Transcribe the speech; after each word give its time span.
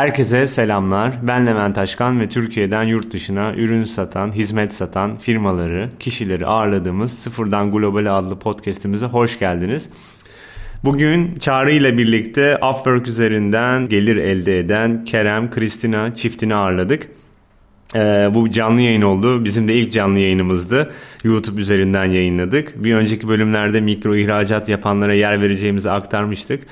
Herkese 0.00 0.46
selamlar. 0.46 1.14
Ben 1.22 1.46
Levent 1.46 1.78
Aşkan 1.78 2.20
ve 2.20 2.28
Türkiye'den 2.28 2.82
yurt 2.82 3.12
dışına 3.12 3.54
ürün 3.54 3.82
satan, 3.82 4.32
hizmet 4.32 4.74
satan 4.74 5.16
firmaları, 5.16 5.90
kişileri 5.98 6.46
ağırladığımız 6.46 7.18
Sıfırdan 7.18 7.70
Global 7.70 8.18
adlı 8.18 8.38
podcast'imize 8.38 9.06
hoş 9.06 9.38
geldiniz. 9.38 9.90
Bugün 10.84 11.34
Çağrı 11.34 11.72
ile 11.72 11.98
birlikte 11.98 12.56
Upwork 12.56 13.08
üzerinden 13.08 13.88
gelir 13.88 14.16
elde 14.16 14.58
eden 14.58 15.04
Kerem, 15.04 15.50
Kristina 15.50 16.14
çiftini 16.14 16.54
ağırladık. 16.54 17.08
Ee, 17.94 18.28
bu 18.34 18.50
canlı 18.50 18.80
yayın 18.80 19.02
oldu. 19.02 19.44
Bizim 19.44 19.68
de 19.68 19.74
ilk 19.74 19.92
canlı 19.92 20.18
yayınımızdı. 20.18 20.92
YouTube 21.24 21.60
üzerinden 21.60 22.04
yayınladık. 22.04 22.84
Bir 22.84 22.94
önceki 22.94 23.28
bölümlerde 23.28 23.80
mikro 23.80 24.16
ihracat 24.16 24.68
yapanlara 24.68 25.14
yer 25.14 25.42
vereceğimizi 25.42 25.90
aktarmıştık. 25.90 26.62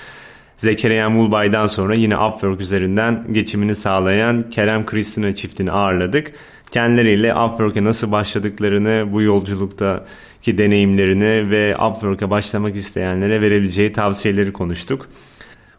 Zekeriya 0.58 1.10
Mulbay'dan 1.10 1.66
sonra 1.66 1.94
yine 1.94 2.18
Upwork 2.18 2.60
üzerinden 2.60 3.24
geçimini 3.32 3.74
sağlayan 3.74 4.50
Kerem 4.50 4.86
Kristina 4.86 5.34
çiftini 5.34 5.72
ağırladık. 5.72 6.32
Kendileriyle 6.70 7.34
Upwork'e 7.34 7.84
nasıl 7.84 8.12
başladıklarını, 8.12 9.12
bu 9.12 9.22
yolculuktaki 9.22 10.58
deneyimlerini 10.58 11.50
ve 11.50 11.76
Upwork'a 11.76 12.30
başlamak 12.30 12.76
isteyenlere 12.76 13.40
verebileceği 13.40 13.92
tavsiyeleri 13.92 14.52
konuştuk. 14.52 15.08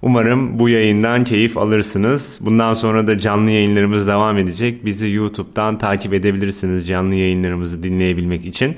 Umarım 0.02 0.60
bu 0.60 0.70
yayından 0.70 1.24
keyif 1.24 1.58
alırsınız. 1.58 2.38
Bundan 2.42 2.74
sonra 2.74 3.08
da 3.08 3.18
canlı 3.18 3.52
yayınlarımız 3.52 4.08
devam 4.08 4.38
edecek. 4.38 4.86
Bizi 4.86 5.10
YouTube'dan 5.10 5.78
takip 5.78 6.14
edebilirsiniz 6.14 6.88
canlı 6.88 7.16
yayınlarımızı 7.16 7.84
dinleyebilmek 7.84 8.46
için. 8.46 8.76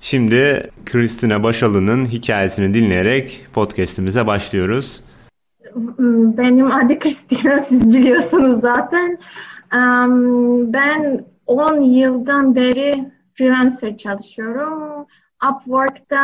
Şimdi 0.00 0.70
Kristina 0.86 1.42
Başalı'nın 1.42 2.06
hikayesini 2.06 2.74
dinleyerek 2.74 3.46
podcast'imize 3.52 4.26
başlıyoruz. 4.26 5.04
Benim 6.38 6.72
adı 6.72 6.98
Kristina, 6.98 7.60
siz 7.60 7.94
biliyorsunuz 7.94 8.60
zaten. 8.60 9.18
Ben 10.72 11.20
10 11.46 11.80
yıldan 11.80 12.54
beri 12.54 13.12
freelancer 13.34 13.96
çalışıyorum. 13.96 15.06
Upwork'ta 15.50 16.20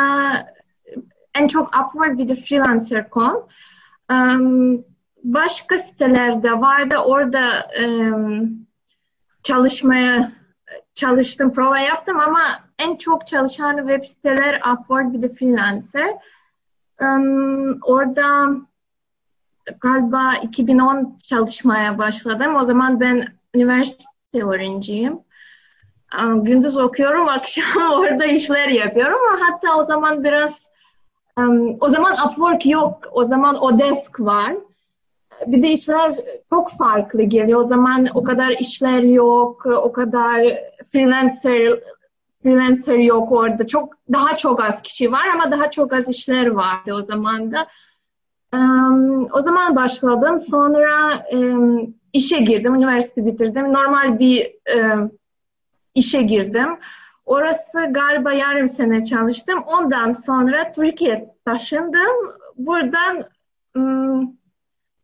en 1.35 1.49
çok 1.49 1.71
Upwork 1.77 2.19
bir 2.19 2.29
de 2.29 2.37
freelancer.com. 2.37 3.37
Başka 5.25 5.79
sitelerde 5.79 6.53
vardı. 6.53 6.97
Orada 6.97 7.71
çalışmaya 9.43 10.33
çalıştım, 10.95 11.53
prova 11.53 11.79
yaptım 11.79 12.21
ama 12.21 12.66
en 12.79 12.97
çok 12.97 13.27
çalışan 13.27 13.77
web 13.77 14.05
siteler 14.05 14.61
Upwork 14.73 15.13
bir 15.13 15.23
de 15.23 15.35
Freelancer. 15.35 16.15
Um, 17.01 17.79
orada 17.83 18.49
galiba 19.81 20.35
2010 20.43 21.19
çalışmaya 21.23 21.99
başladım. 21.99 22.55
O 22.55 22.65
zaman 22.65 23.01
ben 23.01 23.27
üniversite 23.55 24.05
öğrenciyim. 24.35 25.19
Um, 26.23 26.45
gündüz 26.45 26.77
okuyorum, 26.77 27.29
akşam 27.29 27.93
orada 27.93 28.25
işler 28.25 28.69
yapıyorum. 28.69 29.19
Hatta 29.41 29.77
o 29.77 29.83
zaman 29.83 30.25
biraz 30.25 30.55
um, 31.39 31.77
o 31.81 31.89
zaman 31.89 32.17
Upwork 32.27 32.67
yok. 32.67 33.01
O 33.13 33.25
zaman 33.25 33.63
Odesk 33.63 34.21
var. 34.21 34.55
Bir 35.47 35.63
de 35.63 35.69
işler 35.69 36.15
çok 36.51 36.71
farklı 36.71 37.23
geliyor. 37.23 37.61
O 37.61 37.69
zaman 37.69 38.07
o 38.15 38.23
kadar 38.23 38.51
işler 38.51 39.01
yok, 39.03 39.67
o 39.67 39.93
kadar 39.93 40.43
freelancer 40.93 41.73
freelancer 42.47 42.99
yok 42.99 43.33
orada. 43.33 43.67
Çok 43.67 43.95
daha 44.13 44.37
çok 44.37 44.63
az 44.63 44.83
kişi 44.83 45.13
var 45.13 45.27
ama 45.35 45.51
daha 45.51 45.71
çok 45.71 45.93
az 45.93 46.09
işler 46.09 46.47
vardı 46.47 46.95
o 46.95 47.03
zaman 47.03 47.53
da. 47.53 47.67
Um, 48.55 49.29
o 49.33 49.43
zaman 49.43 49.77
başladım. 49.77 50.41
Sonra 50.41 51.27
um, 51.33 51.95
işe 52.13 52.39
girdim. 52.39 52.75
Üniversite 52.75 53.27
bitirdim. 53.27 53.73
Normal 53.73 54.19
bir 54.19 54.53
um, 54.77 55.11
işe 55.95 56.23
girdim. 56.23 56.79
Orası 57.25 57.87
galiba 57.91 58.33
yarım 58.33 58.69
sene 58.69 59.05
çalıştım. 59.05 59.63
Ondan 59.67 60.13
sonra 60.13 60.73
Türkiye 60.73 61.35
taşındım. 61.45 62.37
Buradan 62.57 63.23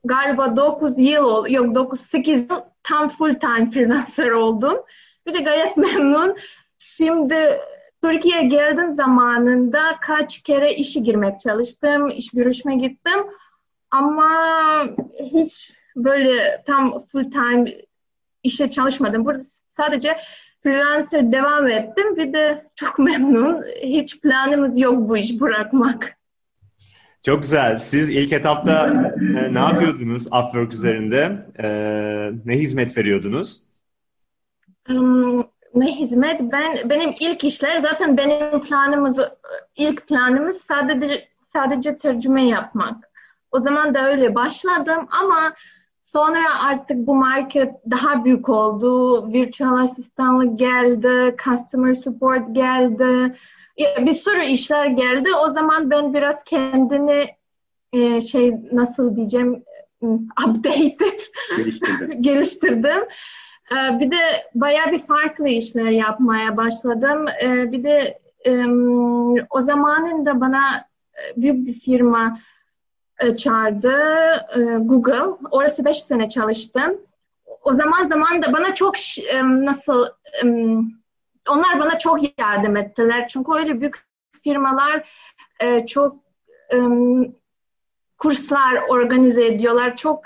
galiba 0.04 0.56
9 0.56 0.98
yıl. 0.98 1.46
Yok 1.48 1.76
9-8 1.76 2.30
yıl 2.30 2.60
tam 2.82 3.08
full 3.08 3.34
time 3.34 3.70
freelancer 3.70 4.30
oldum. 4.30 4.78
Bir 5.26 5.34
de 5.34 5.38
gayet 5.38 5.76
memnun. 5.76 6.36
Şimdi 6.84 7.60
Türkiye'ye 8.02 8.46
geldiğim 8.48 8.94
zamanında 8.94 9.96
kaç 10.00 10.42
kere 10.42 10.74
işe 10.74 11.00
girmek 11.00 11.40
çalıştım, 11.40 12.08
iş 12.08 12.30
görüşme 12.30 12.76
gittim. 12.76 13.20
Ama 13.90 14.28
hiç 15.20 15.72
böyle 15.96 16.62
tam 16.66 17.06
full 17.06 17.30
time 17.30 17.64
işe 18.42 18.70
çalışmadım. 18.70 19.24
Burada 19.24 19.42
sadece 19.76 20.16
freelancer 20.62 21.32
devam 21.32 21.68
ettim. 21.68 22.16
Bir 22.16 22.32
de 22.32 22.66
çok 22.74 22.98
memnun. 22.98 23.62
Hiç 23.82 24.20
planımız 24.20 24.78
yok 24.78 25.08
bu 25.08 25.16
iş 25.16 25.40
bırakmak. 25.40 26.18
Çok 27.22 27.42
güzel. 27.42 27.78
Siz 27.78 28.10
ilk 28.10 28.32
etapta 28.32 28.86
e, 29.20 29.54
ne 29.54 29.58
yapıyordunuz 29.58 30.26
Upwork 30.26 30.72
üzerinde? 30.72 31.46
E, 31.58 31.68
ne 32.44 32.58
hizmet 32.58 32.96
veriyordunuz? 32.98 33.62
Um, 34.88 35.51
ne 35.74 35.96
hizmet? 35.96 36.40
Ben 36.40 36.90
benim 36.90 37.14
ilk 37.20 37.44
işler 37.44 37.76
zaten 37.76 38.16
benim 38.16 38.60
planımız 38.60 39.20
ilk 39.76 40.06
planımız 40.08 40.56
sadece 40.68 41.28
sadece 41.52 41.98
tercüme 41.98 42.48
yapmak. 42.48 43.10
O 43.52 43.58
zaman 43.58 43.94
da 43.94 44.08
öyle 44.08 44.34
başladım 44.34 45.08
ama 45.20 45.54
sonra 46.04 46.60
artık 46.64 46.96
bu 46.96 47.14
market 47.14 47.74
daha 47.90 48.24
büyük 48.24 48.48
oldu. 48.48 49.32
Virtual 49.32 49.76
asistanlık 49.76 50.58
geldi, 50.58 51.36
customer 51.44 51.94
support 51.94 52.54
geldi. 52.54 53.36
Bir 53.78 54.12
sürü 54.12 54.44
işler 54.44 54.86
geldi. 54.86 55.28
O 55.44 55.48
zaman 55.48 55.90
ben 55.90 56.14
biraz 56.14 56.36
kendini 56.44 57.26
e, 57.92 58.20
şey 58.20 58.54
nasıl 58.72 59.16
diyeceğim 59.16 59.64
updated 60.46 61.20
geliştirdim. 62.20 63.04
Ee, 63.08 63.41
bir 64.00 64.10
de 64.10 64.16
bayağı 64.54 64.92
bir 64.92 64.98
farklı 64.98 65.48
işler 65.48 65.90
yapmaya 65.90 66.56
başladım. 66.56 67.26
Ee, 67.42 67.72
bir 67.72 67.84
de 67.84 68.18
o 69.50 69.60
zamanında 69.60 70.40
bana 70.40 70.86
e, 71.14 71.40
büyük 71.42 71.66
bir 71.66 71.80
firma 71.80 72.38
e, 73.18 73.36
çağırdı, 73.36 73.96
e, 74.56 74.60
Google. 74.78 75.46
Orası 75.50 75.84
beş 75.84 76.02
sene 76.02 76.28
çalıştım. 76.28 76.96
O 77.62 77.72
zaman 77.72 78.06
zaman 78.06 78.42
da 78.42 78.52
bana 78.52 78.74
çok 78.74 78.94
nasıl 79.42 80.06
onlar 81.48 81.80
bana 81.80 81.98
çok 81.98 82.38
yardım 82.38 82.76
ettiler. 82.76 83.28
Çünkü 83.28 83.52
öyle 83.52 83.80
büyük 83.80 83.96
firmalar 84.44 85.08
çok 85.86 86.16
kurslar 88.18 88.74
organize 88.88 89.46
ediyorlar, 89.46 89.96
çok 89.96 90.24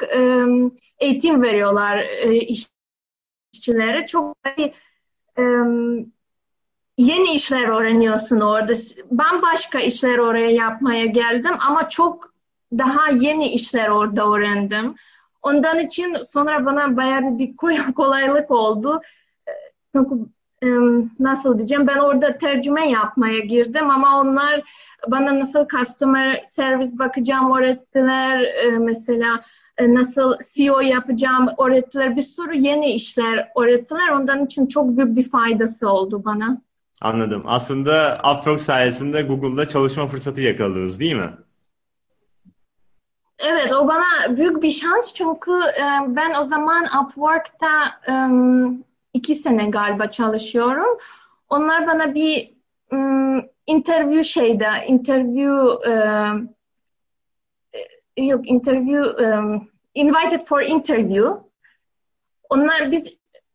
eğitim 0.99 1.43
veriyorlar 1.43 2.05
iş 2.31 2.67
işçilere 3.57 4.07
çok 4.07 4.37
e, 5.39 5.43
yeni 6.99 7.35
işler 7.35 7.69
öğreniyorsun 7.69 8.41
orada. 8.41 8.73
Ben 9.11 9.43
başka 9.43 9.79
işler 9.79 10.19
oraya 10.19 10.51
yapmaya 10.51 11.07
geldim 11.07 11.57
ama 11.67 11.89
çok 11.89 12.35
daha 12.73 13.09
yeni 13.11 13.53
işler 13.53 13.89
orada 13.89 14.33
öğrendim. 14.33 14.95
Ondan 15.43 15.79
için 15.79 16.15
sonra 16.15 16.67
bana 16.67 16.97
bayağı 16.97 17.39
bir 17.39 17.57
kolaylık 17.97 18.51
oldu. 18.51 19.01
Çünkü 19.95 20.15
nasıl 21.19 21.59
diyeceğim 21.59 21.87
ben 21.87 21.99
orada 21.99 22.39
tercüme 22.39 22.91
yapmaya 22.91 23.39
girdim 23.39 23.91
ama 23.91 24.21
onlar 24.21 24.63
bana 25.09 25.41
nasıl 25.41 25.69
customer 25.69 26.43
service 26.43 26.99
bakacağım 26.99 27.57
öğrettiler 27.59 28.47
mesela 28.79 29.43
nasıl 29.81 30.35
CEO 30.55 30.81
yapacağım 30.81 31.47
öğrettiler. 31.59 32.17
Bir 32.17 32.23
sürü 32.23 32.57
yeni 32.57 32.93
işler 32.93 33.49
öğrettiler. 33.57 34.09
Ondan 34.09 34.45
için 34.45 34.67
çok 34.67 34.97
büyük 34.97 35.17
bir 35.17 35.31
faydası 35.31 35.89
oldu 35.91 36.23
bana. 36.25 36.63
Anladım. 37.01 37.43
Aslında 37.47 38.21
Upwork 38.33 38.61
sayesinde 38.61 39.23
Google'da 39.23 39.69
çalışma 39.69 40.07
fırsatı 40.07 40.41
yakaladınız 40.41 41.01
değil 41.01 41.15
mi? 41.15 41.31
Evet, 43.39 43.73
o 43.73 43.89
bana 43.89 44.37
büyük 44.37 44.63
bir 44.63 44.71
şans 44.71 45.15
çünkü 45.15 45.53
e, 45.53 45.85
ben 46.09 46.35
o 46.41 46.45
zaman 46.45 46.85
Upwork'ta 46.85 48.01
e, 48.09 48.15
iki 49.15 49.35
sene 49.35 49.67
galiba 49.67 50.11
çalışıyorum. 50.11 50.99
Onlar 51.49 51.87
bana 51.87 52.15
bir 52.15 52.57
interview 53.67 54.23
şeyde, 54.23 54.69
interview 54.87 55.91
yok 58.17 58.49
interview 58.49 59.27
um, 59.27 59.69
invited 59.95 60.47
for 60.47 60.63
interview. 60.63 61.29
Onlar 62.51 62.93
biz 62.93 63.05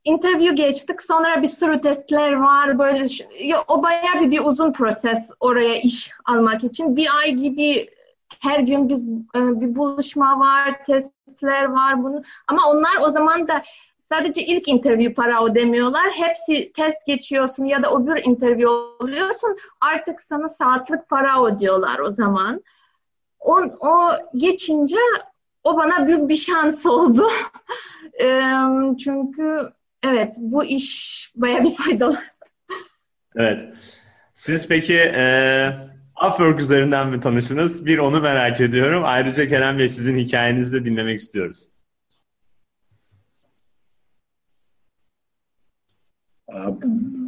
interview 0.04 0.56
geçtik. 0.56 1.02
Sonra 1.02 1.42
bir 1.42 1.48
sürü 1.48 1.82
testler 1.82 2.34
var. 2.34 2.80
Böyle 2.80 3.08
o 3.68 3.84
bayağı 3.84 4.22
bir, 4.22 4.32
bir 4.32 4.40
uzun 4.40 4.74
proses 4.74 5.30
oraya 5.40 5.76
iş 5.76 6.12
almak 6.26 6.64
için. 6.64 6.96
Bir 6.96 7.08
ay 7.18 7.34
gibi 7.34 7.90
her 8.40 8.60
gün 8.60 8.90
biz 8.90 9.04
e, 9.36 9.62
bir 9.62 9.76
buluşma 9.76 10.40
var, 10.40 10.86
test 10.86 11.08
testler 11.42 11.66
var 11.66 12.04
bunu. 12.04 12.24
Ama 12.48 12.62
onlar 12.70 12.98
o 13.02 13.10
zaman 13.10 13.48
da 13.48 13.64
sadece 14.10 14.42
ilk 14.42 14.68
interview 14.68 15.14
para 15.14 15.46
ödemiyorlar. 15.46 16.12
Hepsi 16.12 16.72
test 16.74 17.06
geçiyorsun 17.08 17.66
ya 17.66 17.84
da 17.84 17.96
öbür 17.96 18.24
interview 18.24 18.70
oluyorsun. 18.70 19.58
Artık 19.82 20.22
sana 20.30 20.50
saatlik 20.50 21.10
para 21.10 21.44
ödüyorlar 21.44 22.00
o 22.00 22.12
zaman. 22.12 22.62
O, 23.42 23.54
o 23.80 24.12
geçince 24.36 24.98
o 25.64 25.78
bana 25.78 26.08
büyük 26.08 26.30
bir 26.30 26.36
şans 26.36 26.86
oldu. 26.86 27.28
Çünkü 29.04 29.70
evet 30.04 30.34
bu 30.38 30.64
iş 30.64 31.32
baya 31.36 31.64
bir 31.64 31.76
faydalı. 31.76 32.20
Evet. 33.36 33.74
Siz 34.34 34.68
peki 34.68 34.98
e, 34.98 35.74
Upwork 36.28 36.60
üzerinden 36.60 37.08
mi 37.08 37.20
tanıştınız? 37.20 37.86
Bir 37.86 37.98
onu 37.98 38.22
merak 38.22 38.62
ediyorum. 38.62 39.04
Ayrıca 39.06 39.48
Kerem 39.48 39.78
Bey 39.78 39.90
sizin 39.90 40.18
hikayenizi 40.18 40.74
de 40.74 40.86
dinlemek 40.86 41.20
istiyoruz. 41.20 41.68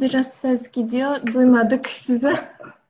Biraz 0.00 0.26
ses 0.42 0.70
gidiyor. 0.72 1.26
Duymadık 1.26 1.88
sizi. 1.88 2.32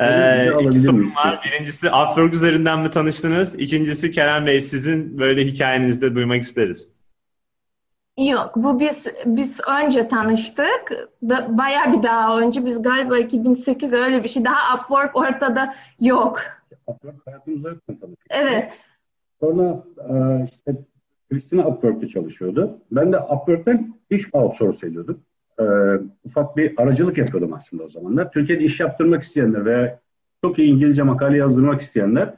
Ee, 0.00 0.48
iki 0.62 0.80
sorum 0.80 1.16
var. 1.16 1.40
Birincisi 1.44 1.86
Upwork 1.86 2.34
üzerinden 2.34 2.80
mi 2.80 2.90
tanıştınız? 2.90 3.54
İkincisi 3.54 4.10
Kerem 4.10 4.46
Bey 4.46 4.60
sizin 4.60 5.18
böyle 5.18 5.44
hikayenizi 5.44 6.02
de 6.02 6.14
duymak 6.14 6.42
isteriz. 6.42 6.92
Yok, 8.18 8.52
bu 8.56 8.80
biz 8.80 9.04
biz 9.26 9.60
önce 9.68 10.08
tanıştık. 10.08 11.10
Da, 11.28 11.58
bayağı 11.58 11.92
bir 11.92 12.02
daha 12.02 12.40
önce. 12.40 12.66
Biz 12.66 12.82
galiba 12.82 13.18
2008 13.18 13.92
öyle 13.92 14.24
bir 14.24 14.28
şey. 14.28 14.44
Daha 14.44 14.76
Upwork 14.76 15.16
ortada 15.16 15.74
yok. 16.00 16.40
Upwork 16.86 17.26
hayatımızda 17.26 17.68
yok 17.68 17.78
Evet. 18.30 18.80
Sonra 19.40 19.84
e, 20.08 20.44
işte 20.44 20.76
Kristina 21.30 21.66
Upwork'ta 21.66 22.08
çalışıyordu. 22.08 22.78
Ben 22.90 23.12
de 23.12 23.18
Upwork'tan 23.18 23.94
iş 24.10 24.34
outsource 24.34 24.86
ediyordum. 24.86 25.20
E, 25.60 25.64
ufak 26.24 26.56
bir 26.56 26.72
aracılık 26.76 27.18
yapıyordum 27.18 27.52
aslında 27.52 27.82
o 27.82 27.88
zamanlar. 27.88 28.32
Türkiye'de 28.32 28.64
iş 28.64 28.80
yaptırmak 28.80 29.22
isteyenler 29.22 29.64
veya 29.64 30.00
çok 30.44 30.58
iyi 30.58 30.72
İngilizce 30.72 31.02
makale 31.02 31.36
yazdırmak 31.36 31.80
isteyenler 31.80 32.34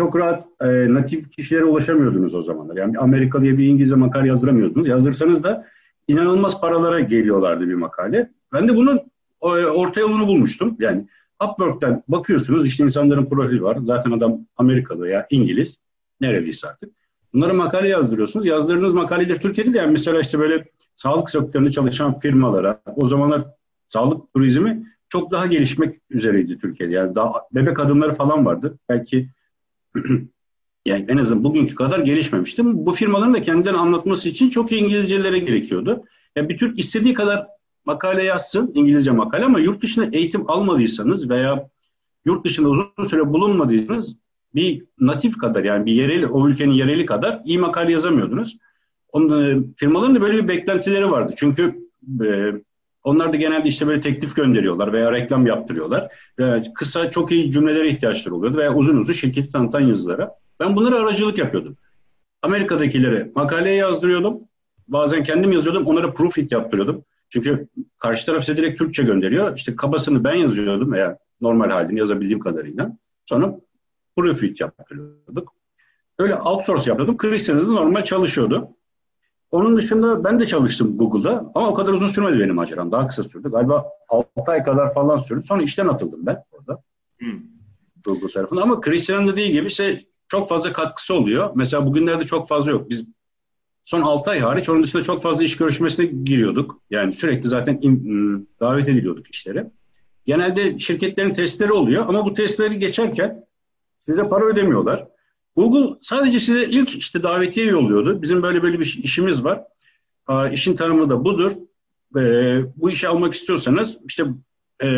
çok 0.00 0.16
rahat 0.16 0.44
e, 0.60 0.94
natif 0.94 1.32
kişilere 1.32 1.64
ulaşamıyordunuz 1.64 2.34
o 2.34 2.42
zamanlar. 2.42 2.76
Yani 2.76 2.98
Amerikalıya 2.98 3.58
bir 3.58 3.68
İngilizce 3.68 3.94
makale 3.94 4.28
yazdıramıyordunuz. 4.28 4.88
Yazdırsanız 4.88 5.44
da 5.44 5.66
inanılmaz 6.08 6.60
paralara 6.60 7.00
geliyorlardı 7.00 7.68
bir 7.68 7.74
makale. 7.74 8.30
Ben 8.52 8.68
de 8.68 8.76
bunun 8.76 8.96
e, 9.42 9.46
orta 9.46 10.00
yolunu 10.00 10.26
bulmuştum. 10.26 10.76
Yani 10.78 11.06
Upwork'ten 11.44 12.02
bakıyorsunuz 12.08 12.66
işte 12.66 12.84
insanların 12.84 13.26
profili 13.26 13.62
var. 13.62 13.78
Zaten 13.84 14.10
adam 14.10 14.40
Amerikalı 14.56 15.02
veya 15.02 15.26
İngiliz. 15.30 15.78
Neredeyse 16.20 16.68
artık. 16.68 16.90
Bunlara 17.34 17.52
makale 17.52 17.88
yazdırıyorsunuz. 17.88 18.46
Yazdırdığınız 18.46 18.94
makaleler 18.94 19.40
Türkiye'de 19.40 19.74
de 19.74 19.78
yani 19.78 19.92
mesela 19.92 20.20
işte 20.20 20.38
böyle 20.38 20.64
sağlık 20.94 21.30
sektöründe 21.30 21.70
çalışan 21.70 22.18
firmalara 22.18 22.82
o 22.96 23.08
zamanlar 23.08 23.44
sağlık 23.88 24.34
turizmi 24.34 24.86
çok 25.08 25.30
daha 25.30 25.46
gelişmek 25.46 26.00
üzereydi 26.10 26.58
Türkiye'de. 26.58 26.92
Yani 26.92 27.14
daha 27.14 27.32
bebek 27.52 27.80
adımları 27.80 28.14
falan 28.14 28.46
vardı. 28.46 28.78
Belki 28.88 29.28
yani 30.86 31.04
en 31.08 31.16
azından 31.16 31.44
bugünkü 31.44 31.74
kadar 31.74 31.98
gelişmemişti. 31.98 32.62
Bu 32.64 32.92
firmaların 32.92 33.34
da 33.34 33.42
kendilerini 33.42 33.78
anlatması 33.78 34.28
için 34.28 34.50
çok 34.50 34.72
İngilizcelere 34.72 35.38
gerekiyordu. 35.38 36.04
Yani 36.36 36.48
bir 36.48 36.58
Türk 36.58 36.78
istediği 36.78 37.14
kadar 37.14 37.46
makale 37.84 38.22
yazsın, 38.22 38.72
İngilizce 38.74 39.10
makale 39.10 39.44
ama 39.44 39.60
yurt 39.60 39.82
dışında 39.82 40.16
eğitim 40.16 40.50
almadıysanız 40.50 41.30
veya 41.30 41.68
yurt 42.24 42.44
dışında 42.44 42.68
uzun 42.68 43.04
süre 43.04 43.32
bulunmadıysanız 43.32 44.16
bir 44.54 44.84
natif 45.00 45.38
kadar 45.38 45.64
yani 45.64 45.86
bir 45.86 45.92
yereli, 45.92 46.26
o 46.26 46.48
ülkenin 46.48 46.72
yereli 46.72 47.06
kadar 47.06 47.40
iyi 47.44 47.58
makale 47.58 47.92
yazamıyordunuz. 47.92 48.58
Onun, 49.14 49.60
e, 49.60 49.64
firmaların 49.76 50.14
da 50.14 50.20
böyle 50.20 50.42
bir 50.42 50.48
beklentileri 50.48 51.10
vardı. 51.10 51.34
Çünkü 51.36 51.88
e, 52.24 52.52
onlar 53.04 53.32
da 53.32 53.36
genelde 53.36 53.68
işte 53.68 53.86
böyle 53.86 54.00
teklif 54.00 54.36
gönderiyorlar 54.36 54.92
veya 54.92 55.12
reklam 55.12 55.46
yaptırıyorlar. 55.46 56.12
Veya 56.38 56.62
kısa 56.74 57.10
çok 57.10 57.32
iyi 57.32 57.52
cümlelere 57.52 57.88
ihtiyaçları 57.88 58.34
oluyordu 58.34 58.56
veya 58.56 58.74
uzun 58.74 58.96
uzun 58.96 59.12
şirketi 59.12 59.52
tanıtan 59.52 59.80
yazılara. 59.80 60.34
Ben 60.60 60.76
bunlara 60.76 60.98
aracılık 60.98 61.38
yapıyordum. 61.38 61.76
Amerika'dakilere 62.42 63.30
makaleye 63.34 63.76
yazdırıyordum. 63.76 64.38
Bazen 64.88 65.24
kendim 65.24 65.52
yazıyordum. 65.52 65.86
Onlara 65.86 66.12
proofread 66.12 66.50
yaptırıyordum. 66.50 67.04
Çünkü 67.28 67.68
karşı 67.98 68.26
taraf 68.26 68.44
size 68.44 68.56
direkt 68.56 68.78
Türkçe 68.78 69.02
gönderiyor. 69.02 69.56
İşte 69.56 69.76
kabasını 69.76 70.24
ben 70.24 70.34
yazıyordum 70.34 70.92
veya 70.92 71.18
normal 71.40 71.70
halini 71.70 71.98
yazabildiğim 71.98 72.40
kadarıyla. 72.40 72.96
Sonra 73.26 73.60
proofread 74.16 74.60
yaptırıyorduk. 74.60 75.52
Öyle 76.18 76.34
outsource 76.34 76.90
yapıyordum. 76.90 77.16
Christian'da 77.16 77.68
da 77.68 77.72
normal 77.72 78.04
çalışıyordu. 78.04 78.68
Onun 79.54 79.76
dışında 79.76 80.24
ben 80.24 80.40
de 80.40 80.46
çalıştım 80.46 80.98
Google'da 80.98 81.52
ama 81.54 81.68
o 81.68 81.74
kadar 81.74 81.92
uzun 81.92 82.08
sürmedi 82.08 82.40
benim 82.40 82.54
maceram. 82.54 82.92
Daha 82.92 83.08
kısa 83.08 83.24
sürdü. 83.24 83.50
Galiba 83.50 83.84
6 84.08 84.28
ay 84.46 84.64
kadar 84.64 84.94
falan 84.94 85.18
sürdü. 85.18 85.46
Sonra 85.46 85.62
işten 85.62 85.86
atıldım 85.86 86.26
ben 86.26 86.44
orada. 86.52 86.82
Hmm. 87.18 87.40
Google 88.04 88.28
tarafından. 88.28 88.62
Ama 88.62 88.80
Christian'ın 88.80 89.28
dediği 89.28 89.52
gibi 89.52 89.66
işte 89.66 90.04
çok 90.28 90.48
fazla 90.48 90.72
katkısı 90.72 91.14
oluyor. 91.14 91.50
Mesela 91.54 91.86
bugünlerde 91.86 92.24
çok 92.24 92.48
fazla 92.48 92.70
yok. 92.70 92.90
Biz 92.90 93.04
son 93.84 94.00
6 94.00 94.30
ay 94.30 94.40
hariç 94.40 94.68
onun 94.68 94.82
dışında 94.82 95.02
çok 95.02 95.22
fazla 95.22 95.44
iş 95.44 95.56
görüşmesine 95.56 96.06
giriyorduk. 96.06 96.80
Yani 96.90 97.14
sürekli 97.14 97.48
zaten 97.48 97.78
in, 97.82 98.48
davet 98.60 98.88
ediliyorduk 98.88 99.26
işlere. 99.30 99.70
Genelde 100.26 100.78
şirketlerin 100.78 101.34
testleri 101.34 101.72
oluyor 101.72 102.08
ama 102.08 102.24
bu 102.24 102.34
testleri 102.34 102.78
geçerken 102.78 103.46
size 104.00 104.28
para 104.28 104.44
ödemiyorlar. 104.44 105.13
Google 105.56 105.98
sadece 106.00 106.40
size 106.40 106.64
ilk 106.64 106.96
işte 106.96 107.22
davetiye 107.22 107.66
yolluyordu. 107.66 108.22
Bizim 108.22 108.42
böyle 108.42 108.62
böyle 108.62 108.80
bir 108.80 109.00
işimiz 109.02 109.44
var. 109.44 109.62
Aa, 110.26 110.48
işin 110.48 110.76
tanımı 110.76 111.10
da 111.10 111.24
budur. 111.24 111.52
Ee, 112.16 112.62
bu 112.76 112.90
işi 112.90 113.08
almak 113.08 113.34
istiyorsanız 113.34 113.98
işte 114.04 114.24
e, 114.82 114.88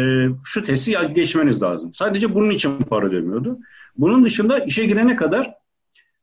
şu 0.44 0.64
testi 0.64 0.96
geçmeniz 1.14 1.62
lazım. 1.62 1.94
Sadece 1.94 2.34
bunun 2.34 2.50
için 2.50 2.78
para 2.78 3.06
ödemiyordu. 3.06 3.58
Bunun 3.96 4.24
dışında 4.24 4.58
işe 4.58 4.86
girene 4.86 5.16
kadar 5.16 5.54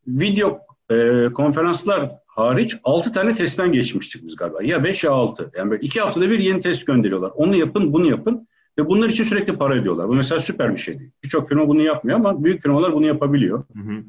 video 0.08 0.60
e, 0.90 1.28
konferanslar 1.34 2.12
hariç 2.26 2.76
6 2.84 3.14
tane 3.14 3.36
testten 3.36 3.72
geçmiştik 3.72 4.28
biz 4.28 4.36
galiba. 4.36 4.64
Ya 4.64 4.84
5 4.84 5.04
ya 5.04 5.12
6. 5.12 5.52
Yani 5.58 5.72
böyle 5.72 5.82
2 5.82 6.02
haftada 6.02 6.30
bir 6.30 6.40
yeni 6.40 6.62
test 6.62 6.86
gönderiyorlar. 6.86 7.32
Onu 7.36 7.56
yapın, 7.56 7.94
bunu 7.94 8.10
yapın. 8.10 8.48
Ve 8.78 8.88
bunlar 8.88 9.10
için 9.10 9.24
sürekli 9.24 9.58
para 9.58 9.74
ödüyorlar. 9.74 10.08
Bu 10.08 10.14
mesela 10.14 10.42
süper 10.42 10.74
bir 10.74 10.80
şey 10.80 11.00
değil. 11.00 11.12
Birçok 11.24 11.50
firma 11.50 11.68
bunu 11.68 11.82
yapmıyor 11.82 12.20
ama 12.20 12.44
büyük 12.44 12.62
firmalar 12.62 12.94
bunu 12.94 13.06
yapabiliyor. 13.06 13.64
Hı 13.74 13.80
hı. 13.80 14.04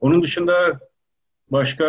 Onun 0.00 0.22
dışında 0.22 0.80
başka 1.50 1.84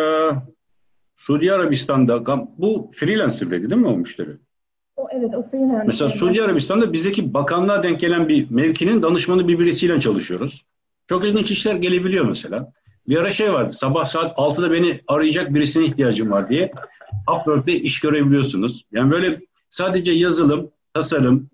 Suudi 1.15 1.53
Arabistan'da 1.53 2.25
bu 2.57 2.91
freelancer 2.95 3.51
dedi 3.51 3.69
değil 3.69 3.81
mi 3.81 3.87
o 3.87 3.97
müşteri? 3.97 4.37
O, 4.95 5.07
evet 5.11 5.33
o 5.33 5.49
freelancer. 5.49 5.87
Mesela 5.87 6.09
Suudi 6.09 6.43
Arabistan'da 6.43 6.93
bizdeki 6.93 7.33
bakanlığa 7.33 7.83
denk 7.83 7.99
gelen 7.99 8.29
bir 8.29 8.51
mevkinin 8.51 9.01
danışmanı 9.01 9.47
bir 9.47 9.59
birisiyle 9.59 9.99
çalışıyoruz. 9.99 10.65
Çok 11.09 11.25
ilginç 11.25 11.51
işler 11.51 11.75
gelebiliyor 11.75 12.25
mesela. 12.25 12.71
Bir 13.07 13.17
ara 13.17 13.31
şey 13.31 13.53
vardı 13.53 13.73
sabah 13.73 14.05
saat 14.05 14.37
6'da 14.37 14.71
beni 14.71 15.01
arayacak 15.07 15.53
birisine 15.53 15.85
ihtiyacım 15.85 16.31
var 16.31 16.49
diye 16.49 16.71
Upwork'te 17.35 17.73
iş 17.73 17.99
görebiliyorsunuz. 17.99 18.85
Yani 18.91 19.11
böyle 19.11 19.39
sadece 19.69 20.11
yazılım, 20.11 20.71
tasarım, 20.93 21.49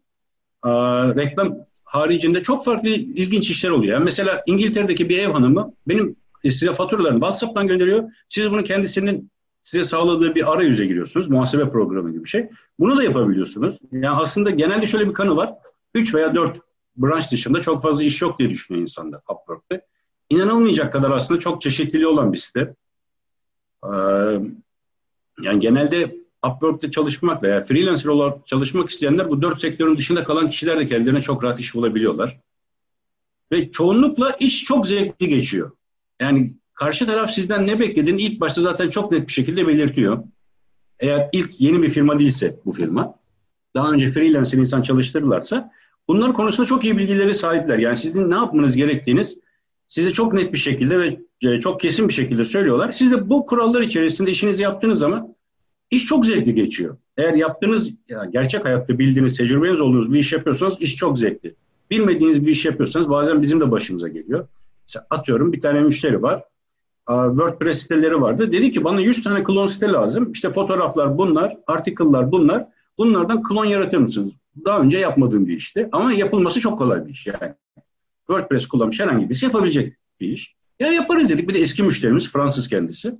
reklam 1.15 1.57
haricinde 1.83 2.43
çok 2.43 2.65
farklı 2.65 2.89
ilginç 2.89 3.50
işler 3.50 3.69
oluyor. 3.69 3.93
Yani 3.93 4.03
mesela 4.03 4.43
İngiltere'deki 4.45 5.10
bir 5.10 5.19
ev 5.19 5.31
hanımı 5.31 5.74
benim 5.88 6.10
e, 6.10 6.13
size 6.51 6.73
faturalarını 6.73 7.19
WhatsApp'tan 7.19 7.67
gönderiyor. 7.67 8.12
Siz 8.29 8.51
bunu 8.51 8.63
kendisinin 8.63 9.31
size 9.63 9.83
sağladığı 9.83 10.35
bir 10.35 10.53
arayüze 10.53 10.85
giriyorsunuz. 10.85 11.29
Muhasebe 11.29 11.69
programı 11.69 12.12
gibi 12.12 12.23
bir 12.23 12.29
şey. 12.29 12.50
Bunu 12.79 12.97
da 12.97 13.03
yapabiliyorsunuz. 13.03 13.79
Yani 13.91 14.15
aslında 14.15 14.50
genelde 14.50 14.85
şöyle 14.85 15.09
bir 15.09 15.13
kanı 15.13 15.35
var. 15.35 15.53
3 15.93 16.15
veya 16.15 16.35
4 16.35 16.59
branş 16.97 17.31
dışında 17.31 17.62
çok 17.62 17.81
fazla 17.81 18.03
iş 18.03 18.21
yok 18.21 18.39
diye 18.39 18.50
düşünüyor 18.50 18.81
insanda 18.81 19.21
Upwork'te. 19.29 19.81
İnanılmayacak 20.29 20.93
kadar 20.93 21.12
aslında 21.12 21.39
çok 21.39 21.62
çeşitliliği 21.62 22.07
olan 22.07 22.33
bir 22.33 22.38
site. 22.38 22.75
Ee, 23.83 23.89
yani 25.41 25.59
genelde 25.59 26.15
Upwork'te 26.45 26.91
çalışmak 26.91 27.43
veya 27.43 27.62
freelancer 27.62 28.09
olarak 28.09 28.47
çalışmak 28.47 28.89
isteyenler 28.89 29.29
bu 29.29 29.41
dört 29.41 29.59
sektörün 29.62 29.97
dışında 29.97 30.23
kalan 30.23 30.50
kişiler 30.50 30.79
de 30.79 30.88
kendilerine 30.88 31.21
çok 31.21 31.43
rahat 31.43 31.59
iş 31.59 31.75
bulabiliyorlar. 31.75 32.39
Ve 33.51 33.71
çoğunlukla 33.71 34.31
iş 34.39 34.63
çok 34.63 34.88
zevkli 34.88 35.29
geçiyor. 35.29 35.71
Yani 36.22 36.53
karşı 36.74 37.05
taraf 37.05 37.32
sizden 37.32 37.67
ne 37.67 37.79
beklediğini 37.79 38.22
ilk 38.22 38.41
başta 38.41 38.62
zaten 38.62 38.89
çok 38.89 39.12
net 39.12 39.27
bir 39.27 39.34
şekilde 39.34 39.67
belirtiyor. 39.67 40.24
Eğer 41.00 41.29
ilk 41.32 41.62
yeni 41.62 41.82
bir 41.84 41.89
firma 41.89 42.20
değilse 42.20 42.60
bu 42.65 42.72
firma, 42.72 43.15
daha 43.75 43.91
önce 43.91 44.10
freelancer 44.10 44.58
insan 44.58 44.82
çalıştırırlarsa 44.82 45.72
bunlar 46.08 46.34
konusunda 46.34 46.67
çok 46.67 46.84
iyi 46.84 46.98
bilgileri 46.98 47.36
sahipler. 47.36 47.77
Yani 47.77 47.96
sizin 47.96 48.32
ne 48.32 48.36
yapmanız 48.36 48.75
gerektiğiniz 48.75 49.38
size 49.88 50.13
çok 50.13 50.34
net 50.34 50.53
bir 50.53 50.58
şekilde 50.58 51.00
ve 51.00 51.20
e, 51.41 51.60
çok 51.60 51.82
kesin 51.82 52.08
bir 52.08 52.13
şekilde 52.13 52.46
söylüyorlar. 52.46 52.91
Siz 52.91 53.12
de 53.12 53.29
bu 53.29 53.46
kurallar 53.46 53.82
içerisinde 53.82 54.32
işinizi 54.32 54.63
yaptığınız 54.63 55.00
zaman 55.00 55.36
iş 55.91 56.05
çok 56.05 56.25
zevkli 56.25 56.55
geçiyor. 56.55 56.98
Eğer 57.17 57.34
yaptığınız, 57.34 57.89
yani 58.08 58.32
gerçek 58.32 58.65
hayatta 58.65 59.00
bildiğiniz, 59.00 59.38
tecrübeniz 59.38 59.82
olduğunuz 59.82 60.13
bir 60.13 60.20
iş 60.20 60.34
yapıyorsanız 60.34 60.75
iş 60.79 60.96
çok 60.96 61.17
zevkli. 61.17 61.55
Bilmediğiniz 61.91 62.46
bir 62.46 62.51
iş 62.51 62.65
yapıyorsanız 62.65 63.10
bazen 63.10 63.41
bizim 63.41 63.62
de 63.62 63.72
başımıza 63.72 64.08
geliyor. 64.08 64.48
Atıyorum 65.09 65.53
bir 65.53 65.61
tane 65.61 65.81
müşteri 65.81 66.21
var. 66.21 66.43
WordPress 67.07 67.81
siteleri 67.81 68.21
vardı. 68.21 68.51
Dedi 68.51 68.71
ki 68.71 68.83
bana 68.83 69.01
100 69.01 69.23
tane 69.23 69.43
klon 69.43 69.67
site 69.67 69.87
lazım. 69.87 70.31
İşte 70.31 70.49
fotoğraflar 70.49 71.17
bunlar, 71.17 71.57
article'lar 71.67 72.31
bunlar. 72.31 72.67
Bunlardan 72.97 73.43
klon 73.43 73.65
yaratır 73.65 73.97
mısınız? 73.97 74.31
Daha 74.65 74.79
önce 74.79 74.97
yapmadığım 74.97 75.47
bir 75.47 75.57
işti. 75.57 75.89
Ama 75.91 76.13
yapılması 76.13 76.59
çok 76.59 76.77
kolay 76.77 77.05
bir 77.05 77.11
iş 77.11 77.27
yani. 77.27 77.53
WordPress 78.27 78.67
kullanmış 78.67 78.99
herhangi 78.99 79.29
birisi 79.29 79.45
yapabilecek 79.45 79.97
bir 80.19 80.27
iş. 80.27 80.55
Ya 80.79 80.93
yaparız 80.93 81.29
dedik. 81.29 81.49
Bir 81.49 81.53
de 81.53 81.59
eski 81.59 81.83
müşterimiz 81.83 82.31
Fransız 82.31 82.67
kendisi. 82.67 83.15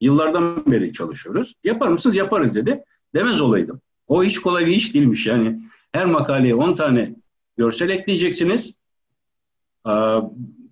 Yıllardan 0.00 0.64
beri 0.66 0.92
çalışıyoruz. 0.92 1.54
Yapar 1.64 1.88
mısınız? 1.88 2.16
Yaparız 2.16 2.54
dedi. 2.54 2.84
Demez 3.14 3.40
olaydım. 3.40 3.80
O 4.08 4.24
hiç 4.24 4.38
kolay 4.38 4.66
bir 4.66 4.72
iş 4.72 4.94
değilmiş 4.94 5.26
yani. 5.26 5.62
Her 5.92 6.06
makaleye 6.06 6.54
10 6.54 6.74
tane 6.74 7.14
görsel 7.56 7.88
ekleyeceksiniz. 7.88 8.80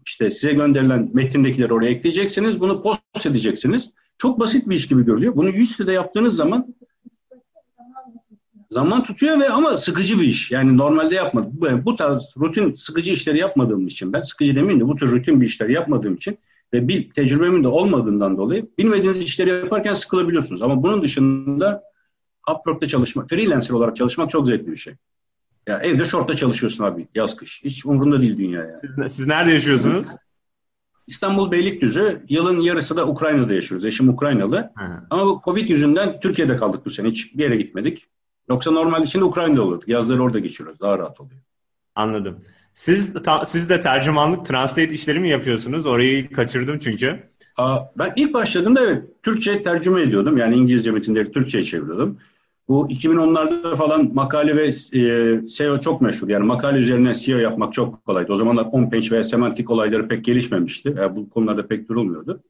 İşte 0.09 0.31
size 0.31 0.53
gönderilen 0.53 1.11
metindekileri 1.13 1.73
oraya 1.73 1.91
ekleyeceksiniz. 1.91 2.61
Bunu 2.61 2.83
post 2.83 3.27
edeceksiniz. 3.27 3.91
Çok 4.19 4.41
basit 4.41 4.69
bir 4.69 4.75
iş 4.75 4.89
gibi 4.89 5.05
görülüyor. 5.05 5.37
Bunu 5.37 5.49
yüz 5.49 5.71
sitede 5.71 5.93
yaptığınız 5.93 6.37
zaman 6.37 6.75
zaman 8.71 9.05
tutuyor 9.05 9.41
ve 9.41 9.49
ama 9.49 9.77
sıkıcı 9.77 10.21
bir 10.21 10.27
iş. 10.27 10.51
Yani 10.51 10.77
normalde 10.77 11.15
yapmadım. 11.15 11.51
Bu, 11.53 11.85
bu 11.85 11.97
tarz 11.97 12.35
rutin 12.41 12.75
sıkıcı 12.75 13.13
işleri 13.13 13.39
yapmadığım 13.39 13.87
için 13.87 14.13
ben 14.13 14.23
sıkıcı 14.23 14.57
demeyeyim 14.57 14.81
de 14.81 14.89
bu 14.89 14.97
tür 14.97 15.13
rutin 15.13 15.41
bir 15.41 15.47
işler 15.47 15.69
yapmadığım 15.69 16.15
için 16.15 16.39
ve 16.73 16.89
bir 16.89 17.11
tecrübemin 17.11 17.65
de 17.65 17.69
olmadığından 17.69 18.37
dolayı 18.37 18.69
bilmediğiniz 18.79 19.23
işleri 19.23 19.51
yaparken 19.51 19.95
sıkılabiliyorsunuz. 19.95 20.63
Ama 20.63 20.83
bunun 20.83 21.03
dışında 21.03 21.83
Upwork'ta 22.51 22.89
çalışmak, 22.89 23.31
freelancer 23.31 23.75
olarak 23.75 23.97
çalışmak 23.97 24.31
çok 24.31 24.47
zevkli 24.47 24.73
bir 24.73 24.77
şey. 24.77 24.95
Ya 25.69 25.79
evde 25.79 26.05
şortta 26.05 26.35
çalışıyorsun 26.35 26.85
abi 26.85 27.09
yaz 27.15 27.37
kış. 27.37 27.61
Hiç 27.65 27.87
umurunda 27.87 28.21
değil 28.21 28.39
dünya 28.39 28.61
yani. 28.61 28.81
Siz, 28.81 29.17
siz 29.17 29.27
nerede 29.27 29.53
yaşıyorsunuz? 29.53 30.07
İstanbul 31.07 31.51
Beylikdüzü. 31.51 32.23
Yılın 32.29 32.61
yarısı 32.61 32.97
da 32.97 33.07
Ukrayna'da 33.09 33.55
yaşıyoruz. 33.55 33.87
Eşim 33.87 34.09
Ukraynalı. 34.09 34.57
Hı. 34.77 34.85
Ama 35.11 35.27
bu 35.27 35.41
Covid 35.45 35.69
yüzünden 35.69 36.21
Türkiye'de 36.21 36.57
kaldık 36.57 36.87
bu 36.87 36.91
sene. 36.91 37.09
Hiç 37.09 37.35
bir 37.35 37.43
yere 37.43 37.57
gitmedik. 37.57 38.07
Yoksa 38.49 38.71
normal 38.71 39.05
içinde 39.05 39.25
Ukrayna'da 39.25 39.63
olurduk. 39.63 39.89
Yazları 39.89 40.23
orada 40.23 40.39
geçiriyoruz. 40.39 40.81
Daha 40.81 40.99
rahat 40.99 41.21
oluyor. 41.21 41.41
Anladım. 41.95 42.39
Siz 42.75 43.23
ta, 43.23 43.45
siz 43.45 43.69
de 43.69 43.81
tercümanlık, 43.81 44.47
translate 44.47 44.95
işleri 44.95 45.21
mi 45.21 45.29
yapıyorsunuz? 45.29 45.87
Orayı 45.87 46.31
kaçırdım 46.31 46.79
çünkü. 46.79 47.23
Aa, 47.57 47.79
ben 47.99 48.13
ilk 48.17 48.35
başladığımda 48.35 48.81
evet 48.81 49.05
Türkçe 49.23 49.63
tercüme 49.63 50.03
ediyordum. 50.03 50.37
Yani 50.37 50.57
İngilizce 50.57 50.91
metinleri 50.91 51.33
Türkçe'ye 51.33 51.65
çeviriyordum. 51.65 52.19
Bu 52.69 52.89
2010'larda 52.91 53.77
falan 53.77 54.15
makale 54.15 54.57
ve 54.57 54.67
e, 54.99 55.49
SEO 55.49 55.81
çok 55.81 56.01
meşhur. 56.01 56.29
Yani 56.29 56.45
makale 56.45 56.79
üzerine 56.79 57.15
SEO 57.15 57.39
yapmak 57.39 57.75
çok 57.75 58.05
kolaydı. 58.05 58.33
O 58.33 58.37
zamanlar 58.37 58.65
on-page 58.65 59.11
veya 59.11 59.25
semantik 59.25 59.71
olayları 59.71 60.09
pek 60.09 60.25
gelişmemişti. 60.25 60.95
Yani 60.99 61.17
bu 61.17 61.31
konularda 61.31 61.67
pek 61.67 61.89
durulmuyordu. 61.89 62.43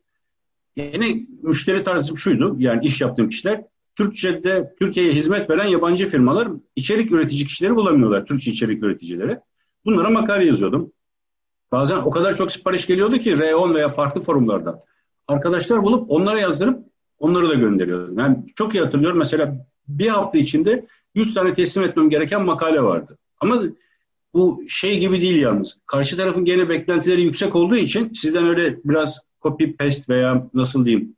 Yine 0.76 1.26
müşteri 1.42 1.82
tarzım 1.82 2.18
şuydu. 2.18 2.56
Yani 2.58 2.86
iş 2.86 3.00
yaptığım 3.00 3.28
kişiler 3.28 3.64
Türkçe'de 3.96 4.74
Türkiye'ye 4.78 5.12
hizmet 5.12 5.50
veren 5.50 5.66
yabancı 5.66 6.08
firmalar 6.08 6.48
içerik 6.76 7.12
üretici 7.12 7.44
kişileri 7.44 7.76
bulamıyorlar. 7.76 8.26
Türkçe 8.26 8.50
içerik 8.50 8.82
üreticileri. 8.82 9.38
Bunlara 9.84 10.10
makale 10.10 10.44
yazıyordum. 10.44 10.92
Bazen 11.72 11.96
o 11.96 12.10
kadar 12.10 12.36
çok 12.36 12.52
sipariş 12.52 12.86
geliyordu 12.86 13.18
ki 13.18 13.32
R10 13.32 13.74
veya 13.74 13.88
farklı 13.88 14.20
forumlardan. 14.20 14.80
Arkadaşlar 15.28 15.82
bulup 15.82 16.10
onlara 16.10 16.40
yazdırıp 16.40 16.78
onları 17.18 17.50
da 17.50 17.54
gönderiyordum. 17.54 18.18
Yani 18.18 18.36
çok 18.54 18.74
iyi 18.74 18.82
hatırlıyorum 18.82 19.18
mesela 19.18 19.66
bir 19.88 20.08
hafta 20.08 20.38
içinde 20.38 20.86
100 21.14 21.34
tane 21.34 21.54
teslim 21.54 21.84
etmem 21.84 22.10
gereken 22.10 22.44
makale 22.44 22.82
vardı. 22.82 23.18
Ama 23.40 23.62
bu 24.34 24.62
şey 24.68 24.98
gibi 24.98 25.20
değil 25.20 25.42
yalnız. 25.42 25.78
Karşı 25.86 26.16
tarafın 26.16 26.44
gene 26.44 26.68
beklentileri 26.68 27.22
yüksek 27.22 27.56
olduğu 27.56 27.76
için 27.76 28.12
sizden 28.12 28.46
öyle 28.48 28.78
biraz 28.84 29.18
copy 29.42 29.64
paste 29.64 30.14
veya 30.14 30.46
nasıl 30.54 30.84
diyeyim 30.84 31.16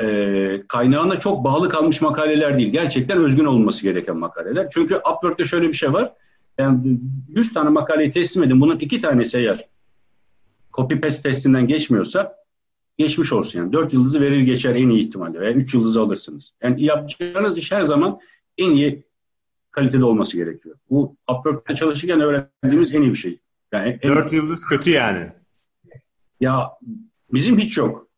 e, 0.00 0.62
kaynağına 0.68 1.20
çok 1.20 1.44
bağlı 1.44 1.68
kalmış 1.68 2.00
makaleler 2.00 2.58
değil. 2.58 2.72
Gerçekten 2.72 3.18
özgün 3.18 3.44
olması 3.44 3.82
gereken 3.82 4.16
makaleler. 4.16 4.68
Çünkü 4.70 4.96
Upwork'ta 4.96 5.44
şöyle 5.44 5.68
bir 5.68 5.74
şey 5.74 5.92
var. 5.92 6.12
Yani 6.58 6.98
100 7.28 7.52
tane 7.52 7.68
makaleyi 7.68 8.12
teslim 8.12 8.42
edin. 8.42 8.60
Bunun 8.60 8.78
iki 8.78 9.00
tanesi 9.00 9.38
eğer 9.38 9.68
copy 10.72 10.94
paste 10.94 11.22
testinden 11.22 11.66
geçmiyorsa 11.66 12.36
geçmiş 12.98 13.32
olsun 13.32 13.58
yani. 13.58 13.72
Dört 13.72 13.92
yıldızı 13.92 14.20
verir 14.20 14.40
geçer 14.40 14.74
en 14.74 14.88
iyi 14.88 15.06
ihtimalle 15.06 15.40
veya 15.40 15.52
üç 15.52 15.74
yıldızı 15.74 16.00
alırsınız. 16.00 16.52
Yani 16.62 16.84
yapacağınız 16.84 17.58
iş 17.58 17.72
her 17.72 17.82
zaman 17.82 18.20
en 18.58 18.70
iyi 18.70 19.04
kalitede 19.70 20.04
olması 20.04 20.36
gerekiyor. 20.36 20.76
Bu 20.90 21.16
Upwork'ta 21.30 21.74
çalışırken 21.74 22.20
öğrendiğimiz 22.20 22.94
en 22.94 23.02
iyi 23.02 23.10
bir 23.10 23.18
şey. 23.18 23.38
Yani 23.72 23.98
Dört 24.02 24.32
yıldız 24.32 24.64
kötü 24.64 24.90
yani. 24.90 25.28
Ya 26.40 26.70
bizim 27.32 27.58
hiç 27.58 27.78
yok. 27.78 28.08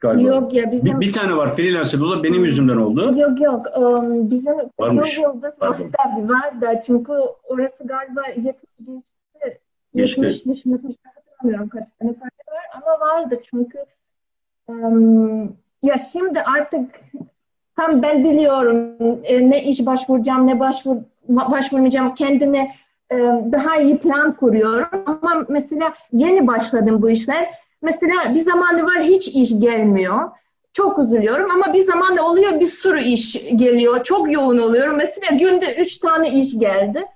Galiba. 0.00 0.28
Yok 0.28 0.52
ya 0.52 0.72
bizim... 0.72 1.00
Bir, 1.00 1.06
bir 1.06 1.12
tane 1.12 1.36
var 1.36 1.56
freelancer 1.56 2.00
da 2.00 2.22
benim 2.22 2.44
yüzümden 2.44 2.76
oldu. 2.76 3.18
Yok 3.18 3.40
yok 3.40 3.66
um, 3.78 4.30
bizim 4.30 4.54
Varmış. 4.78 5.18
yıldız 5.18 5.52
tabii 5.58 6.28
var 6.28 6.60
da 6.60 6.82
çünkü 6.86 7.12
orası 7.44 7.86
galiba 7.86 8.22
70 8.28 8.54
geçti. 8.86 9.60
Geçti. 9.94 10.20
70 10.20 10.66
70 10.66 10.96
hatırlamıyorum 11.40 11.68
kaç 11.68 11.84
tane 11.98 12.12
farkı 12.12 12.50
var 12.50 12.64
ama 12.74 13.06
vardı 13.06 13.40
çünkü 13.50 13.78
um, 14.68 15.42
ya 15.82 15.98
şimdi 16.12 16.40
artık 16.40 17.00
tam 17.76 18.02
ben 18.02 18.24
biliyorum 18.24 18.96
e, 19.24 19.50
ne 19.50 19.64
iş 19.64 19.86
başvuracağım 19.86 20.46
ne 20.46 20.60
başvur 20.60 20.96
başvurmayacağım 21.28 22.14
kendime 22.14 22.74
e, 23.10 23.16
daha 23.52 23.76
iyi 23.76 23.98
plan 23.98 24.32
kuruyorum 24.32 25.02
ama 25.06 25.44
mesela 25.48 25.94
yeni 26.12 26.46
başladım 26.46 27.02
bu 27.02 27.10
işler 27.10 27.60
Mesela 27.82 28.34
bir 28.34 28.40
zamanı 28.40 28.84
var 28.84 29.02
hiç 29.02 29.28
iş 29.28 29.60
gelmiyor. 29.60 30.30
Çok 30.72 30.98
üzülüyorum 30.98 31.50
ama 31.50 31.72
bir 31.72 31.84
zaman 31.84 32.16
oluyor 32.16 32.60
bir 32.60 32.66
sürü 32.66 33.02
iş 33.02 33.32
geliyor. 33.56 34.04
Çok 34.04 34.32
yoğun 34.32 34.58
oluyorum. 34.58 34.96
Mesela 34.96 35.36
günde 35.36 35.74
üç 35.76 35.98
tane 35.98 36.30
iş 36.30 36.58
geldi. 36.58 37.06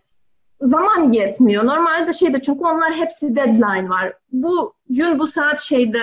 Zaman 0.61 1.13
yetmiyor. 1.13 1.67
Normalde 1.67 2.13
şeyde 2.13 2.41
çünkü 2.43 2.65
onlar 2.65 2.95
hepsi 2.95 3.37
deadline 3.37 3.89
var. 3.89 4.13
Bu 4.33 4.75
gün 4.89 5.19
bu 5.19 5.27
saat 5.27 5.61
şeyde 5.61 6.01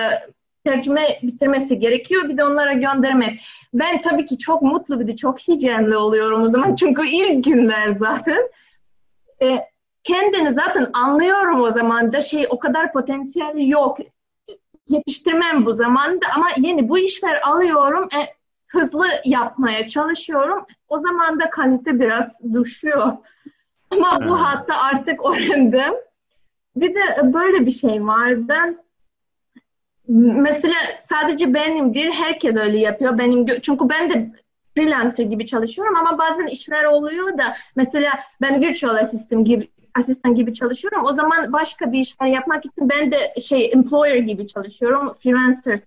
tercüme 0.64 1.18
bitirmesi 1.22 1.78
gerekiyor. 1.78 2.28
Bir 2.28 2.36
de 2.36 2.44
onlara 2.44 2.72
göndermek. 2.72 3.40
Ben 3.74 4.02
tabii 4.02 4.24
ki 4.24 4.38
çok 4.38 4.62
mutlu 4.62 5.00
bir 5.00 5.06
de 5.06 5.16
çok 5.16 5.40
hijyenli 5.40 5.96
oluyorum 5.96 6.42
o 6.42 6.48
zaman. 6.48 6.74
Çünkü 6.80 7.06
ilk 7.06 7.44
günler 7.44 7.96
zaten. 7.98 8.50
E, 9.42 9.58
kendini 10.04 10.50
zaten 10.50 10.90
anlıyorum 10.92 11.60
o 11.60 11.70
zaman 11.70 12.12
da 12.12 12.20
şey 12.20 12.46
o 12.50 12.58
kadar 12.58 12.92
potansiyel 12.92 13.68
yok 13.68 13.98
yetiştirmem 14.88 15.66
bu 15.66 15.72
zamanda 15.72 16.26
ama 16.34 16.46
yeni 16.56 16.88
bu 16.88 16.98
işler 16.98 17.40
alıyorum. 17.48 18.08
E, 18.14 18.18
hızlı 18.66 19.06
yapmaya 19.24 19.88
çalışıyorum. 19.88 20.66
O 20.88 21.00
zaman 21.00 21.40
da 21.40 21.50
kalite 21.50 22.00
biraz 22.00 22.26
düşüyor. 22.52 23.12
Ama 23.92 24.28
bu 24.28 24.40
hatta 24.42 24.74
artık 24.76 25.26
öğrendim. 25.26 25.94
Bir 26.76 26.94
de 26.94 27.32
böyle 27.34 27.66
bir 27.66 27.70
şey 27.70 28.06
vardı. 28.06 28.54
Mesela 30.08 30.74
sadece 31.08 31.54
benim 31.54 31.94
değil, 31.94 32.10
herkes 32.12 32.56
öyle 32.56 32.78
yapıyor. 32.78 33.18
Benim 33.18 33.60
çünkü 33.60 33.88
ben 33.88 34.10
de 34.10 34.32
freelancer 34.74 35.24
gibi 35.24 35.46
çalışıyorum 35.46 35.96
ama 35.96 36.18
bazen 36.18 36.46
işler 36.46 36.84
oluyor 36.84 37.38
da 37.38 37.56
mesela 37.76 38.10
ben 38.40 38.60
virtual 38.62 38.96
assistant 38.96 39.46
gibi 39.46 39.68
asistan 39.94 40.34
gibi 40.34 40.54
çalışıyorum. 40.54 41.04
O 41.04 41.12
zaman 41.12 41.52
başka 41.52 41.92
bir 41.92 41.98
işler 41.98 42.26
yapmak 42.26 42.66
için 42.66 42.88
ben 42.88 43.12
de 43.12 43.34
şey 43.40 43.70
employer 43.72 44.16
gibi 44.16 44.46
çalışıyorum. 44.46 45.14
Freelancer 45.22 45.80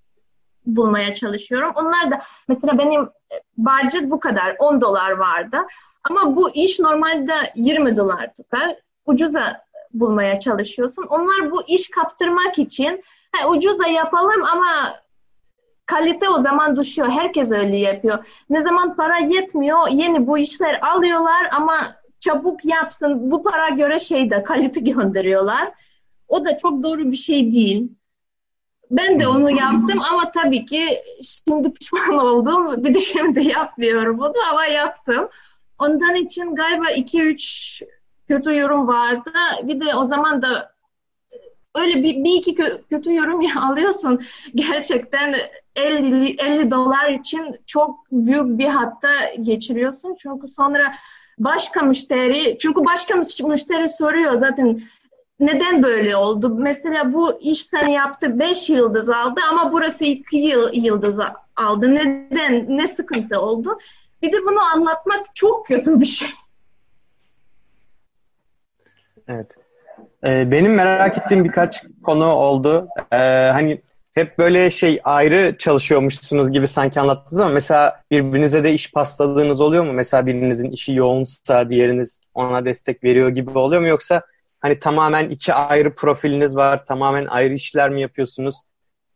bulmaya 0.66 1.16
çalışıyorum. 1.16 1.72
Onlar 1.76 2.12
da 2.12 2.22
mesela 2.48 2.78
benim 2.78 3.02
e, 3.02 3.36
budget 3.58 4.12
bu 4.12 4.20
kadar 4.20 4.56
10 4.60 4.82
dolar 4.82 5.12
vardı. 5.12 5.58
Ama 6.10 6.36
bu 6.36 6.50
iş 6.50 6.80
normalde 6.80 7.34
20 7.56 7.98
dolar 7.98 8.34
tutar. 8.34 8.76
Ucuza 9.06 9.66
bulmaya 9.94 10.40
çalışıyorsun. 10.40 11.06
Onlar 11.10 11.52
bu 11.52 11.64
iş 11.68 11.90
kaptırmak 11.90 12.60
için 12.60 13.04
he, 13.32 13.48
ucuza 13.48 13.88
yapalım 13.88 14.44
ama 14.44 15.00
kalite 15.86 16.30
o 16.30 16.42
zaman 16.42 16.76
düşüyor. 16.76 17.10
Herkes 17.10 17.52
öyle 17.52 17.78
yapıyor. 17.78 18.26
Ne 18.50 18.62
zaman 18.62 18.96
para 18.96 19.18
yetmiyor 19.18 19.88
yeni 19.88 20.28
bu 20.28 20.38
işler 20.38 20.80
alıyorlar 20.82 21.50
ama 21.52 21.96
çabuk 22.20 22.66
yapsın 22.66 23.32
bu 23.32 23.44
para 23.44 23.70
göre 23.70 24.00
şeyde 24.00 24.44
kalite 24.44 24.80
gönderiyorlar. 24.92 25.72
O 26.28 26.46
da 26.46 26.58
çok 26.58 26.84
doğru 26.84 27.12
bir 27.12 27.18
şey 27.18 27.52
değil. 27.52 27.92
Ben 28.92 29.20
de 29.20 29.28
onu 29.28 29.52
yaptım 29.52 30.02
ama 30.12 30.32
tabii 30.32 30.66
ki 30.66 30.88
şimdi 31.24 31.74
pişman 31.74 32.18
oldum. 32.26 32.84
Bir 32.84 32.94
de 32.94 33.00
şimdi 33.00 33.48
yapmıyorum 33.48 34.18
bunu 34.18 34.34
ama 34.52 34.66
yaptım. 34.66 35.30
Ondan 35.80 36.16
için 36.16 36.56
galiba 36.56 36.92
2-3 36.92 37.84
kötü 38.28 38.56
yorum 38.56 38.88
vardı. 38.88 39.32
Bir 39.64 39.80
de 39.80 39.96
o 39.96 40.06
zaman 40.06 40.42
da 40.42 40.76
öyle 41.76 42.04
bir, 42.04 42.24
bir 42.24 42.34
iki 42.34 42.56
kötü 42.90 43.14
yorum 43.14 43.58
alıyorsun. 43.58 44.22
Gerçekten 44.56 45.36
50, 45.76 46.36
50 46.40 46.72
dolar 46.72 47.10
için 47.10 47.56
çok 47.66 48.12
büyük 48.12 48.58
bir 48.58 48.68
hatta 48.68 49.10
geçiriyorsun. 49.42 50.16
Çünkü 50.20 50.48
sonra 50.48 50.94
başka 51.38 51.82
müşteri 51.82 52.58
çünkü 52.58 52.86
başka 52.86 53.16
müşteri 53.48 53.90
soruyor 53.90 54.34
zaten 54.34 54.82
neden 55.40 55.84
böyle 55.84 56.16
oldu? 56.16 56.56
Mesela 56.58 57.14
bu 57.14 57.40
iş 57.42 57.66
sen 57.66 57.88
yaptı 57.88 58.40
5 58.40 58.70
yıldız 58.70 59.10
aldı 59.10 59.42
ama 59.50 59.72
burası 59.72 60.06
2 60.06 60.38
yıl, 60.38 60.74
yıldız 60.74 61.20
aldı. 61.56 61.96
Neden? 61.96 62.78
Ne 62.78 62.88
sıkıntı 62.88 63.42
oldu? 63.42 63.78
Bir 64.26 64.32
de 64.32 64.38
bunu 64.46 64.60
anlatmak 64.60 65.36
çok 65.36 65.68
kötü 65.68 66.00
bir 66.00 66.06
şey. 66.06 66.28
Evet. 69.28 69.56
Ee, 70.24 70.52
benim 70.52 70.74
merak 70.74 71.18
ettiğim 71.18 71.44
birkaç 71.44 71.84
konu 72.04 72.26
oldu. 72.26 72.88
Ee, 73.12 73.18
hani 73.54 73.82
hep 74.14 74.38
böyle 74.38 74.72
şey 74.72 75.00
ayrı 75.04 75.58
çalışıyormuşsunuz 75.58 76.52
gibi 76.52 76.68
sanki 76.68 77.00
anlattınız 77.00 77.40
ama 77.40 77.50
mesela 77.50 78.04
birbirinize 78.12 78.64
de 78.64 78.74
iş 78.74 78.92
pasladığınız 78.92 79.62
oluyor 79.62 79.84
mu? 79.84 79.94
Mesela 79.94 80.26
birinizin 80.26 80.72
işi 80.72 80.94
yoğunsa 80.94 81.70
diğeriniz 81.70 82.22
ona 82.34 82.66
destek 82.66 83.04
veriyor 83.04 83.30
gibi 83.30 83.58
oluyor 83.58 83.82
mu? 83.82 83.88
Yoksa 83.88 84.22
hani 84.60 84.80
tamamen 84.80 85.30
iki 85.30 85.54
ayrı 85.54 85.96
profiliniz 85.96 86.56
var, 86.56 86.86
tamamen 86.86 87.26
ayrı 87.26 87.54
işler 87.54 87.90
mi 87.90 88.02
yapıyorsunuz? 88.02 88.62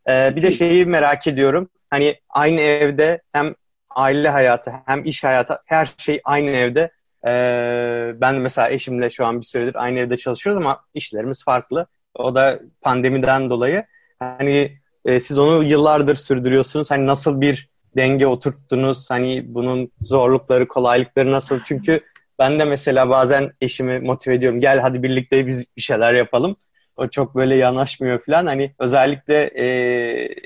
Ee, 0.10 0.36
bir 0.36 0.44
de 0.44 0.52
şeyi 0.52 0.86
merak 0.86 1.28
ediyorum. 1.28 1.70
Hani 1.90 2.16
aynı 2.30 2.62
evde 2.62 3.22
hem 3.34 3.56
aile 3.90 4.30
hayatı 4.30 4.72
hem 4.86 5.06
iş 5.06 5.24
hayatı 5.24 5.60
her 5.66 5.94
şey 5.98 6.22
aynı 6.24 6.50
evde. 6.50 6.92
Ee, 7.26 8.14
ben 8.22 8.36
mesela 8.36 8.70
eşimle 8.70 9.10
şu 9.10 9.26
an 9.26 9.42
bir 9.42 9.46
süredir 9.46 9.76
aynı 9.76 10.00
evde 10.00 10.18
çalışıyoruz 10.18 10.62
ama 10.62 10.82
işlerimiz 10.94 11.44
farklı. 11.44 11.88
O 12.16 12.36
da 12.36 12.60
pandemiden 12.82 13.50
dolayı. 13.50 13.86
Hani 14.20 14.78
e, 15.06 15.20
siz 15.20 15.38
onu 15.38 15.64
yıllardır 15.64 16.16
sürdürüyorsunuz. 16.16 16.92
Hani 16.92 17.08
nasıl 17.08 17.42
bir 17.42 17.70
denge 17.98 18.28
oturttunuz? 18.28 19.10
Hani 19.10 19.44
bunun 19.48 19.92
zorlukları, 20.02 20.68
kolaylıkları 20.68 21.32
nasıl? 21.32 21.60
Çünkü 21.66 22.00
ben 22.40 22.60
de 22.60 22.66
mesela 22.66 23.10
bazen 23.10 23.52
eşimi 23.62 24.00
motive 24.00 24.36
ediyorum. 24.36 24.60
Gel 24.60 24.80
hadi 24.80 25.04
birlikte 25.04 25.48
biz 25.48 25.66
bir 25.78 25.82
şeyler 25.82 26.14
yapalım. 26.14 26.56
O 26.98 27.08
çok 27.08 27.36
böyle 27.36 27.56
yanaşmıyor 27.56 28.26
falan. 28.26 28.46
Hani 28.46 28.74
özellikle 28.80 29.44
e, 29.44 29.66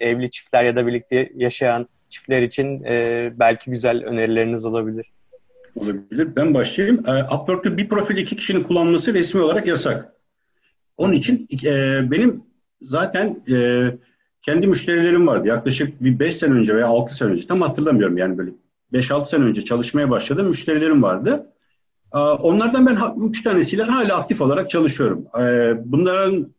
evli 0.07 0.31
çiftler 0.31 0.63
ya 0.63 0.75
da 0.75 0.88
birlikte 0.88 1.31
yaşayan 1.35 1.88
çiftler 2.13 2.41
için 2.41 2.84
e, 2.84 3.32
belki 3.39 3.72
güzel 3.72 4.03
önerileriniz 4.05 4.65
olabilir. 4.65 5.05
Olabilir. 5.75 6.36
Ben 6.36 6.53
başlayayım. 6.53 7.10
E, 7.10 7.24
Upwork'ta 7.24 7.77
bir 7.77 7.89
profil 7.89 8.17
iki 8.17 8.36
kişinin 8.36 8.63
kullanması 8.63 9.13
resmi 9.13 9.41
olarak 9.41 9.67
yasak. 9.67 10.13
Onun 10.98 11.13
için 11.13 11.48
e, 11.65 12.01
benim 12.12 12.43
zaten 12.82 13.43
e, 13.51 13.86
kendi 14.41 14.67
müşterilerim 14.67 15.27
vardı. 15.27 15.48
Yaklaşık 15.48 16.03
bir 16.03 16.20
5 16.20 16.36
sene 16.36 16.53
önce 16.53 16.75
veya 16.75 16.88
6 16.88 17.15
sene 17.15 17.32
önce 17.32 17.48
tam 17.48 17.62
hatırlamıyorum 17.62 18.17
yani 18.17 18.38
böyle 18.38 18.51
5-6 18.93 19.25
sene 19.25 19.43
önce 19.43 19.65
çalışmaya 19.65 20.10
başladım. 20.10 20.48
Müşterilerim 20.48 21.03
vardı. 21.03 21.48
E, 22.13 22.17
onlardan 22.17 22.86
ben 22.86 22.98
3 23.29 23.43
tanesiyle 23.43 23.84
hala 23.84 24.17
aktif 24.17 24.41
olarak 24.41 24.70
çalışıyorum. 24.70 25.25
E, 25.39 25.74
bunların 25.86 26.53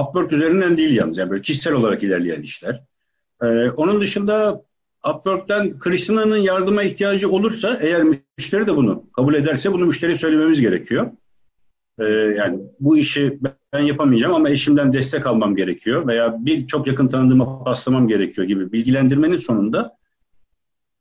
Upwork 0.00 0.32
üzerinden 0.32 0.76
değil 0.76 0.96
yalnız. 0.96 1.18
Yani 1.18 1.30
böyle 1.30 1.42
kişisel 1.42 1.72
olarak 1.72 2.02
ilerleyen 2.02 2.42
işler. 2.42 2.82
Onun 3.76 4.00
dışında 4.00 4.62
Upwork'ten 5.08 5.78
Kristina'nın 5.78 6.36
yardıma 6.36 6.82
ihtiyacı 6.82 7.30
olursa 7.30 7.78
eğer 7.80 8.02
müşteri 8.38 8.66
de 8.66 8.76
bunu 8.76 9.04
kabul 9.12 9.34
ederse 9.34 9.72
bunu 9.72 9.86
müşteriye 9.86 10.18
söylememiz 10.18 10.60
gerekiyor. 10.60 11.10
Ee, 11.98 12.04
yani 12.04 12.60
bu 12.80 12.98
işi 12.98 13.38
ben 13.72 13.80
yapamayacağım 13.82 14.34
ama 14.34 14.50
eşimden 14.50 14.92
destek 14.92 15.26
almam 15.26 15.56
gerekiyor 15.56 16.06
veya 16.06 16.36
bir 16.44 16.66
çok 16.66 16.86
yakın 16.86 17.08
tanıdığıma 17.08 17.64
paslamam 17.64 18.08
gerekiyor 18.08 18.46
gibi 18.46 18.72
bilgilendirmenin 18.72 19.36
sonunda 19.36 19.96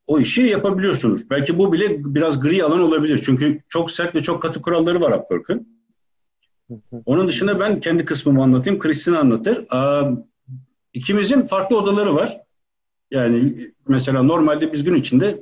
o 0.08 0.20
işi 0.20 0.42
yapabiliyorsunuz. 0.42 1.30
Belki 1.30 1.58
bu 1.58 1.74
bile 1.74 2.06
biraz 2.06 2.40
gri 2.40 2.64
alan 2.64 2.82
olabilir. 2.82 3.22
Çünkü 3.26 3.62
çok 3.70 3.92
sert 3.92 4.16
ve 4.16 4.22
çok 4.22 4.42
katı 4.42 4.62
kuralları 4.62 5.02
var 5.02 5.12
Upwork'ın. 5.12 5.68
Onun 7.06 7.28
dışında 7.28 7.60
ben 7.60 7.80
kendi 7.80 8.06
kısmımı 8.06 8.44
anlatayım. 8.44 8.80
Kristina 8.80 9.20
anlatır. 9.20 9.66
İkimizin 10.94 11.42
farklı 11.42 11.78
odaları 11.78 12.16
var. 12.16 12.42
Yani 13.12 13.72
mesela 13.88 14.24
normalde 14.24 14.74
biz 14.74 14.84
gün 14.84 14.96
içinde 14.96 15.42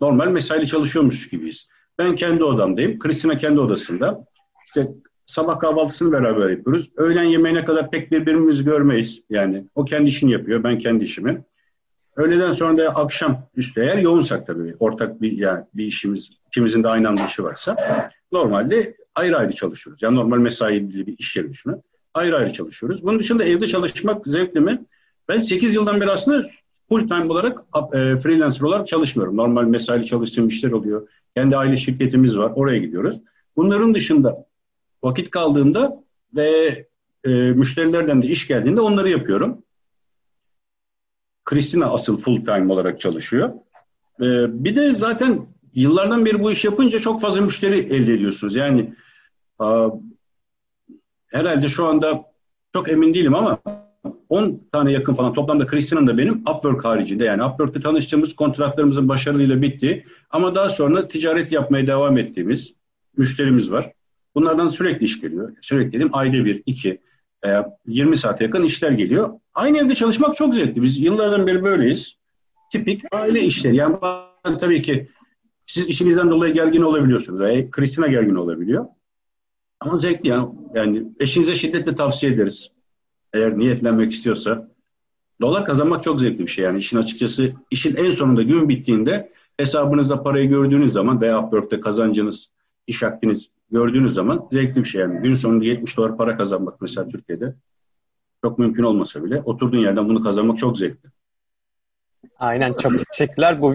normal 0.00 0.28
mesaili 0.28 0.66
çalışıyormuş 0.66 1.28
gibiyiz. 1.28 1.68
Ben 1.98 2.16
kendi 2.16 2.44
odamdayım. 2.44 2.98
Kristina 2.98 3.38
kendi 3.38 3.60
odasında. 3.60 4.24
İşte 4.66 4.88
sabah 5.26 5.58
kahvaltısını 5.58 6.12
beraber 6.12 6.50
yapıyoruz. 6.50 6.90
Öğlen 6.96 7.24
yemeğine 7.24 7.64
kadar 7.64 7.90
pek 7.90 8.12
birbirimizi 8.12 8.64
görmeyiz. 8.64 9.22
Yani 9.30 9.64
o 9.74 9.84
kendi 9.84 10.08
işini 10.08 10.32
yapıyor, 10.32 10.64
ben 10.64 10.78
kendi 10.78 11.04
işimi. 11.04 11.44
Öğleden 12.16 12.52
sonra 12.52 12.78
da 12.78 12.88
akşam 12.88 13.42
üstü 13.56 13.80
eğer 13.80 13.98
yoğunsak 13.98 14.46
tabii 14.46 14.74
ortak 14.80 15.22
bir 15.22 15.32
yani 15.32 15.64
bir 15.74 15.84
işimiz, 15.84 16.30
ikimizin 16.46 16.82
de 16.82 16.88
aynı 16.88 17.08
anda 17.08 17.26
işi 17.26 17.44
varsa 17.44 17.76
normalde 18.32 18.96
ayrı 19.14 19.36
ayrı 19.36 19.52
çalışıyoruz. 19.52 20.02
Yani 20.02 20.16
normal 20.16 20.38
mesai 20.38 20.90
bir 20.90 21.18
iş 21.18 21.36
yeri 21.36 21.52
düşünün. 21.52 21.82
Ayrı 22.14 22.36
ayrı 22.36 22.52
çalışıyoruz. 22.52 23.02
Bunun 23.02 23.18
dışında 23.18 23.44
evde 23.44 23.66
çalışmak 23.66 24.26
zevkli 24.26 24.60
mi? 24.60 24.84
Ben 25.28 25.38
8 25.38 25.74
yıldan 25.74 26.00
beri 26.00 26.10
aslında 26.10 26.46
full 26.90 27.08
time 27.08 27.32
olarak 27.32 27.58
e, 27.92 28.16
freelancer 28.16 28.60
olarak 28.60 28.88
çalışmıyorum. 28.88 29.36
Normal 29.36 29.64
mesaili 29.64 30.06
çalıştığım 30.06 30.48
işler 30.48 30.72
oluyor. 30.72 31.08
Kendi 31.36 31.56
aile 31.56 31.76
şirketimiz 31.76 32.38
var. 32.38 32.52
Oraya 32.54 32.78
gidiyoruz. 32.78 33.20
Bunların 33.56 33.94
dışında 33.94 34.46
vakit 35.02 35.30
kaldığında 35.30 36.02
ve 36.34 36.86
e, 37.24 37.30
müşterilerden 37.30 38.22
de 38.22 38.26
iş 38.26 38.46
geldiğinde 38.46 38.80
onları 38.80 39.10
yapıyorum. 39.10 39.62
Kristina 41.44 41.86
asıl 41.86 42.18
full 42.18 42.44
time 42.44 42.72
olarak 42.72 43.00
çalışıyor. 43.00 43.52
E, 44.20 44.24
bir 44.64 44.76
de 44.76 44.94
zaten 44.94 45.46
yıllardan 45.74 46.24
beri 46.24 46.42
bu 46.42 46.52
iş 46.52 46.64
yapınca 46.64 46.98
çok 46.98 47.20
fazla 47.20 47.40
müşteri 47.40 47.78
elde 47.78 48.14
ediyorsunuz. 48.14 48.56
Yani 48.56 48.94
a, 49.58 49.88
herhalde 51.26 51.68
şu 51.68 51.86
anda 51.86 52.24
çok 52.72 52.90
emin 52.90 53.14
değilim 53.14 53.34
ama 53.34 53.58
10 54.28 54.60
tane 54.72 54.92
yakın 54.92 55.14
falan 55.14 55.34
toplamda 55.34 55.66
Kristina'nın 55.66 56.06
da 56.06 56.18
benim 56.18 56.34
Upwork 56.34 56.84
haricinde 56.84 57.24
yani 57.24 57.44
Upwork'ta 57.44 57.80
tanıştığımız 57.80 58.36
kontratlarımızın 58.36 59.08
başarıyla 59.08 59.62
bitti 59.62 60.06
ama 60.30 60.54
daha 60.54 60.68
sonra 60.68 61.08
ticaret 61.08 61.52
yapmaya 61.52 61.86
devam 61.86 62.18
ettiğimiz 62.18 62.72
müşterimiz 63.16 63.70
var. 63.70 63.92
Bunlardan 64.34 64.68
sürekli 64.68 65.04
iş 65.04 65.20
geliyor. 65.20 65.52
Sürekli 65.60 65.92
dedim 65.92 66.10
ayda 66.12 66.44
bir, 66.44 66.62
iki, 66.66 67.00
e, 67.46 67.48
20 67.86 68.16
saate 68.16 68.44
yakın 68.44 68.62
işler 68.62 68.90
geliyor. 68.90 69.30
Aynı 69.54 69.78
evde 69.78 69.94
çalışmak 69.94 70.36
çok 70.36 70.54
zevkli. 70.54 70.82
Biz 70.82 71.00
yıllardan 71.00 71.46
beri 71.46 71.62
böyleyiz. 71.62 72.16
Tipik 72.72 73.02
aile 73.12 73.40
işleri. 73.40 73.76
Yani 73.76 73.96
tabii 74.60 74.82
ki 74.82 75.08
siz 75.66 75.88
işinizden 75.88 76.30
dolayı 76.30 76.54
gergin 76.54 76.82
olabiliyorsunuz. 76.82 77.40
Yani 77.40 77.70
Kristina 77.70 78.06
gergin 78.06 78.34
olabiliyor. 78.34 78.86
Ama 79.80 79.96
zevkli 79.96 80.28
yani. 80.28 80.48
Yani 80.74 81.04
eşinize 81.20 81.54
şiddetle 81.54 81.94
tavsiye 81.94 82.32
ederiz. 82.32 82.70
Eğer 83.34 83.58
niyetlenmek 83.58 84.12
istiyorsa. 84.12 84.68
Dolar 85.40 85.64
kazanmak 85.64 86.02
çok 86.02 86.20
zevkli 86.20 86.38
bir 86.38 86.50
şey. 86.50 86.64
Yani 86.64 86.78
işin 86.78 86.96
açıkçası 86.96 87.52
işin 87.70 87.96
en 87.96 88.10
sonunda 88.10 88.42
gün 88.42 88.68
bittiğinde 88.68 89.32
hesabınızda 89.56 90.22
parayı 90.22 90.48
gördüğünüz 90.48 90.92
zaman 90.92 91.20
veya 91.20 91.44
Upwork'ta 91.44 91.80
kazancınız, 91.80 92.50
iş 92.86 93.02
akdiniz 93.02 93.50
gördüğünüz 93.70 94.14
zaman 94.14 94.48
zevkli 94.50 94.80
bir 94.80 94.88
şey. 94.88 95.00
Yani 95.00 95.22
gün 95.22 95.34
sonunda 95.34 95.64
70 95.64 95.96
dolar 95.96 96.16
para 96.16 96.36
kazanmak 96.36 96.80
mesela 96.80 97.08
Türkiye'de 97.08 97.54
çok 98.44 98.58
mümkün 98.58 98.82
olmasa 98.82 99.24
bile 99.24 99.42
oturduğun 99.44 99.78
yerden 99.78 100.08
bunu 100.08 100.22
kazanmak 100.22 100.58
çok 100.58 100.78
zevkli. 100.78 101.08
Aynen 102.38 102.72
çok 102.72 102.92
teşekkürler. 103.12 103.62
Bu 103.62 103.74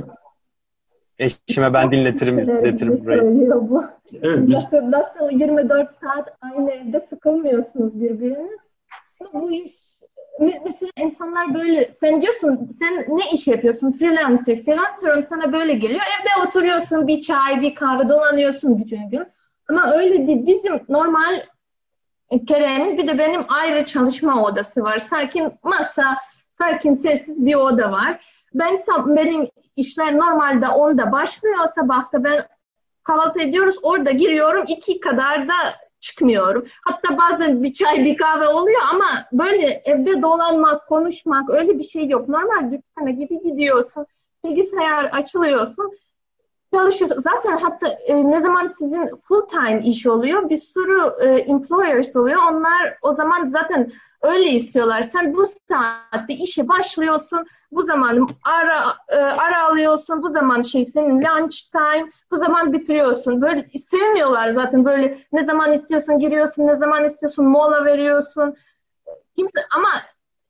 eşime 1.20 1.74
ben 1.74 1.92
dinletirim, 1.92 2.40
izletirim 2.40 3.06
burayı. 3.06 3.52
Bu. 3.52 3.84
Evet, 4.22 4.50
nasıl, 4.50 4.92
nasıl 4.92 5.32
24 5.32 5.92
saat 5.92 6.38
aynı 6.42 6.72
evde 6.72 7.00
sıkılmıyorsunuz 7.00 8.02
birbiriniz? 8.02 8.65
Bu 9.34 9.52
iş 9.52 9.72
mesela 10.40 10.92
insanlar 10.98 11.54
böyle 11.54 11.94
sen 11.94 12.22
diyorsun 12.22 12.70
sen 12.80 13.06
ne 13.08 13.32
iş 13.32 13.48
yapıyorsun 13.48 13.92
freelancer 13.92 14.64
freelancer 14.64 15.22
sana 15.22 15.54
böyle 15.54 15.74
geliyor 15.74 16.02
evde 16.02 16.48
oturuyorsun 16.48 17.08
bir 17.08 17.22
çay 17.22 17.62
bir 17.62 17.76
kahve 17.76 18.10
dolanıyorsun 18.10 18.78
bütün 18.78 19.10
gün 19.10 19.26
ama 19.70 19.92
öyle 19.92 20.28
değil. 20.28 20.46
Bizim 20.46 20.82
normal 20.90 21.42
Kerem'in 22.48 22.98
bir 22.98 23.08
de 23.08 23.18
benim 23.18 23.46
ayrı 23.48 23.86
çalışma 23.86 24.44
odası 24.44 24.84
var. 24.84 24.98
Sakin 24.98 25.52
masa, 25.64 26.18
sakin 26.52 26.96
sessiz 26.96 27.46
bir 27.46 27.56
oda 27.56 27.92
var. 27.92 28.26
Ben 28.54 28.80
benim 29.06 29.48
işler 29.76 30.18
normalde 30.18 30.68
onda 30.68 31.12
başlıyor 31.12 31.68
sabahta 31.76 32.24
ben 32.24 32.46
kahvaltı 33.04 33.42
ediyoruz 33.42 33.76
orada 33.84 34.12
giriyorum 34.12 34.66
iki 34.68 35.00
kadar 35.00 35.48
da 35.48 35.54
çıkmıyorum. 36.06 36.66
Hatta 36.82 37.18
bazen 37.18 37.64
bir 37.64 37.74
çay 37.74 38.06
bir 38.06 38.18
kahve 38.18 38.48
oluyor 38.48 38.82
ama 38.94 39.26
böyle 39.32 39.82
evde 39.86 40.22
dolanmak, 40.22 40.88
konuşmak 40.88 41.50
öyle 41.50 41.80
bir 41.80 41.84
şey 41.84 42.08
yok. 42.08 42.30
Normal 42.30 42.72
dükkana 42.72 43.10
gibi 43.10 43.44
gidiyorsun. 43.44 44.06
Bilgisayar 44.44 45.04
açılıyorsun 45.04 45.92
çalışıyorsun. 46.76 47.22
Zaten 47.22 47.58
hatta 47.58 47.88
e, 47.88 48.32
ne 48.32 48.42
zaman 48.42 48.68
sizin 48.80 49.10
full 49.28 49.42
time 49.42 49.82
iş 49.84 50.08
oluyor 50.08 50.50
bir 50.50 50.58
sürü 50.58 51.14
e, 51.22 51.26
employers 51.26 52.16
oluyor. 52.16 52.42
Onlar 52.52 52.98
o 53.02 53.14
zaman 53.14 53.50
zaten 53.50 53.92
öyle 54.22 54.46
istiyorlar. 54.46 55.02
Sen 55.02 55.34
bu 55.34 55.46
saatte 55.46 56.34
işe 56.34 56.68
başlıyorsun, 56.68 57.46
bu 57.76 57.84
zaman 57.84 58.30
ara 58.44 58.96
e, 59.10 59.16
ara 59.16 59.70
alıyorsun, 59.70 60.24
bu 60.24 60.30
zaman 60.30 60.62
şey 60.62 60.86
senin 60.86 61.22
lunch 61.22 61.56
time, 61.72 62.12
bu 62.32 62.38
zaman 62.38 62.74
bitiriyorsun. 62.74 63.42
Böyle 63.42 63.70
sevmiyorlar 63.90 64.50
zaten 64.50 64.86
böyle 64.86 65.20
ne 65.32 65.46
zaman 65.46 65.74
istiyorsun 65.74 66.20
giriyorsun, 66.20 66.68
ne 66.68 66.76
zaman 66.76 67.06
istiyorsun 67.06 67.46
mola 67.46 67.86
veriyorsun. 67.86 68.56
Kimse 69.36 69.60
ama 69.76 69.90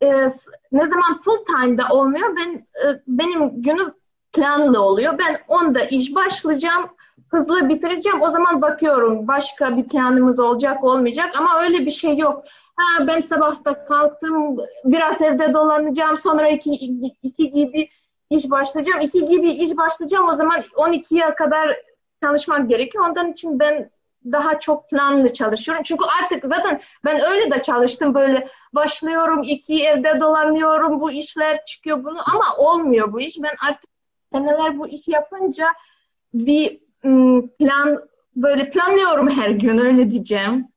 e, 0.02 0.30
ne 0.72 0.88
zaman 0.88 1.14
full 1.24 1.46
time'da 1.46 1.84
olmuyor. 1.90 2.36
Ben 2.36 2.68
e, 2.88 3.02
benim 3.08 3.62
günüm 3.62 3.94
planlı 4.34 4.82
oluyor. 4.82 5.18
Ben 5.20 5.38
onda 5.48 5.80
iş 5.84 6.16
başlayacağım, 6.16 6.86
hızlı 7.30 7.70
bitireceğim. 7.70 8.22
O 8.22 8.30
zaman 8.30 8.62
bakıyorum 8.62 9.28
başka 9.28 9.78
bir 9.78 9.84
planımız 9.84 10.40
olacak 10.40 10.84
olmayacak 10.84 11.30
ama 11.38 11.60
öyle 11.60 11.86
bir 11.86 11.92
şey 11.92 12.18
yok. 12.18 12.44
Ha, 12.76 13.08
ben 13.08 13.22
sabahta 13.22 13.86
kalktım, 13.86 14.58
biraz 14.86 15.22
evde 15.22 15.54
dolanacağım, 15.54 16.18
sonra 16.18 16.50
iki, 16.50 16.72
iki 17.24 17.52
gibi 17.52 17.90
iş 18.30 18.50
başlayacağım. 18.52 19.00
İki 19.02 19.26
gibi 19.26 19.52
iş 19.52 19.78
başlayacağım, 19.78 20.30
o 20.30 20.34
zaman 20.34 20.62
12'ye 20.62 21.36
kadar 21.36 21.78
çalışmak 22.24 22.70
gerekiyor. 22.70 23.10
Ondan 23.10 23.32
için 23.32 23.60
ben 23.60 23.90
daha 24.32 24.60
çok 24.60 24.90
planlı 24.90 25.34
çalışıyorum. 25.34 25.84
Çünkü 25.84 26.06
artık 26.24 26.46
zaten 26.46 26.82
ben 27.06 27.22
öyle 27.32 27.52
de 27.52 27.62
çalıştım 27.62 28.14
böyle 28.14 28.48
başlıyorum, 28.74 29.44
iki 29.44 29.86
evde 29.86 30.20
dolanıyorum, 30.20 31.02
bu 31.02 31.12
işler 31.12 31.66
çıkıyor 31.66 32.04
bunu 32.04 32.20
ama 32.34 32.56
olmuyor 32.58 33.14
bu 33.14 33.22
iş. 33.22 33.38
Ben 33.44 33.56
artık 33.68 33.92
seneler 34.34 34.80
bu 34.80 34.88
iş 34.88 35.08
yapınca 35.08 35.68
bir 36.34 36.80
plan 37.60 38.02
böyle 38.36 38.70
planlıyorum 38.70 39.30
her 39.30 39.50
gün 39.50 39.78
öyle 39.78 40.12
diyeceğim. 40.12 40.68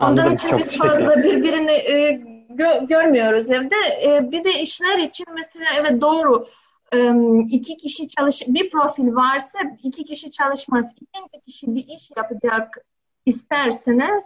Ondan 0.00 0.34
için 0.34 0.48
çok 0.48 0.58
biz 0.58 0.78
fazla 0.78 1.16
birbirini 1.16 1.72
e, 1.72 2.20
gö- 2.50 2.86
görmüyoruz 2.86 3.50
evde. 3.50 3.76
E, 4.02 4.30
bir 4.30 4.44
de 4.44 4.60
işler 4.60 4.98
için 4.98 5.26
mesela 5.34 5.66
evet 5.80 6.00
doğru 6.00 6.48
e, 6.92 7.12
iki 7.48 7.76
kişi 7.76 8.08
çalış 8.08 8.42
bir 8.48 8.70
profil 8.70 9.14
varsa 9.14 9.58
iki 9.82 10.04
kişi 10.04 10.30
çalışmaz. 10.30 10.86
İkinci 11.00 11.44
kişi 11.46 11.74
bir 11.74 11.86
iş 11.88 12.10
yapacak 12.16 12.78
isterseniz 13.26 14.24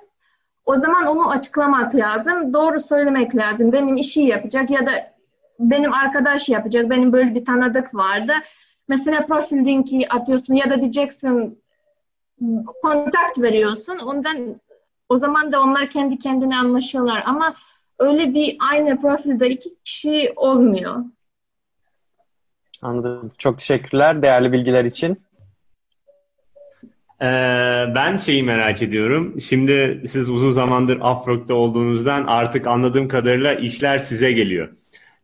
o 0.66 0.74
zaman 0.74 1.06
onu 1.06 1.30
açıklamak 1.30 1.94
lazım. 1.94 2.52
Doğru 2.52 2.80
söylemek 2.80 3.36
lazım. 3.36 3.72
Benim 3.72 3.96
işi 3.96 4.20
yapacak 4.20 4.70
ya 4.70 4.86
da 4.86 4.92
benim 5.58 5.92
arkadaş 5.92 6.48
yapacak. 6.48 6.90
Benim 6.90 7.12
böyle 7.12 7.34
bir 7.34 7.44
tanıdık 7.44 7.94
vardı. 7.94 8.32
Mesela 8.88 9.26
profil 9.26 9.56
linki 9.56 10.08
atıyorsun 10.08 10.54
ya 10.54 10.70
da 10.70 10.80
diyeceksin 10.80 11.62
kontakt 12.82 13.38
veriyorsun. 13.38 13.98
Ondan 13.98 14.60
o 15.08 15.16
zaman 15.16 15.52
da 15.52 15.60
onlar 15.60 15.90
kendi 15.90 16.18
kendine 16.18 16.56
anlaşıyorlar 16.56 17.22
ama 17.26 17.54
öyle 17.98 18.34
bir 18.34 18.56
aynı 18.70 19.00
profilde 19.00 19.50
iki 19.50 19.74
kişi 19.84 20.32
olmuyor. 20.36 20.96
Anladım. 22.82 23.32
Çok 23.38 23.58
teşekkürler 23.58 24.22
değerli 24.22 24.52
bilgiler 24.52 24.84
için. 24.84 25.22
Ee, 27.22 27.84
ben 27.94 28.16
şeyi 28.16 28.42
merak 28.42 28.82
ediyorum. 28.82 29.40
Şimdi 29.40 30.02
siz 30.06 30.30
uzun 30.30 30.50
zamandır 30.50 30.98
Afrok'ta 31.00 31.54
olduğunuzdan 31.54 32.24
artık 32.26 32.66
anladığım 32.66 33.08
kadarıyla 33.08 33.54
işler 33.54 33.98
size 33.98 34.32
geliyor. 34.32 34.68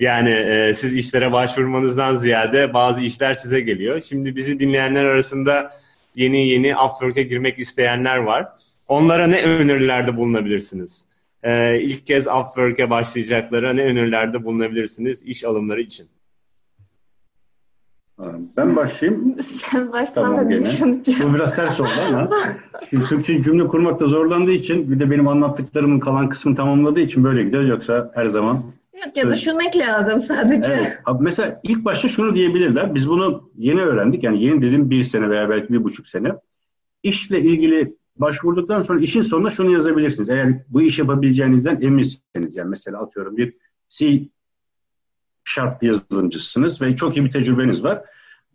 Yani 0.01 0.31
e, 0.31 0.75
siz 0.75 0.95
işlere 0.95 1.33
başvurmanızdan 1.33 2.17
ziyade 2.17 2.75
bazı 2.75 3.03
işler 3.03 3.35
size 3.35 3.61
geliyor. 3.61 4.01
Şimdi 4.01 4.37
bizi 4.37 4.61
dinleyenler 4.61 5.05
arasında 5.05 5.71
yeni 6.15 6.49
yeni 6.49 6.77
Upwork'e 6.77 7.23
girmek 7.23 7.59
isteyenler 7.59 8.17
var. 8.17 8.49
Onlara 8.89 9.27
ne 9.27 9.43
önerilerde 9.43 10.17
bulunabilirsiniz? 10.17 11.05
Ee, 11.43 11.81
ilk 11.81 12.07
kez 12.07 12.27
Upwork'e 12.27 12.91
başlayacaklara 12.91 13.73
ne 13.73 13.83
önerilerde 13.83 14.45
bulunabilirsiniz 14.45 15.23
iş 15.23 15.45
alımları 15.45 15.81
için? 15.81 16.07
Ben 18.57 18.77
başlayayım. 18.77 19.37
Sen 19.71 19.93
başlama 19.93 20.37
tamam, 20.37 21.01
Bu 21.23 21.35
biraz 21.35 21.57
ters 21.57 21.81
oldu 21.81 21.89
ama 22.09 22.31
şimdi 22.91 23.05
Türkçe 23.07 23.43
cümle 23.43 23.67
kurmakta 23.67 24.07
zorlandığı 24.07 24.53
için 24.53 24.91
bir 24.91 25.01
de 25.01 25.11
benim 25.11 25.29
anlattıklarımın 25.29 26.01
kalan 26.01 26.29
kısmını 26.29 26.57
tamamladığı 26.57 27.01
için 27.01 27.25
böyle 27.25 27.43
gidiyor. 27.45 27.63
Yoksa 27.63 28.11
her 28.15 28.27
zaman 28.27 28.63
Yok 29.07 29.17
ya 29.17 29.33
düşünmek 29.33 29.77
lazım 29.77 30.21
sadece. 30.21 30.73
Evet. 30.73 30.99
mesela 31.21 31.61
ilk 31.63 31.85
başta 31.85 32.09
şunu 32.09 32.35
diyebilirler. 32.35 32.95
Biz 32.95 33.09
bunu 33.09 33.51
yeni 33.57 33.83
öğrendik. 33.83 34.25
Yani 34.25 34.45
yeni 34.45 34.63
dedim 34.63 34.91
bir 34.91 35.05
sene 35.05 35.31
veya 35.31 35.49
belki 35.49 35.73
bir 35.73 35.85
buçuk 35.85 36.07
sene. 36.07 36.33
İşle 37.03 37.41
ilgili 37.41 37.95
başvurduktan 38.17 38.83
sonra 38.83 39.01
işin 39.01 39.23
sonuna 39.23 39.51
şunu 39.51 39.71
yazabilirsiniz. 39.71 40.31
Eğer 40.31 40.63
bu 40.69 40.83
iş 40.83 40.99
yapabileceğinizden 40.99 41.81
eminsiniz. 41.83 42.57
Yani 42.57 42.69
mesela 42.69 42.99
atıyorum 42.99 43.37
bir 43.37 43.55
C 43.89 44.29
Sharp 45.45 45.83
yazılımcısınız 45.83 46.83
ve 46.83 46.97
çok 46.97 47.17
iyi 47.17 47.25
bir 47.25 47.31
tecrübeniz 47.31 47.85
var. 47.85 48.03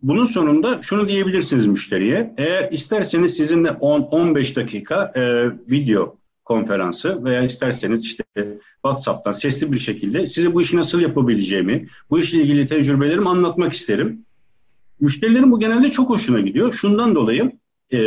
Bunun 0.02 0.24
sonunda 0.24 0.82
şunu 0.82 1.08
diyebilirsiniz 1.08 1.66
müşteriye. 1.66 2.34
Eğer 2.38 2.72
isterseniz 2.72 3.34
sizinle 3.36 3.68
10-15 3.68 4.56
dakika 4.56 5.12
e, 5.16 5.46
video 5.70 6.16
konferansı 6.44 7.24
veya 7.24 7.42
isterseniz 7.42 8.02
işte 8.02 8.24
WhatsApp'tan 8.72 9.32
sesli 9.32 9.72
bir 9.72 9.78
şekilde 9.78 10.28
size 10.28 10.54
bu 10.54 10.62
işi 10.62 10.76
nasıl 10.76 11.00
yapabileceğimi, 11.00 11.88
bu 12.10 12.18
işle 12.18 12.42
ilgili 12.42 12.66
tecrübelerimi 12.66 13.28
anlatmak 13.28 13.72
isterim. 13.72 14.24
Müşterilerin 15.00 15.52
bu 15.52 15.60
genelde 15.60 15.90
çok 15.90 16.10
hoşuna 16.10 16.40
gidiyor. 16.40 16.72
Şundan 16.72 17.14
dolayı 17.14 17.52
e, 17.92 17.98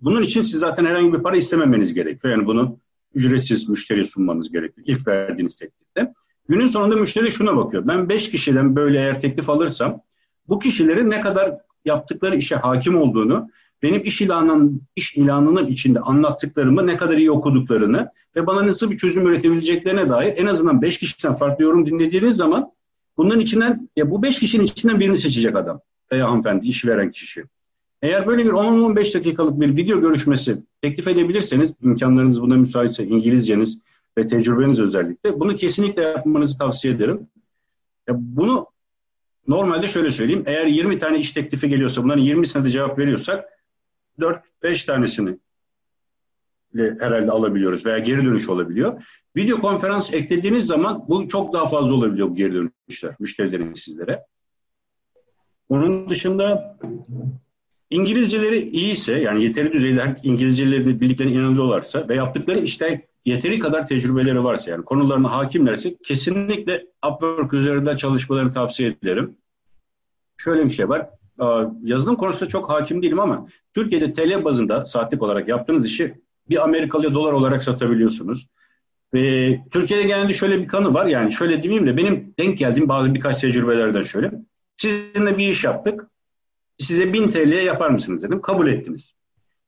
bunun 0.00 0.22
için 0.22 0.42
siz 0.42 0.60
zaten 0.60 0.84
herhangi 0.84 1.12
bir 1.12 1.18
para 1.18 1.36
istememeniz 1.36 1.94
gerekiyor. 1.94 2.34
Yani 2.34 2.46
bunu 2.46 2.78
ücretsiz 3.14 3.68
müşteriye 3.68 4.04
sunmanız 4.04 4.52
gerekiyor 4.52 4.86
ilk 4.86 5.08
verdiğiniz 5.08 5.58
teklifte. 5.58 6.12
Günün 6.48 6.66
sonunda 6.66 6.96
müşteri 6.96 7.32
şuna 7.32 7.56
bakıyor. 7.56 7.88
Ben 7.88 8.08
5 8.08 8.30
kişiden 8.30 8.76
böyle 8.76 8.98
eğer 8.98 9.20
teklif 9.20 9.50
alırsam 9.50 10.00
bu 10.48 10.58
kişilerin 10.58 11.10
ne 11.10 11.20
kadar 11.20 11.56
yaptıkları 11.84 12.36
işe 12.36 12.56
hakim 12.56 12.96
olduğunu, 12.96 13.50
benim 13.82 14.02
iş 14.04 14.20
ilanının, 14.20 14.82
iş 14.96 15.16
ilanının 15.16 15.66
içinde 15.66 16.00
anlattıklarımı 16.00 16.86
ne 16.86 16.96
kadar 16.96 17.16
iyi 17.16 17.30
okuduklarını 17.30 18.10
ve 18.36 18.46
bana 18.46 18.66
nasıl 18.66 18.90
bir 18.90 18.96
çözüm 18.96 19.26
üretebileceklerine 19.26 20.08
dair 20.08 20.34
en 20.36 20.46
azından 20.46 20.82
5 20.82 20.98
kişiden 20.98 21.34
farklı 21.34 21.64
yorum 21.64 21.86
dinlediğiniz 21.86 22.36
zaman 22.36 22.72
bunların 23.16 23.40
içinden 23.40 23.88
ya 23.96 24.10
bu 24.10 24.22
5 24.22 24.38
kişinin 24.38 24.64
içinden 24.64 25.00
birini 25.00 25.18
seçecek 25.18 25.56
adam 25.56 25.80
veya 26.12 26.28
hanımefendi 26.28 26.66
iş 26.66 26.84
veren 26.84 27.10
kişi. 27.10 27.44
Eğer 28.02 28.26
böyle 28.26 28.44
bir 28.44 28.50
10-15 28.50 29.14
dakikalık 29.14 29.60
bir 29.60 29.76
video 29.76 30.00
görüşmesi 30.00 30.58
teklif 30.82 31.08
edebilirseniz, 31.08 31.72
imkanlarınız 31.82 32.42
buna 32.42 32.56
müsaitse, 32.56 33.04
İngilizceniz 33.04 33.78
ve 34.18 34.28
tecrübeniz 34.28 34.80
özellikle, 34.80 35.40
bunu 35.40 35.56
kesinlikle 35.56 36.02
yapmanızı 36.02 36.58
tavsiye 36.58 36.94
ederim. 36.94 37.26
Ya 38.08 38.14
bunu 38.18 38.66
normalde 39.48 39.88
şöyle 39.88 40.10
söyleyeyim, 40.10 40.42
eğer 40.46 40.66
20 40.66 40.98
tane 40.98 41.18
iş 41.18 41.32
teklifi 41.32 41.68
geliyorsa, 41.68 42.04
bunların 42.04 42.24
20'sine 42.24 42.64
de 42.64 42.70
cevap 42.70 42.98
veriyorsak, 42.98 43.44
4-5 44.18 44.86
tanesini 44.86 45.38
herhalde 46.74 47.30
alabiliyoruz 47.30 47.86
veya 47.86 47.98
geri 47.98 48.24
dönüş 48.24 48.48
olabiliyor. 48.48 49.02
Video 49.36 49.60
konferans 49.60 50.12
eklediğiniz 50.12 50.66
zaman 50.66 51.04
bu 51.08 51.28
çok 51.28 51.52
daha 51.52 51.66
fazla 51.66 51.94
olabiliyor 51.94 52.28
bu 52.28 52.34
geri 52.34 52.54
dönüşler 52.54 53.14
müşterilerin 53.18 53.74
sizlere. 53.74 54.24
Onun 55.68 56.10
dışında 56.10 56.78
İngilizceleri 57.90 58.68
iyiyse 58.68 59.18
yani 59.18 59.44
yeteri 59.44 59.72
düzeyde 59.72 60.16
İngilizcelerini 60.22 61.00
bildiklerine 61.00 61.34
inanıyorlarsa 61.34 62.08
ve 62.08 62.14
yaptıkları 62.14 62.60
işte 62.60 63.06
yeteri 63.24 63.58
kadar 63.58 63.86
tecrübeleri 63.86 64.44
varsa 64.44 64.70
yani 64.70 64.84
konularına 64.84 65.32
hakimlerse 65.32 65.96
kesinlikle 65.96 66.86
Upwork 67.06 67.52
üzerinde 67.52 67.96
çalışmalarını 67.96 68.52
tavsiye 68.52 68.96
ederim. 69.02 69.36
Şöyle 70.36 70.64
bir 70.64 70.70
şey 70.70 70.88
var. 70.88 71.10
Yazılım 71.82 72.16
konusunda 72.16 72.48
çok 72.48 72.70
hakim 72.70 73.02
değilim 73.02 73.20
ama 73.20 73.46
Türkiye'de 73.74 74.12
TL 74.12 74.44
bazında 74.44 74.86
saatlik 74.86 75.22
olarak 75.22 75.48
yaptığınız 75.48 75.86
işi 75.86 76.14
bir 76.48 76.64
Amerikalı 76.64 77.14
dolar 77.14 77.32
olarak 77.32 77.62
satabiliyorsunuz. 77.62 78.48
Ve 79.14 79.58
Türkiye'de 79.70 80.06
genelde 80.06 80.34
şöyle 80.34 80.62
bir 80.62 80.68
kanı 80.68 80.94
var 80.94 81.06
yani 81.06 81.32
şöyle 81.32 81.62
demeyeyim 81.62 81.86
de 81.86 81.96
benim 81.96 82.34
denk 82.38 82.58
geldiğim 82.58 82.88
bazı 82.88 83.14
birkaç 83.14 83.40
tecrübelerden 83.40 84.02
şöyle. 84.02 84.32
Sizinle 84.76 85.38
bir 85.38 85.48
iş 85.48 85.64
yaptık 85.64 86.06
size 86.80 87.12
1000 87.12 87.30
TL'ye 87.30 87.62
yapar 87.62 87.90
mısınız 87.90 88.22
dedim. 88.22 88.40
Kabul 88.40 88.68
ettiniz. 88.68 89.14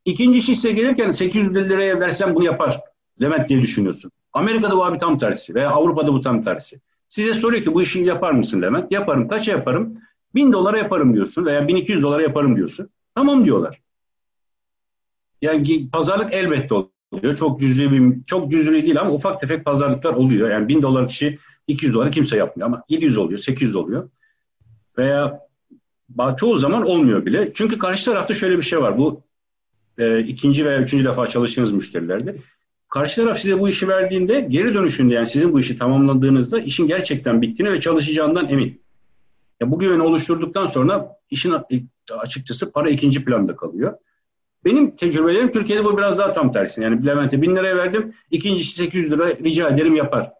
İkinci 0.05 0.39
iş 0.39 0.45
size 0.45 0.73
gelirken 0.73 1.11
800 1.11 1.55
liraya 1.55 2.01
versem 2.01 2.35
bunu 2.35 2.45
yapar. 2.45 2.81
Levent 3.21 3.49
diye 3.49 3.61
düşünüyorsun. 3.61 4.11
Amerika'da 4.33 4.77
bu 4.77 4.85
abi 4.85 4.99
tam 4.99 5.19
tersi 5.19 5.55
veya 5.55 5.71
Avrupa'da 5.71 6.13
bu 6.13 6.21
tam 6.21 6.43
tersi. 6.43 6.81
Size 7.09 7.35
soruyor 7.35 7.65
ki 7.65 7.75
bu 7.75 7.83
işi 7.83 8.01
yapar 8.01 8.33
mısın 8.33 8.63
Levent? 8.63 8.93
Yaparım. 8.93 9.29
Kaça 9.29 9.53
yaparım? 9.53 9.99
1000 10.35 10.53
dolara 10.53 10.79
yaparım 10.79 11.15
diyorsun 11.15 11.45
veya 11.45 11.69
1200 11.69 12.03
dolara 12.03 12.23
yaparım 12.23 12.57
diyorsun. 12.57 12.89
Tamam 13.15 13.45
diyorlar. 13.45 13.83
Yani 15.43 15.91
pazarlık 15.91 16.35
elbette 16.35 16.75
oluyor. 16.75 17.37
Çok 17.37 17.61
cüzi 17.61 17.93
bir, 17.93 18.25
çok 18.25 18.51
cüzri 18.51 18.85
değil 18.85 19.01
ama 19.01 19.11
ufak 19.11 19.41
tefek 19.41 19.65
pazarlıklar 19.65 20.15
oluyor. 20.15 20.51
Yani 20.51 20.69
1000 20.69 20.83
dolar 20.83 21.09
kişi 21.09 21.39
200 21.67 21.95
dolar 21.95 22.13
kimse 22.13 22.37
yapmıyor 22.37 22.67
ama 22.67 22.83
700 22.89 23.19
oluyor, 23.19 23.39
800 23.39 23.77
oluyor. 23.77 24.11
Veya 24.99 25.41
çoğu 26.37 26.59
zaman 26.59 26.87
olmuyor 26.87 27.27
bile. 27.27 27.53
Çünkü 27.55 27.79
karşı 27.79 28.05
tarafta 28.05 28.35
şöyle 28.35 28.57
bir 28.57 28.63
şey 28.63 28.81
var. 28.81 28.99
Bu 28.99 29.23
e, 29.99 30.21
ikinci 30.21 30.65
veya 30.65 30.81
üçüncü 30.81 31.05
defa 31.05 31.27
çalıştığınız 31.27 31.73
müşterilerde. 31.73 32.37
karşı 32.89 33.23
taraf 33.23 33.39
size 33.39 33.61
bu 33.61 33.69
işi 33.69 33.89
verdiğinde 33.89 34.41
geri 34.41 34.75
dönüşünde 34.75 35.15
yani 35.15 35.27
sizin 35.27 35.53
bu 35.53 35.61
işi 35.61 35.79
tamamladığınızda 35.79 36.61
işin 36.61 36.87
gerçekten 36.87 37.43
bittiğini 37.43 37.73
ve 37.73 37.81
çalışacağından 37.81 38.49
emin. 38.49 38.83
Ya 39.61 39.71
bu 39.71 39.79
güveni 39.79 40.03
oluşturduktan 40.03 40.67
sonra 40.67 41.17
işin 41.31 41.55
açıkçası 42.19 42.73
para 42.73 42.91
ikinci 42.91 43.25
planda 43.25 43.57
kalıyor. 43.57 43.95
Benim 44.65 44.97
tecrübelerim 44.97 45.53
Türkiye'de 45.53 45.85
bu 45.85 45.99
biraz 45.99 46.19
daha 46.19 46.33
tam 46.33 46.53
tersi. 46.53 46.83
Yani 46.83 47.07
Levent'e 47.07 47.43
bin 47.43 47.57
liraya 47.57 47.77
verdim. 47.77 48.15
ikincisi 48.31 48.75
800 48.75 49.11
lira 49.11 49.29
rica 49.29 49.69
ederim 49.69 49.97
yapar. 49.97 50.33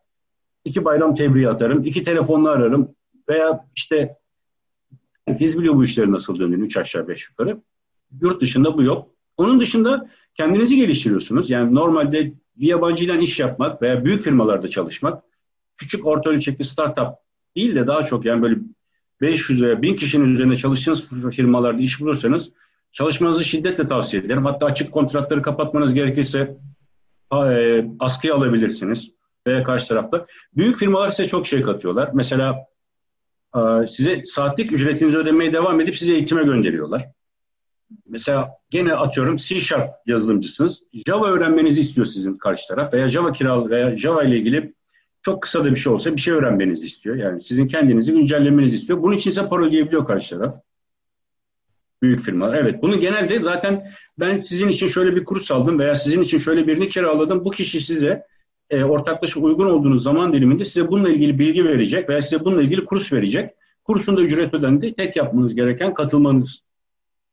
İki 0.65 0.85
bayram 0.85 1.15
tebriği 1.15 1.49
atarım. 1.49 1.85
iki 1.85 2.05
telefonla 2.05 2.51
ararım. 2.51 2.95
Veya 3.29 3.65
işte 3.77 4.17
herkes 5.27 5.59
biliyor 5.59 5.75
bu 5.75 5.85
işlerin 5.85 6.13
nasıl 6.13 6.39
döndüğünü. 6.39 6.65
Üç 6.65 6.77
aşağı 6.77 7.09
beş 7.09 7.29
yukarı. 7.31 7.61
Yurt 8.21 8.41
dışında 8.41 8.79
bu 8.79 8.83
yok. 8.83 9.11
Onun 9.37 9.61
dışında 9.61 10.09
kendinizi 10.35 10.77
geliştiriyorsunuz. 10.77 11.51
Yani 11.51 11.75
normalde 11.75 12.33
bir 12.57 12.67
yabancıyla 12.67 13.17
iş 13.17 13.41
yapmak 13.41 13.83
veya 13.83 14.05
büyük 14.05 14.23
firmalarda 14.23 14.69
çalışmak 14.69 15.23
küçük 15.77 16.07
orta 16.07 16.31
ölçekli 16.31 16.65
startup 16.65 17.09
değil 17.57 17.75
de 17.75 17.87
daha 17.87 18.05
çok 18.05 18.25
yani 18.25 18.43
böyle 18.43 18.57
500 19.21 19.63
veya 19.63 19.83
1000 19.83 19.97
kişinin 19.97 20.35
üzerinde 20.35 20.57
çalıştığınız 20.57 21.31
firmalarda 21.31 21.83
iş 21.83 22.01
bulursanız 22.01 22.51
çalışmanızı 22.93 23.45
şiddetle 23.45 23.87
tavsiye 23.87 24.23
ederim. 24.23 24.45
Hatta 24.45 24.67
açık 24.67 24.93
kontratları 24.93 25.43
kapatmanız 25.43 25.95
gerekirse 25.95 26.57
e, 27.33 27.85
askıya 27.99 28.35
alabilirsiniz 28.35 29.11
veya 29.47 29.65
karşı 29.65 29.89
tarafta. 29.89 30.27
Büyük 30.57 30.77
firmalar 30.77 31.11
size 31.11 31.29
çok 31.29 31.47
şey 31.47 31.63
katıyorlar. 31.63 32.11
Mesela 32.15 32.67
size 33.89 34.23
saatlik 34.25 34.73
ücretinizi 34.73 35.19
ödemeye 35.19 35.53
devam 35.53 35.81
edip 35.81 35.97
size 35.97 36.13
eğitime 36.13 36.43
gönderiyorlar. 36.43 37.09
Mesela 38.09 38.51
gene 38.71 38.95
atıyorum 38.95 39.37
C 39.37 39.61
Sharp 39.61 39.91
yazılımcısınız. 40.07 40.83
Java 41.07 41.29
öğrenmenizi 41.29 41.81
istiyor 41.81 42.07
sizin 42.07 42.39
karşı 42.39 42.69
taraf 42.69 42.93
veya 42.93 43.09
Java 43.09 43.33
kiralı 43.33 43.71
veya 43.71 43.97
Java 43.97 44.23
ile 44.25 44.39
ilgili 44.39 44.75
çok 45.23 45.43
kısa 45.43 45.65
da 45.65 45.71
bir 45.71 45.77
şey 45.77 45.93
olsa 45.93 46.17
bir 46.17 46.21
şey 46.21 46.35
öğrenmenizi 46.35 46.87
istiyor. 46.87 47.17
Yani 47.17 47.43
sizin 47.43 47.69
kendinizi 47.69 48.13
güncellemenizi 48.13 48.77
istiyor. 48.77 49.03
Bunun 49.03 49.17
için 49.17 49.31
ise 49.31 49.49
para 49.49 49.65
ödeyebiliyor 49.65 50.07
karşı 50.07 50.39
taraf. 50.39 50.55
Büyük 52.03 52.21
firmalar. 52.21 52.55
Evet. 52.55 52.83
Bunu 52.83 53.01
genelde 53.01 53.43
zaten 53.43 53.87
ben 54.19 54.39
sizin 54.39 54.69
için 54.69 54.87
şöyle 54.87 55.17
bir 55.17 55.25
kurs 55.25 55.51
aldım 55.51 55.79
veya 55.79 55.95
sizin 55.95 56.23
için 56.23 56.39
şöyle 56.39 56.67
birini 56.67 56.89
kiraladım. 56.89 57.45
Bu 57.45 57.51
kişi 57.51 57.81
size 57.81 58.27
e, 58.73 58.85
ortaklaşa 58.85 59.41
uygun 59.41 59.67
olduğunuz 59.67 60.03
zaman 60.03 60.33
diliminde 60.33 60.65
size 60.65 60.89
bununla 60.89 61.09
ilgili 61.09 61.39
bilgi 61.39 61.65
verecek 61.65 62.09
veya 62.09 62.23
size 62.23 62.45
bununla 62.45 62.63
ilgili 62.63 62.85
kurs 62.85 63.13
verecek. 63.13 63.51
Kursun 63.85 64.17
da 64.17 64.23
ücret 64.23 64.55
ödendi. 64.55 64.95
Tek 64.95 65.17
yapmanız 65.17 65.55
gereken 65.55 65.95
katılmanız 65.95 66.63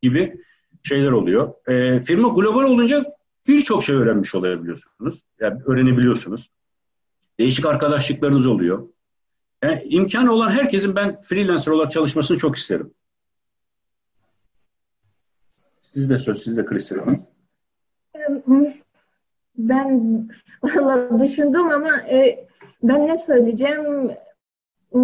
gibi 0.01 0.35
şeyler 0.83 1.11
oluyor. 1.11 1.53
E, 1.67 1.99
firma 1.99 2.29
global 2.29 2.63
olunca 2.63 3.05
birçok 3.47 3.83
şey 3.83 3.95
öğrenmiş 3.95 4.35
olabiliyorsunuz. 4.35 5.23
Yani 5.39 5.61
öğrenebiliyorsunuz. 5.65 6.49
Değişik 7.39 7.65
arkadaşlıklarınız 7.65 8.47
oluyor. 8.47 8.87
Yani 9.63 9.83
imkanı 9.83 10.33
olan 10.33 10.51
herkesin 10.51 10.95
ben 10.95 11.21
freelancer 11.21 11.71
olarak 11.71 11.91
çalışmasını 11.91 12.37
çok 12.37 12.55
isterim. 12.55 12.93
Siz 15.93 16.09
de 16.09 16.19
söz, 16.19 16.43
siz 16.43 16.57
de 16.57 16.65
Hanım. 17.05 17.28
Ben 19.59 20.27
valla 20.63 21.19
düşündüm 21.19 21.69
ama 21.69 21.97
e, 21.97 22.47
ben 22.83 23.07
ne 23.07 23.17
söyleyeceğim? 23.17 24.11
E, 24.95 24.99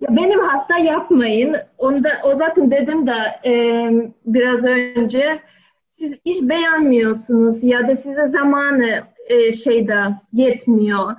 ya 0.00 0.16
benim 0.16 0.40
hatta 0.40 0.78
yapmayın. 0.78 1.56
Onda 1.78 2.08
o 2.24 2.34
zaten 2.34 2.70
dedim 2.70 3.06
de 3.06 3.14
e, 3.44 3.90
biraz 4.26 4.64
önce 4.64 5.40
siz 5.98 6.14
iş 6.24 6.42
beğenmiyorsunuz 6.42 7.64
ya 7.64 7.88
da 7.88 7.96
size 7.96 8.28
zamanı 8.28 9.02
e, 9.26 9.52
şeyde 9.52 10.00
yetmiyor 10.32 11.16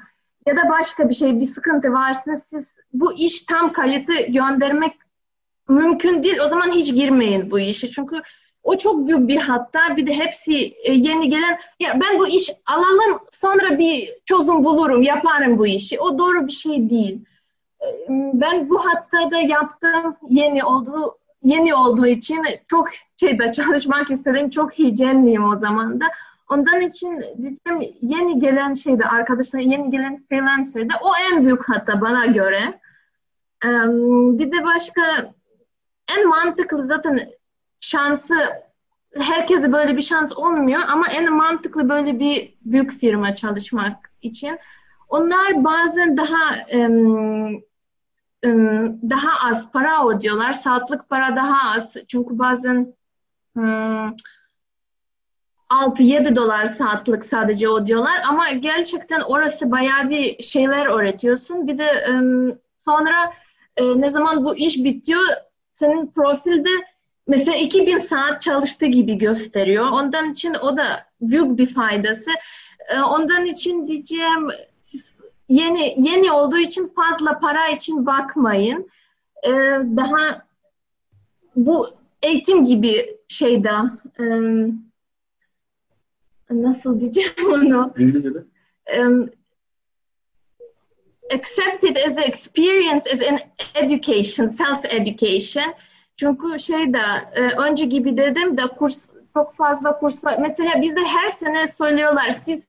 ya 0.47 0.57
da 0.57 0.69
başka 0.69 1.09
bir 1.09 1.15
şey 1.15 1.39
bir 1.39 1.45
sıkıntı 1.45 1.91
varsa 1.91 2.41
siz 2.49 2.63
bu 2.93 3.13
iş 3.13 3.41
tam 3.41 3.73
kayıtı 3.73 4.13
göndermek 4.27 4.93
mümkün 5.69 6.23
değil. 6.23 6.39
O 6.45 6.47
zaman 6.47 6.71
hiç 6.71 6.93
girmeyin 6.93 7.51
bu 7.51 7.59
işe. 7.59 7.89
Çünkü 7.89 8.21
o 8.67 8.77
çok 8.77 9.07
büyük 9.07 9.27
bir 9.27 9.37
hatta 9.37 9.97
bir 9.97 10.07
de 10.07 10.13
hepsi 10.13 10.53
e, 10.83 10.93
yeni 10.93 11.29
gelen 11.29 11.59
ya 11.79 11.99
ben 12.01 12.19
bu 12.19 12.27
iş 12.27 12.49
alalım 12.65 13.19
sonra 13.31 13.77
bir 13.77 14.09
çözüm 14.25 14.63
bulurum 14.63 15.01
yaparım 15.01 15.57
bu 15.57 15.67
işi. 15.67 15.99
O 15.99 16.17
doğru 16.17 16.47
bir 16.47 16.51
şey 16.51 16.89
değil. 16.89 17.25
E, 17.81 17.87
ben 18.09 18.69
bu 18.69 18.85
hatta 18.85 19.31
da 19.31 19.37
yaptım 19.37 20.15
yeni 20.29 20.63
olduğu 20.63 21.17
yeni 21.43 21.75
olduğu 21.75 22.07
için 22.07 22.43
çok 22.67 22.89
şeyde 23.19 23.51
çalışmak 23.51 24.11
istedim. 24.11 24.49
Çok 24.49 24.79
heyecanlıyım 24.79 25.49
o 25.49 25.55
zaman 25.55 25.99
da. 25.99 26.05
Ondan 26.49 26.81
için 26.81 27.19
diyeceğim 27.19 27.95
yeni 28.01 28.39
gelen 28.39 28.73
şeyde 28.73 29.05
arkadaşlar 29.05 29.59
yeni 29.59 29.89
gelen 29.89 30.23
freelancer'da 30.29 30.93
o 31.01 31.11
en 31.31 31.45
büyük 31.45 31.69
hatta 31.69 32.01
bana 32.01 32.25
göre. 32.25 32.79
bir 34.39 34.51
de 34.51 34.63
başka 34.63 35.33
en 36.17 36.27
mantıklı 36.27 36.87
zaten 36.87 37.36
şansı 37.79 38.35
herkese 39.15 39.71
böyle 39.71 39.97
bir 39.97 40.01
şans 40.01 40.37
olmuyor 40.37 40.81
ama 40.87 41.07
en 41.07 41.33
mantıklı 41.33 41.89
böyle 41.89 42.19
bir 42.19 42.53
büyük 42.61 42.91
firma 42.91 43.35
çalışmak 43.35 44.11
için. 44.21 44.59
Onlar 45.09 45.63
bazen 45.63 46.17
daha 46.17 46.65
um, 46.73 47.63
daha 49.09 49.49
az 49.49 49.71
para 49.71 50.07
ödüyorlar. 50.07 50.53
Saatlik 50.53 51.09
para 51.09 51.35
daha 51.35 51.75
az. 51.75 51.95
Çünkü 52.07 52.39
bazen 52.39 52.93
um, 53.55 54.15
6-7 55.69 56.35
dolar 56.35 56.65
saatlik 56.65 57.25
sadece 57.25 57.67
ödüyorlar 57.69 58.21
ama 58.29 58.49
gerçekten 58.49 59.19
orası 59.19 59.71
bayağı 59.71 60.09
bir 60.09 60.43
şeyler 60.43 60.85
öğretiyorsun. 60.85 61.67
Bir 61.67 61.77
de 61.77 62.07
sonra 62.85 63.31
e, 63.77 64.01
ne 64.01 64.09
zaman 64.09 64.45
bu 64.45 64.55
iş 64.55 64.77
bitiyor 64.77 65.21
senin 65.71 66.07
profilde 66.11 66.69
mesela 67.27 67.57
2000 67.57 67.97
saat 67.97 68.41
çalıştığı 68.41 68.85
gibi 68.85 69.17
gösteriyor. 69.17 69.85
Ondan 69.91 70.31
için 70.31 70.53
o 70.53 70.77
da 70.77 71.05
büyük 71.21 71.57
bir 71.57 71.73
faydası. 71.73 72.31
E, 72.89 72.99
ondan 72.99 73.45
için 73.45 73.87
diyeceğim 73.87 74.47
yeni 75.49 75.93
yeni 75.97 76.31
olduğu 76.31 76.57
için 76.57 76.93
fazla 76.95 77.39
para 77.39 77.67
için 77.67 78.05
bakmayın. 78.05 78.89
E, 79.43 79.51
daha 79.97 80.47
bu 81.55 81.89
eğitim 82.21 82.65
gibi 82.65 83.17
şeyde 83.27 83.71
um, 84.19 84.87
nasıl 86.49 86.99
diyeceğim 86.99 87.31
onu? 87.53 87.93
İngilizce'de. 87.97 88.43
Accept 91.31 91.83
it 91.83 91.97
as 91.97 92.17
experience, 92.17 93.03
as 93.13 93.21
an 93.21 93.39
education, 93.75 94.47
self-education. 94.47 95.73
Çünkü 96.17 96.59
şeyde 96.59 97.01
e, 97.33 97.41
önce 97.41 97.85
gibi 97.85 98.17
dedim 98.17 98.57
de 98.57 98.61
kurs 98.61 99.05
çok 99.33 99.53
fazla 99.53 99.99
kurslar. 99.99 100.39
Mesela 100.39 100.81
bizde 100.81 100.99
her 100.99 101.29
sene 101.29 101.67
söylüyorlar 101.67 102.35
siz 102.45 102.61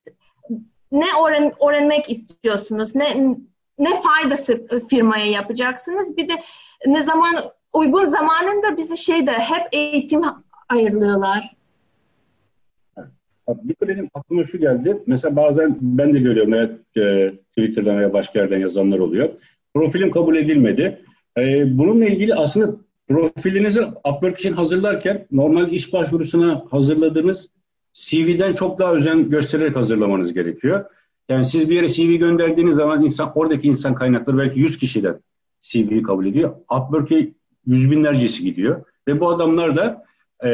ne 0.93 1.07
öğren, 1.27 1.53
öğrenmek 1.69 2.11
istiyorsunuz? 2.11 2.95
Ne 2.95 3.37
ne 3.79 4.01
faydası 4.01 4.67
firmaya 4.91 5.27
yapacaksınız? 5.27 6.17
Bir 6.17 6.29
de 6.29 6.33
ne 6.87 7.03
zaman 7.03 7.37
uygun 7.73 8.05
zamanında 8.05 8.77
bizi 8.77 8.97
şeyde 8.97 9.33
hep 9.33 9.67
eğitim 9.73 10.23
ayırıyorlar. 10.69 11.55
Bir 13.49 13.75
de 13.75 13.89
benim 13.89 14.11
aklıma 14.15 14.45
şu 14.45 14.59
geldi. 14.59 15.03
Mesela 15.07 15.37
bazen 15.37 15.79
ben 15.81 16.15
de 16.15 16.19
görüyorum 16.19 16.55
evet, 16.55 16.97
e, 16.97 17.33
Twitter'dan 17.49 17.99
veya 17.99 18.13
başka 18.13 18.39
yerden 18.39 18.59
yazanlar 18.59 18.99
oluyor. 18.99 19.29
Profilim 19.75 20.11
kabul 20.11 20.37
edilmedi. 20.37 21.05
E, 21.39 21.79
bununla 21.79 22.05
ilgili 22.05 22.35
aslında 22.35 22.77
profilinizi 23.09 23.81
Upwork 23.83 24.39
için 24.39 24.53
hazırlarken 24.53 25.27
normal 25.31 25.73
iş 25.73 25.93
başvurusuna 25.93 26.65
hazırladığınız 26.71 27.49
CV'den 27.93 28.55
çok 28.55 28.79
daha 28.79 28.95
özen 28.95 29.31
göstererek 29.31 29.77
hazırlamanız 29.77 30.33
gerekiyor. 30.33 30.85
Yani 31.29 31.45
siz 31.45 31.71
bir 31.71 31.77
yere 31.77 31.89
CV 31.89 32.15
gönderdiğiniz 32.15 32.77
zaman 32.77 33.05
insan 33.05 33.33
oradaki 33.35 33.69
insan 33.69 33.95
kaynakları 33.95 34.39
belki 34.39 34.61
100 34.61 34.79
kişiden 34.79 35.21
CV'yi 35.63 36.03
kabul 36.03 36.27
ediyor. 36.27 36.55
Upwork'e 36.71 37.29
yüz 37.67 37.91
binlercesi 37.91 38.45
gidiyor. 38.45 38.85
Ve 39.09 39.21
bu 39.21 39.29
adamlar 39.29 39.77
da 39.77 40.05
e, 40.45 40.51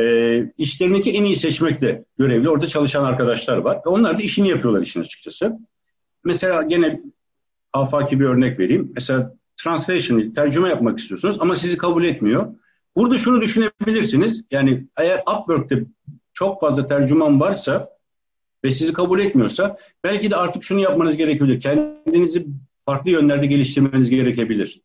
işlerindeki 0.59 1.13
en 1.13 1.25
iyi 1.25 1.37
seçmekte 1.37 2.05
görevli. 2.19 2.49
Orada 2.49 2.67
çalışan 2.67 3.05
arkadaşlar 3.05 3.57
var. 3.57 3.81
Onlar 3.87 4.19
da 4.19 4.23
işini 4.23 4.49
yapıyorlar 4.49 4.83
işin 4.83 5.01
açıkçası. 5.01 5.59
Mesela 6.25 6.63
gene 6.63 7.01
afaki 7.73 8.21
bir 8.21 8.25
örnek 8.25 8.59
vereyim. 8.59 8.93
Mesela 8.95 9.35
translation, 9.57 10.31
tercüme 10.31 10.69
yapmak 10.69 10.99
istiyorsunuz 10.99 11.37
ama 11.41 11.57
sizi 11.57 11.77
kabul 11.77 12.05
etmiyor. 12.05 12.55
Burada 12.97 13.19
şunu 13.19 13.41
düşünebilirsiniz. 13.41 14.45
Yani 14.51 14.87
eğer 14.97 15.19
Upwork'te 15.19 15.85
çok 16.33 16.61
fazla 16.61 16.87
tercüman 16.87 17.41
varsa 17.41 17.91
ve 18.65 18.71
sizi 18.71 18.93
kabul 18.93 19.21
etmiyorsa 19.21 19.79
belki 20.05 20.31
de 20.31 20.37
artık 20.37 20.65
şunu 20.65 20.81
yapmanız 20.81 21.17
gerekebilir. 21.17 21.61
Kendinizi 21.61 22.47
farklı 22.87 23.11
yönlerde 23.11 23.47
geliştirmeniz 23.47 24.11
gerekebilir. 24.11 24.81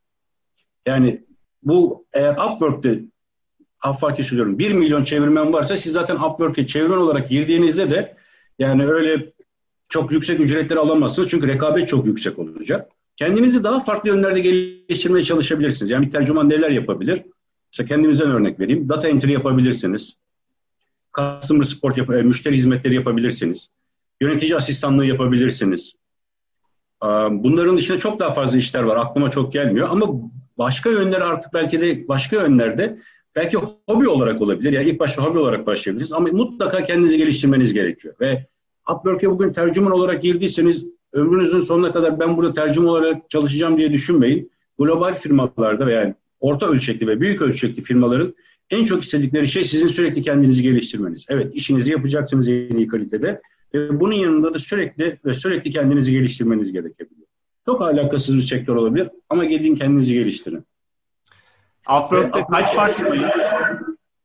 Yani 0.85 1.23
bu 1.63 2.05
eğer 2.13 2.33
Upwork'te 2.33 2.99
affaki 3.81 4.23
söylüyorum 4.23 4.59
1 4.59 4.71
milyon 4.71 5.03
çevirmen 5.03 5.53
varsa 5.53 5.77
siz 5.77 5.93
zaten 5.93 6.15
Upwork'e 6.15 6.67
çevirmen 6.67 6.97
olarak 6.97 7.29
girdiğinizde 7.29 7.91
de 7.91 8.15
yani 8.59 8.85
öyle 8.87 9.33
çok 9.89 10.11
yüksek 10.11 10.39
ücretleri 10.39 10.79
alamazsınız 10.79 11.29
çünkü 11.29 11.47
rekabet 11.47 11.87
çok 11.87 12.05
yüksek 12.05 12.39
olacak. 12.39 12.91
Kendinizi 13.19 13.63
daha 13.63 13.79
farklı 13.79 14.09
yönlerde 14.09 14.39
geliştirmeye 14.39 15.25
çalışabilirsiniz. 15.25 15.91
Yani 15.91 16.05
bir 16.05 16.11
tercüman 16.11 16.49
neler 16.49 16.69
yapabilir? 16.69 17.23
İşte 17.71 17.85
kendimizden 17.85 18.31
örnek 18.31 18.59
vereyim. 18.59 18.89
Data 18.89 19.07
entry 19.07 19.31
yapabilirsiniz. 19.31 20.15
Customer 21.17 21.63
support, 21.63 21.97
yap 21.97 22.09
e, 22.09 22.21
müşteri 22.21 22.57
hizmetleri 22.57 22.95
yapabilirsiniz. 22.95 23.69
Yönetici 24.21 24.55
asistanlığı 24.55 25.05
yapabilirsiniz. 25.05 25.93
Bunların 27.31 27.77
dışında 27.77 27.99
çok 27.99 28.19
daha 28.19 28.33
fazla 28.33 28.57
işler 28.57 28.83
var. 28.83 28.97
Aklıma 28.97 29.31
çok 29.31 29.53
gelmiyor. 29.53 29.87
Ama 29.91 30.07
başka 30.57 30.89
yönler 30.89 31.21
artık 31.21 31.53
belki 31.53 31.81
de 31.81 32.07
başka 32.07 32.35
yönlerde 32.35 32.99
belki 33.35 33.57
hobi 33.87 34.07
olarak 34.07 34.41
olabilir. 34.41 34.73
Yani 34.73 34.89
ilk 34.89 34.99
başta 34.99 35.23
hobi 35.23 35.39
olarak 35.39 35.65
başlayabilirsiniz. 35.67 36.13
Ama 36.13 36.29
mutlaka 36.31 36.85
kendinizi 36.85 37.17
geliştirmeniz 37.17 37.73
gerekiyor. 37.73 38.15
Ve 38.19 38.45
Upwork'e 38.91 39.29
bugün 39.29 39.53
tercüman 39.53 39.91
olarak 39.91 40.23
girdiyseniz 40.23 40.85
ömrünüzün 41.13 41.61
sonuna 41.61 41.91
kadar 41.91 42.19
ben 42.19 42.37
burada 42.37 42.53
tercüman 42.53 42.89
olarak 42.89 43.29
çalışacağım 43.29 43.77
diye 43.77 43.91
düşünmeyin. 43.91 44.51
Global 44.79 45.15
firmalarda 45.15 45.87
veya 45.87 46.15
orta 46.39 46.67
ölçekli 46.67 47.07
ve 47.07 47.21
büyük 47.21 47.41
ölçekli 47.41 47.83
firmaların 47.83 48.35
en 48.69 48.85
çok 48.85 49.03
istedikleri 49.03 49.47
şey 49.47 49.63
sizin 49.63 49.87
sürekli 49.87 50.21
kendinizi 50.21 50.63
geliştirmeniz. 50.63 51.25
Evet 51.29 51.55
işinizi 51.55 51.91
yapacaksınız 51.91 52.47
en 52.47 52.77
iyi 52.77 52.87
kalitede 52.87 53.41
ve 53.73 53.99
bunun 53.99 54.13
yanında 54.13 54.53
da 54.53 54.57
sürekli 54.57 55.19
ve 55.25 55.33
sürekli 55.33 55.71
kendinizi 55.71 56.11
geliştirmeniz 56.11 56.71
gerekebiliyor. 56.71 57.27
Çok 57.65 57.81
alakasız 57.81 58.37
bir 58.37 58.41
sektör 58.41 58.75
olabilir 58.75 59.09
ama 59.29 59.45
gidin 59.45 59.75
kendinizi 59.75 60.13
geliştirin. 60.13 60.65
Upwork'te 61.97 62.43
kaç 62.51 62.75
farklı 62.75 63.31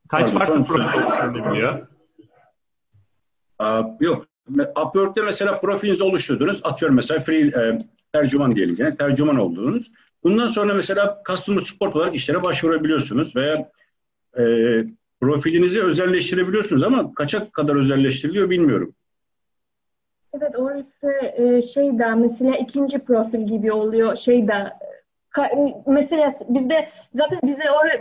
kaç 0.07 0.31
farklı 0.31 0.63
profil 0.63 0.99
oluşturulabiliyor? 0.99 1.87
Yok. 3.99 4.27
Upwork'te 4.49 5.21
mesela 5.21 5.59
profilinizi 5.59 6.03
oluşturdunuz. 6.03 6.61
Atıyorum 6.63 6.95
mesela 6.95 7.19
free 7.19 7.47
e, 7.47 7.79
tercüman 8.13 8.55
diyelim. 8.55 8.75
Yani 8.79 8.97
tercüman 8.97 9.37
olduğunuz. 9.37 9.91
Bundan 10.23 10.47
sonra 10.47 10.73
mesela 10.73 11.21
customer 11.27 11.61
support 11.61 11.95
olarak 11.95 12.15
işlere 12.15 12.43
başvurabiliyorsunuz 12.43 13.35
veya 13.35 13.69
e, 14.37 14.43
profilinizi 15.21 15.83
özelleştirebiliyorsunuz 15.83 16.83
ama 16.83 17.13
kaça 17.13 17.51
kadar 17.51 17.75
özelleştiriliyor 17.75 18.49
bilmiyorum. 18.49 18.93
Evet 20.33 20.55
orası 20.55 21.11
e, 21.37 21.61
şey 21.61 21.99
de 21.99 22.15
mesela 22.15 22.55
ikinci 22.55 22.99
profil 22.99 23.47
gibi 23.47 23.71
oluyor 23.71 24.15
şey 24.15 24.47
de 24.47 24.73
mesela 25.87 26.33
bizde 26.49 26.87
zaten 27.15 27.39
bize 27.43 27.71
or 27.71 27.99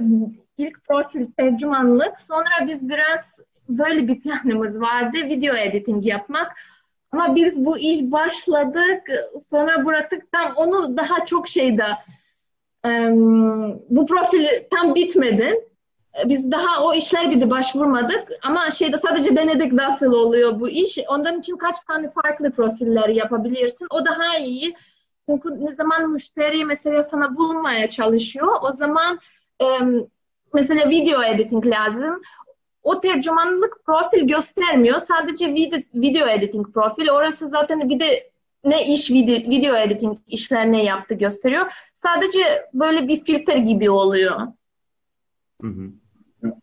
ilk 0.58 0.84
profil 0.84 1.26
tercümanlık 1.36 2.20
sonra 2.20 2.68
biz 2.68 2.88
biraz 2.88 3.33
böyle 3.78 4.08
bir 4.08 4.20
planımız 4.20 4.80
vardı 4.80 5.16
video 5.16 5.54
editing 5.54 6.06
yapmak 6.06 6.52
ama 7.12 7.36
biz 7.36 7.64
bu 7.64 7.78
iş 7.78 8.02
başladık 8.02 9.02
sonra 9.50 9.84
bıraktık 9.86 10.32
tam 10.32 10.52
onu 10.56 10.96
daha 10.96 11.26
çok 11.26 11.48
şeyde 11.48 11.86
bu 13.90 14.06
profil 14.06 14.46
tam 14.70 14.94
bitmedi 14.94 15.60
biz 16.24 16.50
daha 16.50 16.84
o 16.84 16.94
işler 16.94 17.30
bir 17.30 17.40
de 17.40 17.50
başvurmadık 17.50 18.28
ama 18.42 18.70
şeyde 18.70 18.98
sadece 18.98 19.36
denedik 19.36 19.72
nasıl 19.72 20.12
oluyor 20.12 20.60
bu 20.60 20.68
iş. 20.68 20.98
Ondan 21.08 21.38
için 21.38 21.56
kaç 21.56 21.80
tane 21.80 22.10
farklı 22.10 22.50
profiller 22.50 23.08
yapabilirsin. 23.08 23.86
O 23.90 24.04
daha 24.04 24.38
iyi. 24.38 24.76
Çünkü 25.28 25.64
ne 25.64 25.74
zaman 25.74 26.10
müşteri 26.10 26.64
mesela 26.64 27.02
sana 27.02 27.36
bulmaya 27.36 27.90
çalışıyor 27.90 28.48
o 28.62 28.72
zaman 28.72 29.18
mesela 30.54 30.90
video 30.90 31.22
editing 31.22 31.66
lazım. 31.66 32.22
O 32.84 33.00
tercümanlık 33.00 33.76
profil 33.86 34.26
göstermiyor. 34.26 34.98
Sadece 34.98 35.54
video, 35.54 35.78
video 35.94 36.28
editing 36.28 36.74
profil. 36.74 37.08
Orası 37.10 37.48
zaten 37.48 37.88
bir 37.88 38.00
de 38.00 38.30
ne 38.64 38.94
iş 38.94 39.10
video, 39.10 39.50
video 39.50 39.76
editing 39.76 40.18
işler 40.26 40.72
ne 40.72 40.84
yaptı 40.84 41.14
gösteriyor. 41.14 41.66
Sadece 42.02 42.66
böyle 42.74 43.08
bir 43.08 43.20
filtre 43.20 43.58
gibi 43.58 43.90
oluyor. 43.90 44.40
Hı 45.62 45.68
hı. 45.68 45.90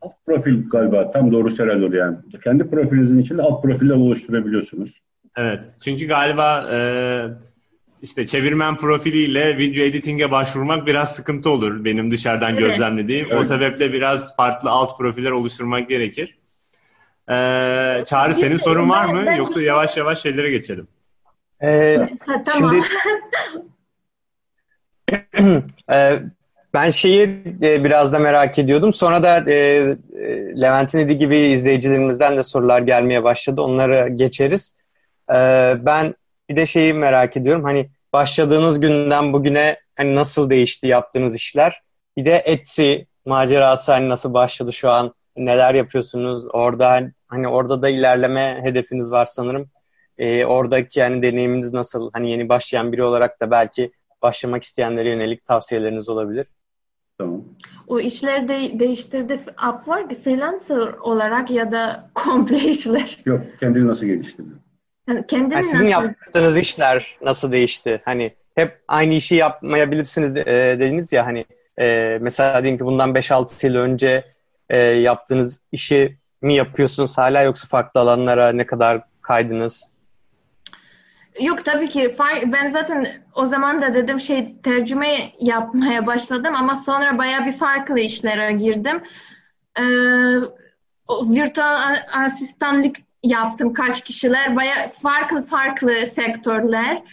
Alt 0.02 0.14
profil 0.26 0.70
galiba 0.70 1.12
tam 1.12 1.32
doğru 1.32 1.50
herhalde 1.58 1.98
yani. 1.98 2.18
Kendi 2.44 2.70
profilinizin 2.70 3.20
içinde 3.20 3.42
alt 3.42 3.64
profiller 3.64 3.96
oluşturabiliyorsunuz. 3.96 5.02
Evet. 5.38 5.60
Çünkü 5.84 6.08
galiba 6.08 6.70
e, 6.72 6.78
işte 8.02 8.28
çevirmen 8.28 8.76
profiliyle 8.76 9.58
video 9.58 9.84
editing'e 9.84 10.32
başvurmak 10.32 10.88
biraz 10.88 11.16
sıkıntı 11.16 11.50
olur 11.50 11.86
benim 11.86 12.12
dışarıdan 12.12 12.52
evet. 12.54 12.60
gözlemlediğim. 12.60 13.28
Evet. 13.32 13.42
O 13.42 13.44
sebeple 13.44 13.94
biraz 13.94 14.36
farklı 14.36 14.70
alt 14.70 14.98
profiller 14.98 15.32
oluşturmak 15.32 15.90
gerekir. 15.90 16.38
Ee, 17.30 18.04
Çağrı 18.08 18.36
senin 18.36 18.58
sorun 18.58 18.90
var 18.90 19.06
mı? 19.06 19.24
Ben, 19.26 19.36
Yoksa 19.36 19.62
yavaş 19.62 19.98
yavaş 19.98 20.22
şeylere 20.22 20.50
geçelim. 20.52 20.88
Ee, 21.62 21.98
ha, 22.26 22.44
tamam. 22.46 22.76
Şimdi 25.38 25.64
e, 25.92 26.20
ben 26.74 26.90
şeyi 26.90 27.24
e, 27.62 27.84
biraz 27.84 28.14
da 28.14 28.20
merak 28.20 28.60
ediyordum. 28.60 28.94
Sonra 28.94 29.24
da 29.24 29.52
e, 29.52 29.86
Levent'in 30.62 31.00
dediği 31.00 31.18
gibi 31.18 31.38
izleyicilerimizden 31.38 32.38
de 32.38 32.44
sorular 32.44 32.80
gelmeye 32.82 33.24
başladı. 33.24 33.62
Onları 33.62 34.10
geçeriz. 34.10 34.76
E, 35.30 35.36
ben 35.80 36.16
bir 36.52 36.56
de 36.56 36.66
şeyi 36.66 36.94
merak 36.94 37.38
ediyorum. 37.38 37.64
Hani 37.64 37.90
başladığınız 38.14 38.80
günden 38.80 39.34
bugüne 39.34 39.78
hani 39.96 40.16
nasıl 40.16 40.50
değişti 40.50 40.88
yaptığınız 40.88 41.36
işler? 41.36 41.82
Bir 42.18 42.26
de 42.26 42.44
Etsy 42.46 42.96
macerası 43.26 43.92
hani 43.92 44.10
nasıl 44.10 44.34
başladı 44.34 44.74
şu 44.74 44.90
an? 44.90 45.14
Neler 45.38 45.74
yapıyorsunuz? 45.74 46.46
Orada 46.54 47.12
hani 47.28 47.48
orada 47.48 47.82
da 47.82 47.90
ilerleme 47.90 48.60
hedefiniz 48.62 49.12
var 49.12 49.26
sanırım. 49.26 49.70
E, 50.18 50.46
oradaki 50.46 51.00
yani 51.00 51.22
deneyiminiz 51.22 51.74
nasıl? 51.74 52.10
Hani 52.14 52.32
yeni 52.32 52.50
başlayan 52.50 52.92
biri 52.92 53.04
olarak 53.04 53.42
da 53.42 53.52
belki 53.52 53.92
başlamak 54.22 54.64
isteyenlere 54.64 55.10
yönelik 55.10 55.46
tavsiyeleriniz 55.46 56.10
olabilir. 56.10 56.46
Tamam. 57.18 57.42
O 57.88 58.00
işler 58.00 58.48
de 58.48 58.80
değiştirdi 58.80 59.40
Upwork 59.70 60.24
freelancer 60.24 60.94
olarak 61.02 61.52
ya 61.52 61.72
da 61.72 62.10
komple 62.16 62.58
işler? 62.58 63.18
Yok, 63.26 63.42
kendini 63.60 63.88
nasıl 63.88 64.06
geliştirdi? 64.06 64.52
Yani 65.12 65.28
kendini 65.28 65.54
yani 65.54 65.66
sizin 65.66 65.92
nasıl... 65.92 66.08
yaptığınız 66.08 66.58
işler 66.58 67.18
nasıl 67.22 67.52
değişti? 67.52 68.02
Hani 68.06 68.34
hep 68.56 68.80
aynı 68.88 69.14
işi 69.14 69.36
yapmayabilirsiniz 69.36 70.38
e, 70.38 70.46
dediniz 70.80 71.14
ya 71.14 71.26
hani 71.26 71.46
e, 71.80 72.18
mesela 72.22 72.64
diyelim 72.64 72.78
ki 72.78 72.86
bundan 72.86 73.10
5-6 73.10 73.68
yıl 73.68 73.76
önce 73.76 74.26
e, 74.70 74.78
yaptığınız 74.78 75.62
işi 75.72 76.18
mi 76.42 76.56
yapıyorsunuz 76.56 77.18
hala 77.18 77.42
yoksa 77.42 77.68
farklı 77.68 78.00
alanlara 78.02 78.52
ne 78.52 78.66
kadar 78.66 79.02
kaydınız? 79.22 79.94
Yok 81.42 81.66
tabii 81.66 81.90
ki 81.90 82.16
ben 82.46 82.70
zaten 82.70 83.08
o 83.36 83.46
zaman 83.46 83.82
da 83.82 83.94
dedim 83.94 84.20
şey 84.20 84.56
tercüme 84.64 85.18
yapmaya 85.40 86.08
başladım 86.08 86.56
ama 86.56 86.76
sonra 86.76 87.18
baya 87.18 87.46
bir 87.46 87.52
farklı 87.52 88.00
işlere 88.00 88.52
girdim. 88.52 89.02
Ee, 89.80 89.84
virtual 91.10 91.96
asistanlık 92.14 92.96
yaptım 93.24 93.74
kaç 93.74 94.04
kişiler 94.04 94.56
baya 94.56 94.92
farklı 95.02 95.42
farklı 95.44 96.06
sektörler. 96.16 97.04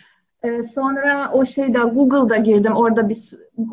Ee, 0.42 0.62
sonra 0.62 1.30
o 1.32 1.46
şeyde 1.46 1.78
Google'da 1.78 2.36
girdim 2.36 2.72
orada 2.76 3.08
bir 3.08 3.18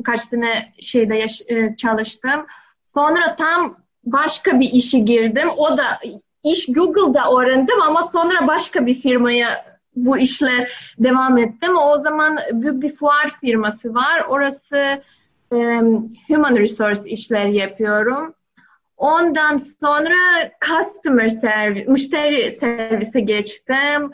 kaç 0.05 0.19
sene 0.21 0.73
şeyde 0.79 1.15
yaş- 1.15 1.41
e, 1.47 1.75
çalıştım. 1.75 2.45
Sonra 2.93 3.35
tam 3.35 3.77
başka 4.03 4.59
bir 4.59 4.69
işi 4.71 5.05
girdim. 5.05 5.49
O 5.57 5.77
da 5.77 5.83
iş 6.43 6.65
Google'da 6.65 7.31
öğrendim 7.39 7.81
ama 7.81 8.03
sonra 8.03 8.47
başka 8.47 8.85
bir 8.85 9.01
firmaya 9.01 9.65
bu 9.95 10.17
işler 10.17 10.67
devam 10.99 11.37
ettim. 11.37 11.77
O 11.77 11.97
zaman 11.97 12.37
büyük 12.51 12.81
bir 12.83 12.95
fuar 12.95 13.35
firması 13.41 13.93
var. 13.95 14.25
Orası 14.29 14.77
e, 15.53 15.57
human 16.27 16.55
resource 16.55 17.01
işler 17.05 17.45
yapıyorum. 17.45 18.33
Ondan 18.97 19.57
sonra 19.57 20.51
customer 20.67 21.29
service, 21.29 21.85
müşteri 21.87 22.51
servise 22.51 23.19
geçtim. 23.19 24.11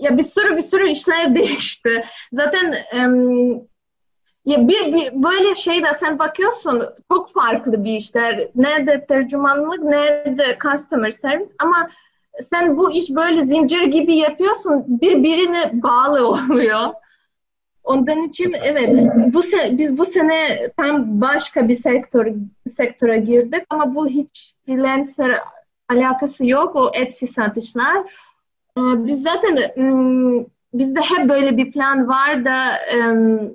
Ya 0.00 0.18
bir 0.18 0.22
sürü 0.22 0.56
bir 0.56 0.62
sürü 0.62 0.88
işler 0.88 1.34
değişti. 1.34 2.04
Zaten 2.32 2.72
e, 2.72 2.98
ya 4.44 4.68
bir, 4.68 4.92
bir 4.92 5.22
böyle 5.22 5.54
şeyde 5.54 5.94
sen 6.00 6.18
bakıyorsun 6.18 6.82
çok 7.12 7.32
farklı 7.32 7.84
bir 7.84 7.92
işler. 7.92 8.48
Nerede 8.54 9.06
tercümanlık, 9.06 9.84
nerede 9.84 10.58
customer 10.62 11.10
service 11.10 11.50
ama 11.58 11.90
sen 12.52 12.76
bu 12.76 12.92
iş 12.92 13.10
böyle 13.10 13.42
zincir 13.42 13.82
gibi 13.82 14.16
yapıyorsun 14.16 14.84
birbirine 14.86 15.70
bağlı 15.72 16.28
oluyor. 16.28 16.88
Ondan 17.84 18.22
için 18.22 18.52
evet 18.62 19.12
bu 19.34 19.42
sene, 19.42 19.78
biz 19.78 19.98
bu 19.98 20.04
sene 20.04 20.68
tam 20.76 21.20
başka 21.20 21.68
bir 21.68 21.74
sektör 21.74 22.32
sektöre 22.76 23.18
girdik 23.18 23.62
ama 23.70 23.94
bu 23.94 24.08
hiç 24.08 24.54
freelancer 24.66 25.40
alakası 25.88 26.46
yok 26.46 26.76
o 26.76 26.90
Etsy 26.94 27.26
satışlar. 27.26 27.96
Ee, 28.78 28.80
biz 29.06 29.22
zaten 29.22 29.70
ım, 29.78 30.46
bizde 30.74 31.00
hep 31.00 31.28
böyle 31.28 31.56
bir 31.56 31.72
plan 31.72 32.08
var 32.08 32.44
da 32.44 32.60
ım, 32.96 33.54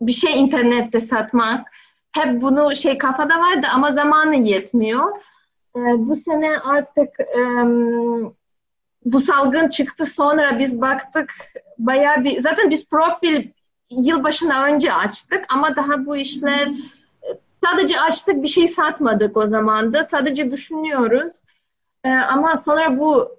bir 0.00 0.12
şey 0.12 0.40
internette 0.40 1.00
satmak. 1.00 1.66
Hep 2.12 2.42
bunu 2.42 2.76
şey 2.76 2.98
kafada 2.98 3.40
vardı 3.40 3.66
ama 3.74 3.92
zamanı 3.92 4.36
yetmiyor. 4.36 5.16
Ee, 5.76 5.80
bu 5.80 6.16
sene 6.16 6.58
artık 6.58 7.10
bu 9.04 9.20
salgın 9.20 9.68
çıktı 9.68 10.06
sonra 10.06 10.58
biz 10.58 10.80
baktık 10.80 11.34
bayağı 11.78 12.24
bir 12.24 12.40
zaten 12.40 12.70
biz 12.70 12.88
profil 12.88 13.48
yılbaşına 13.90 14.64
önce 14.64 14.92
açtık 14.92 15.44
ama 15.48 15.76
daha 15.76 16.06
bu 16.06 16.16
işler 16.16 16.72
sadece 17.64 18.00
açtık 18.00 18.42
bir 18.42 18.48
şey 18.48 18.68
satmadık 18.68 19.36
o 19.36 19.46
zaman 19.46 19.92
da 19.92 20.04
sadece 20.04 20.50
düşünüyoruz 20.50 21.32
ee, 22.04 22.08
ama 22.08 22.56
sonra 22.56 22.98
bu 22.98 23.36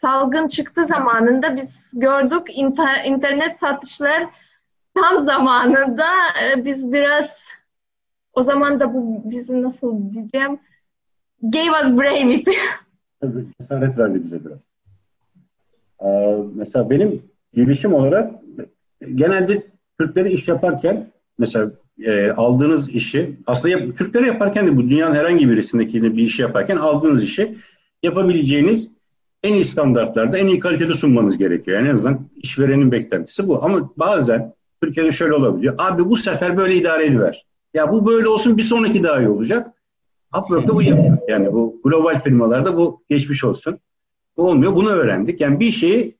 salgın 0.00 0.48
çıktı 0.48 0.84
zamanında 0.84 1.56
biz 1.56 1.68
gördük 1.92 2.46
inter, 2.50 3.04
internet 3.04 3.58
satışlar 3.58 4.26
tam 4.94 5.24
zamanında 5.24 6.06
e, 6.44 6.64
biz 6.64 6.92
biraz 6.92 7.36
o 8.32 8.42
zaman 8.42 8.80
da 8.80 8.94
bu 8.94 9.22
bizim 9.24 9.62
nasıl 9.62 10.12
diyeceğim 10.12 10.60
gave 11.42 11.70
us 11.70 11.98
brave 11.98 12.34
it. 12.34 12.48
Cesaret 13.60 13.98
verdi 13.98 14.24
bize 14.24 14.44
biraz. 14.44 14.60
Ee, 16.00 16.42
mesela 16.54 16.90
benim 16.90 17.22
gelişim 17.54 17.94
olarak 17.94 18.34
genelde 19.14 19.69
Türkleri 20.00 20.32
iş 20.32 20.48
yaparken 20.48 21.10
mesela 21.38 21.70
e, 22.06 22.30
aldığınız 22.30 22.88
işi 22.88 23.36
aslında 23.46 23.68
yap, 23.68 23.98
Türkleri 23.98 24.26
yaparken 24.26 24.66
de 24.66 24.76
bu 24.76 24.90
dünyanın 24.90 25.14
herhangi 25.14 25.50
birisindeki 25.50 26.02
bir 26.02 26.22
işi 26.22 26.42
yaparken 26.42 26.76
aldığınız 26.76 27.24
işi 27.24 27.58
yapabileceğiniz 28.02 28.90
en 29.42 29.54
iyi 29.54 29.64
standartlarda 29.64 30.38
en 30.38 30.46
iyi 30.46 30.58
kalitede 30.58 30.94
sunmanız 30.94 31.38
gerekiyor. 31.38 31.78
Yani 31.78 31.88
en 31.88 31.94
azından 31.94 32.28
işverenin 32.36 32.92
beklentisi 32.92 33.48
bu. 33.48 33.64
Ama 33.64 33.90
bazen 33.96 34.54
Türkiye'de 34.82 35.12
şöyle 35.12 35.34
olabiliyor. 35.34 35.74
Abi 35.78 36.08
bu 36.08 36.16
sefer 36.16 36.56
böyle 36.56 36.76
idare 36.76 37.06
ediver. 37.06 37.46
Ya 37.74 37.92
bu 37.92 38.06
böyle 38.06 38.28
olsun 38.28 38.56
bir 38.56 38.62
sonraki 38.62 39.02
daha 39.02 39.20
iyi 39.20 39.28
olacak. 39.28 39.68
Upwork'ta 40.38 40.74
bu 40.74 40.82
yapıyor. 40.82 41.18
Yani 41.28 41.52
bu 41.52 41.80
global 41.84 42.20
firmalarda 42.20 42.76
bu 42.76 43.02
geçmiş 43.10 43.44
olsun. 43.44 43.78
Bu 44.36 44.48
olmuyor. 44.48 44.74
Bunu 44.74 44.90
öğrendik. 44.90 45.40
Yani 45.40 45.60
bir 45.60 45.70
şeyi 45.70 46.16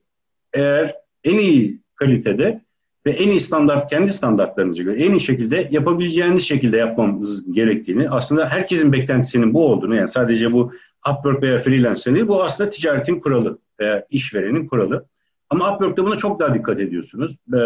eğer 0.52 0.94
en 1.24 1.38
iyi 1.38 1.80
kalitede 1.94 2.60
ve 3.06 3.10
en 3.10 3.28
iyi 3.28 3.40
standart 3.40 3.90
kendi 3.90 4.12
standartlarınıza 4.12 4.82
göre 4.82 5.04
en 5.04 5.10
iyi 5.10 5.20
şekilde 5.20 5.68
yapabileceğiniz 5.70 6.42
şekilde 6.42 6.76
yapmamız 6.76 7.52
gerektiğini 7.52 8.10
aslında 8.10 8.48
herkesin 8.48 8.92
beklentisinin 8.92 9.54
bu 9.54 9.66
olduğunu 9.66 9.96
yani 9.96 10.08
sadece 10.08 10.52
bu 10.52 10.72
Upwork 11.10 11.42
veya 11.42 11.58
freelance 11.58 12.14
değil 12.14 12.28
bu 12.28 12.42
aslında 12.42 12.70
ticaretin 12.70 13.20
kuralı 13.20 13.58
veya 13.80 14.06
işverenin 14.10 14.66
kuralı. 14.66 15.06
Ama 15.50 15.74
Upwork'ta 15.74 16.04
buna 16.04 16.16
çok 16.16 16.40
daha 16.40 16.54
dikkat 16.54 16.80
ediyorsunuz. 16.80 17.36
Ee, 17.54 17.58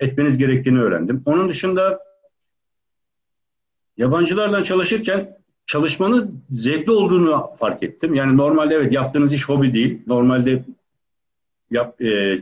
etmeniz 0.00 0.38
gerektiğini 0.38 0.80
öğrendim. 0.80 1.22
Onun 1.26 1.48
dışında 1.48 1.98
yabancılarla 3.96 4.64
çalışırken 4.64 5.36
çalışmanın 5.66 6.44
zevkli 6.50 6.92
olduğunu 6.92 7.50
fark 7.58 7.82
ettim. 7.82 8.14
Yani 8.14 8.36
normalde 8.36 8.74
evet 8.74 8.92
yaptığınız 8.92 9.32
iş 9.32 9.48
hobi 9.48 9.74
değil. 9.74 10.02
Normalde 10.06 10.64
yap, 11.70 12.02
e, 12.02 12.38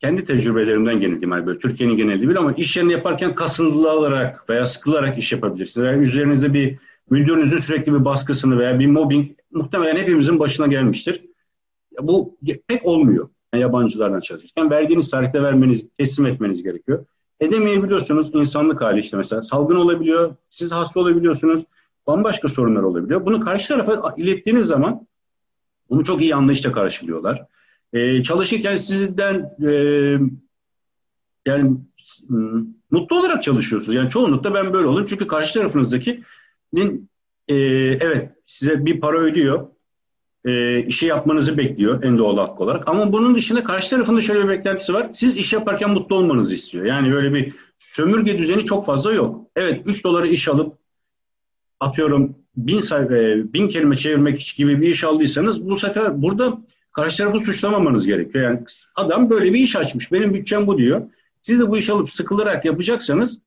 kendi 0.00 0.24
tecrübelerimden 0.24 1.00
geneldim. 1.00 1.30
Yani 1.30 1.46
böyle 1.46 1.58
Türkiye'nin 1.58 1.96
geneli 1.96 2.22
değil 2.22 2.38
ama 2.38 2.52
iş 2.52 2.76
yerini 2.76 2.92
yaparken 2.92 3.34
kasıntılı 3.34 3.90
alarak 3.90 4.50
veya 4.50 4.66
sıkılarak 4.66 5.18
iş 5.18 5.32
yapabilirsiniz. 5.32 5.86
Veya 5.86 5.98
üzerinizde 5.98 6.54
bir 6.54 6.78
müdürünüzün 7.10 7.58
sürekli 7.58 7.94
bir 7.94 8.04
baskısını 8.04 8.58
veya 8.58 8.78
bir 8.78 8.86
mobbing 8.86 9.30
muhtemelen 9.52 9.96
hepimizin 9.96 10.38
başına 10.38 10.66
gelmiştir. 10.66 11.24
Bu 12.00 12.38
pek 12.68 12.86
olmuyor 12.86 13.28
yani 13.54 13.62
yabancılardan 13.62 14.20
çalışırken. 14.20 14.70
Verdiğiniz 14.70 15.10
tarihte 15.10 15.42
vermeniz, 15.42 15.88
teslim 15.98 16.26
etmeniz 16.26 16.62
gerekiyor. 16.62 17.06
Edemeyebiliyorsunuz 17.40 18.34
insanlık 18.34 18.80
hali 18.80 19.00
işte 19.00 19.16
mesela. 19.16 19.42
Salgın 19.42 19.76
olabiliyor, 19.76 20.34
siz 20.50 20.72
hasta 20.72 21.00
olabiliyorsunuz, 21.00 21.64
bambaşka 22.06 22.48
sorunlar 22.48 22.82
olabiliyor. 22.82 23.26
Bunu 23.26 23.40
karşı 23.40 23.68
tarafa 23.68 24.14
ilettiğiniz 24.16 24.66
zaman 24.66 25.06
bunu 25.90 26.04
çok 26.04 26.22
iyi 26.22 26.34
anlayışla 26.34 26.72
karşılıyorlar. 26.72 27.46
Ee, 27.96 28.22
çalışırken 28.22 28.76
sizden 28.76 29.50
e, 29.66 29.72
yani 31.46 31.76
mutlu 32.90 33.18
olarak 33.18 33.42
çalışıyorsunuz. 33.42 33.94
Yani 33.94 34.10
çoğunlukla 34.10 34.54
ben 34.54 34.72
böyle 34.72 34.86
olurum. 34.86 35.06
Çünkü 35.08 35.26
karşı 35.26 35.54
tarafınızdaki 35.54 36.22
e, 37.48 37.54
evet 38.00 38.30
size 38.46 38.86
bir 38.86 39.00
para 39.00 39.18
ödüyor. 39.18 39.66
E, 40.44 40.82
işi 40.82 41.06
yapmanızı 41.06 41.58
bekliyor 41.58 42.02
en 42.02 42.18
doğal 42.18 42.36
hakkı 42.36 42.64
olarak. 42.64 42.88
Ama 42.88 43.12
bunun 43.12 43.34
dışında 43.34 43.64
karşı 43.64 43.90
tarafında 43.90 44.20
şöyle 44.20 44.44
bir 44.44 44.48
beklentisi 44.48 44.94
var. 44.94 45.10
Siz 45.14 45.36
iş 45.36 45.52
yaparken 45.52 45.90
mutlu 45.90 46.16
olmanızı 46.16 46.54
istiyor. 46.54 46.84
Yani 46.84 47.12
böyle 47.12 47.34
bir 47.34 47.54
sömürge 47.78 48.38
düzeni 48.38 48.64
çok 48.64 48.86
fazla 48.86 49.12
yok. 49.12 49.46
Evet 49.56 49.82
3 49.86 50.04
dolara 50.04 50.26
iş 50.26 50.48
alıp 50.48 50.78
atıyorum 51.80 52.36
bin 52.56 52.80
sayfa, 52.80 53.14
bin 53.52 53.68
kelime 53.68 53.96
çevirmek 53.96 54.54
gibi 54.56 54.80
bir 54.80 54.88
iş 54.88 55.04
aldıysanız 55.04 55.68
bu 55.68 55.76
sefer 55.76 56.22
burada 56.22 56.58
karşı 56.96 57.16
tarafı 57.16 57.38
suçlamamanız 57.38 58.06
gerekiyor. 58.06 58.44
Yani 58.44 58.60
adam 58.94 59.30
böyle 59.30 59.52
bir 59.52 59.58
iş 59.58 59.76
açmış. 59.76 60.12
Benim 60.12 60.34
bütçem 60.34 60.66
bu 60.66 60.78
diyor. 60.78 61.10
Siz 61.42 61.60
de 61.60 61.68
bu 61.68 61.78
iş 61.78 61.90
alıp 61.90 62.10
sıkılarak 62.10 62.64
yapacaksanız 62.64 63.38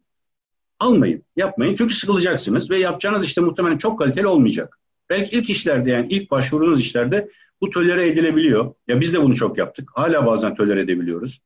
almayın, 0.79 1.23
yapmayın. 1.35 1.75
Çünkü 1.75 1.95
sıkılacaksınız 1.95 2.69
ve 2.69 2.77
yapacağınız 2.77 3.25
işte 3.25 3.41
muhtemelen 3.41 3.77
çok 3.77 3.99
kaliteli 3.99 4.27
olmayacak. 4.27 4.79
Belki 5.09 5.37
ilk 5.37 5.49
işlerde 5.49 5.91
yani 5.91 6.07
ilk 6.09 6.31
başvurduğunuz 6.31 6.79
işlerde 6.79 7.29
bu 7.61 7.69
tolere 7.69 8.07
edilebiliyor. 8.07 8.73
Ya 8.87 9.01
biz 9.01 9.13
de 9.13 9.21
bunu 9.21 9.35
çok 9.35 9.57
yaptık. 9.57 9.91
Hala 9.93 10.25
bazen 10.25 10.55
tolere 10.55 10.81
edebiliyoruz. 10.81 11.41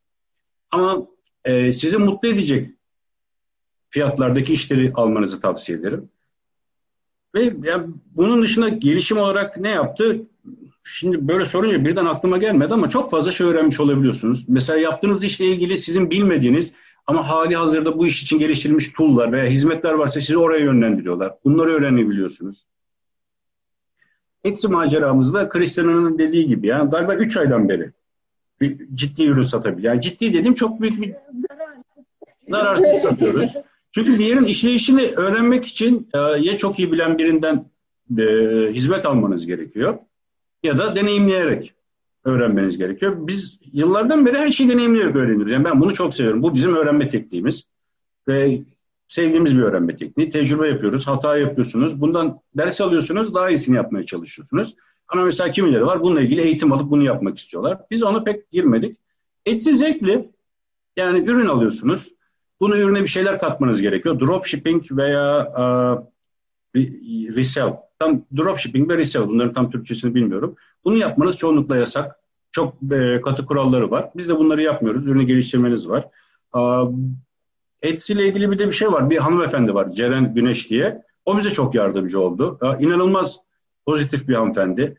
Ama 0.71 1.07
e, 1.45 1.73
sizi 1.73 1.97
mutlu 1.97 2.27
edecek 2.27 2.69
fiyatlardaki 3.89 4.53
işleri 4.53 4.91
almanızı 4.93 5.41
tavsiye 5.41 5.77
ederim. 5.77 6.09
Ve 7.35 7.53
yani 7.63 7.87
bunun 8.11 8.41
dışında 8.41 8.69
gelişim 8.69 9.17
olarak 9.17 9.57
ne 9.57 9.69
yaptı? 9.69 10.21
Şimdi 10.83 11.27
böyle 11.27 11.45
sorunca 11.45 11.85
birden 11.85 12.05
aklıma 12.05 12.37
gelmedi 12.37 12.73
ama 12.73 12.89
çok 12.89 13.11
fazla 13.11 13.31
şey 13.31 13.47
öğrenmiş 13.47 13.79
olabiliyorsunuz. 13.79 14.45
Mesela 14.47 14.79
yaptığınız 14.79 15.23
işle 15.23 15.45
ilgili 15.45 15.77
sizin 15.77 16.09
bilmediğiniz 16.09 16.71
ama 17.07 17.29
hali 17.29 17.55
hazırda 17.55 17.97
bu 17.97 18.07
iş 18.07 18.23
için 18.23 18.39
geliştirilmiş 18.39 18.89
tool'lar 18.89 19.31
veya 19.31 19.45
hizmetler 19.45 19.93
varsa 19.93 20.19
sizi 20.19 20.37
oraya 20.37 20.63
yönlendiriyorlar. 20.63 21.33
Bunları 21.45 21.69
öğrenebiliyorsunuz. 21.69 22.65
Etsy 24.43 24.67
maceramızda 24.67 25.49
Cristiano'nun 25.53 26.19
dediği 26.19 26.47
gibi 26.47 26.67
yani 26.67 26.89
galiba 26.89 27.15
3 27.15 27.37
aydan 27.37 27.69
beri 27.69 27.91
ciddi 28.95 29.23
ürün 29.23 29.41
satabiliyor. 29.41 29.93
Yani 29.93 30.01
ciddi 30.01 30.33
dediğim 30.33 30.53
çok 30.53 30.81
büyük 30.81 31.01
bir 31.01 31.13
zararsız 32.47 33.01
satıyoruz. 33.01 33.53
Çünkü 33.91 34.19
bir 34.19 34.25
yerin 34.25 34.43
işleyişini 34.43 35.01
öğrenmek 35.01 35.65
için 35.65 36.09
e, 36.13 36.17
ya 36.19 36.57
çok 36.57 36.79
iyi 36.79 36.91
bilen 36.91 37.17
birinden 37.17 37.65
e, 38.17 38.23
hizmet 38.73 39.05
almanız 39.05 39.45
gerekiyor 39.45 39.97
ya 40.63 40.77
da 40.77 40.95
deneyimleyerek 40.95 41.73
öğrenmeniz 42.23 42.77
gerekiyor. 42.77 43.15
Biz 43.19 43.59
yıllardan 43.73 44.25
beri 44.25 44.37
her 44.37 44.49
şeyi 44.49 44.69
deneyimleyerek 44.69 45.15
öğreniyoruz. 45.15 45.51
Yani 45.51 45.65
ben 45.65 45.81
bunu 45.81 45.93
çok 45.93 46.13
seviyorum. 46.13 46.43
Bu 46.43 46.53
bizim 46.53 46.75
öğrenme 46.75 47.09
tekniğimiz. 47.09 47.67
Ve 48.27 48.61
sevdiğimiz 49.07 49.57
bir 49.57 49.63
öğrenme 49.63 49.95
tekniği. 49.95 50.29
Tecrübe 50.29 50.67
yapıyoruz, 50.67 51.07
hata 51.07 51.37
yapıyorsunuz. 51.37 52.01
Bundan 52.01 52.39
ders 52.57 52.81
alıyorsunuz, 52.81 53.33
daha 53.33 53.49
iyisini 53.49 53.75
yapmaya 53.75 54.05
çalışıyorsunuz. 54.05 54.75
Ama 55.07 55.25
mesela 55.25 55.51
kimileri 55.51 55.85
var 55.85 56.01
bununla 56.01 56.21
ilgili 56.21 56.41
eğitim 56.41 56.71
alıp 56.71 56.91
bunu 56.91 57.03
yapmak 57.03 57.37
istiyorlar. 57.37 57.77
Biz 57.91 58.03
ona 58.03 58.23
pek 58.23 58.51
girmedik. 58.51 58.97
Etsiz 59.45 59.79
zevkli. 59.79 60.29
Yani 60.97 61.19
ürün 61.29 61.47
alıyorsunuz. 61.47 62.13
Bunu 62.59 62.77
ürüne 62.77 63.01
bir 63.01 63.07
şeyler 63.07 63.39
katmanız 63.39 63.81
gerekiyor. 63.81 64.19
Dropshipping 64.19 64.91
veya 64.91 65.47
uh, 65.57 66.05
resell. 67.35 67.77
Tam 68.03 68.21
dropshipping 68.37 68.91
ve 68.91 68.97
resell. 68.97 69.27
Bunların 69.27 69.53
tam 69.53 69.71
Türkçesini 69.71 70.15
bilmiyorum. 70.15 70.55
Bunu 70.85 70.97
yapmanız 70.97 71.37
çoğunlukla 71.37 71.77
yasak. 71.77 72.15
Çok 72.51 72.73
e, 72.91 73.21
katı 73.21 73.45
kuralları 73.45 73.91
var. 73.91 74.09
Biz 74.15 74.29
de 74.29 74.37
bunları 74.37 74.61
yapmıyoruz. 74.61 75.07
Ürünü 75.07 75.23
geliştirmeniz 75.23 75.89
var. 75.89 76.07
Etsy 77.81 78.13
ile 78.13 78.27
ilgili 78.27 78.51
bir 78.51 78.59
de 78.59 78.67
bir 78.67 78.73
şey 78.73 78.91
var. 78.91 79.09
Bir 79.09 79.17
hanımefendi 79.17 79.73
var. 79.73 79.91
Ceren 79.91 80.33
Güneş 80.33 80.69
diye. 80.69 81.03
O 81.25 81.37
bize 81.37 81.49
çok 81.49 81.75
yardımcı 81.75 82.19
oldu. 82.19 82.59
İnanılmaz 82.79 83.39
pozitif 83.85 84.27
bir 84.27 84.33
hanımefendi. 84.33 84.97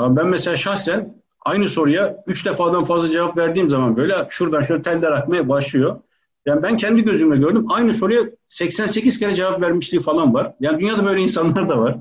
Ben 0.00 0.26
mesela 0.26 0.56
şahsen 0.56 1.14
aynı 1.44 1.68
soruya 1.68 2.24
üç 2.26 2.46
defadan 2.46 2.84
fazla 2.84 3.08
cevap 3.08 3.36
verdiğim 3.36 3.70
zaman 3.70 3.96
böyle 3.96 4.26
şuradan 4.30 4.60
şöyle 4.60 4.82
teller 4.82 5.12
akmaya 5.12 5.48
başlıyor. 5.48 6.00
Yani 6.46 6.62
ben 6.62 6.76
kendi 6.76 7.04
gözümle 7.04 7.36
gördüm. 7.36 7.66
Aynı 7.68 7.94
soruya 7.94 8.22
88 8.48 9.18
kere 9.18 9.34
cevap 9.34 9.60
vermişliği 9.60 10.02
falan 10.02 10.34
var. 10.34 10.54
Yani 10.60 10.80
dünyada 10.80 11.04
böyle 11.04 11.20
insanlar 11.20 11.68
da 11.68 11.78
var. 11.78 11.96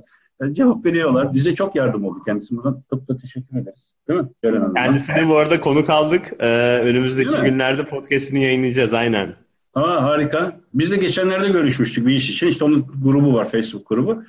Cevap 0.52 0.86
veriyorlar. 0.86 1.34
Bize 1.34 1.56
çok 1.56 1.76
yardım 1.76 2.06
oldu 2.06 2.20
kendisi. 2.26 2.56
Buradan 2.56 2.84
çok 2.90 3.08
da 3.08 3.18
teşekkür 3.18 3.58
ederiz. 3.58 3.94
Değil 4.10 4.20
mi? 4.20 4.28
Kendisini 4.76 5.30
bu 5.30 5.38
arada 5.38 5.60
konuk 5.60 5.90
aldık. 5.90 6.34
Ee, 6.40 6.80
önümüzdeki 6.84 7.38
günlerde 7.44 7.86
podcastini 7.86 8.44
yayınlayacağız 8.44 8.94
aynen. 8.94 9.36
Aa, 9.74 10.04
harika. 10.04 10.60
Biz 10.74 10.92
de 10.92 10.98
geçenlerde 10.98 11.50
görüşmüştük 11.50 12.08
bir 12.08 12.14
iş 12.14 12.30
için. 12.30 12.48
İşte 12.48 12.66
onun 12.66 12.88
grubu 13.04 13.34
var, 13.34 13.50
Facebook 13.50 13.90
grubu. 13.90 14.24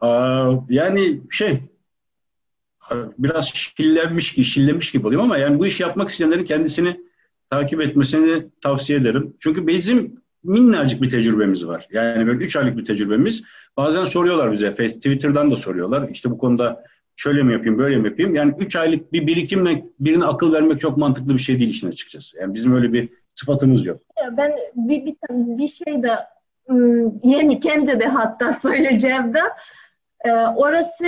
Aa, 0.00 0.52
yani 0.68 1.20
şey 1.30 1.60
biraz 3.18 3.48
şillenmiş 3.48 4.32
gibi, 4.32 4.46
şillemiş 4.46 4.90
gibi 4.90 5.06
oluyor 5.06 5.22
ama 5.22 5.38
yani 5.38 5.58
bu 5.58 5.66
iş 5.66 5.80
yapmak 5.80 6.10
isteyenlerin 6.10 6.44
kendisini 6.44 7.00
takip 7.50 7.80
etmesini 7.80 8.46
tavsiye 8.60 8.98
ederim. 8.98 9.34
Çünkü 9.40 9.66
bizim 9.66 10.20
minnacık 10.44 11.02
bir 11.02 11.10
tecrübemiz 11.10 11.66
var. 11.66 11.88
Yani 11.90 12.26
böyle 12.26 12.44
3 12.44 12.56
aylık 12.56 12.76
bir 12.76 12.84
tecrübemiz. 12.84 13.42
Bazen 13.76 14.04
soruyorlar 14.04 14.52
bize, 14.52 14.72
Twitter'dan 14.72 15.50
da 15.50 15.56
soruyorlar. 15.56 16.08
İşte 16.08 16.30
bu 16.30 16.38
konuda 16.38 16.84
şöyle 17.16 17.42
mi 17.42 17.52
yapayım, 17.52 17.78
böyle 17.78 17.96
mi 17.96 18.08
yapayım? 18.08 18.34
Yani 18.34 18.54
3 18.58 18.76
aylık 18.76 19.12
bir 19.12 19.26
birikimle 19.26 19.84
birine 20.00 20.24
akıl 20.24 20.52
vermek 20.52 20.80
çok 20.80 20.96
mantıklı 20.96 21.34
bir 21.34 21.38
şey 21.38 21.58
değil 21.58 21.70
işin 21.70 21.88
açıkçası. 21.88 22.38
Yani 22.38 22.54
bizim 22.54 22.74
öyle 22.74 22.92
bir 22.92 23.08
sıfatımız 23.34 23.86
yok. 23.86 24.00
Ben 24.36 24.56
bir, 24.74 25.06
bir, 25.06 25.16
bir 25.30 25.68
şey 25.68 26.02
de 26.02 26.10
ıı, 26.70 27.12
yeni 27.24 27.60
kendi 27.60 28.00
de 28.00 28.06
hatta 28.06 28.52
söyleyeceğim 28.52 29.34
de 29.34 29.40
e, 30.24 30.30
orası 30.32 31.06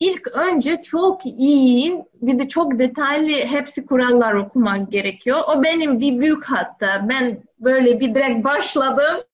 ilk 0.00 0.28
önce 0.28 0.82
çok 0.82 1.26
iyi 1.26 2.04
bir 2.22 2.38
de 2.38 2.48
çok 2.48 2.78
detaylı 2.78 3.28
hepsi 3.28 3.86
kurallar 3.86 4.34
okumak 4.34 4.92
gerekiyor. 4.92 5.40
O 5.48 5.62
benim 5.62 6.00
bir 6.00 6.20
büyük 6.20 6.44
hatta. 6.44 7.06
Ben 7.08 7.42
böyle 7.60 8.00
bir 8.00 8.14
direkt 8.14 8.44
başladım. 8.44 9.24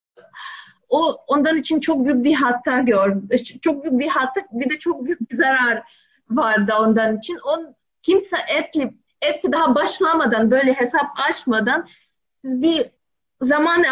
O 0.89 1.17
ondan 1.27 1.59
için 1.59 1.81
çok 1.81 2.05
büyük 2.05 2.25
bir 2.25 2.35
hata 2.35 2.79
gördüm. 2.79 3.29
Çok 3.63 3.83
büyük 3.83 3.99
bir 3.99 4.09
hata 4.09 4.41
bir 4.53 4.71
de 4.71 4.79
çok 4.79 5.05
büyük 5.05 5.31
bir 5.31 5.37
zarar 5.37 5.83
vardı 6.31 6.73
ondan 6.81 7.19
için. 7.19 7.39
On, 7.39 7.75
kimse 8.03 8.37
etli 8.59 8.95
eti 9.23 9.53
daha 9.53 9.75
başlamadan 9.75 10.51
böyle 10.51 10.73
hesap 10.73 11.07
açmadan 11.29 11.87
bir 12.45 12.87
zaman 13.43 13.85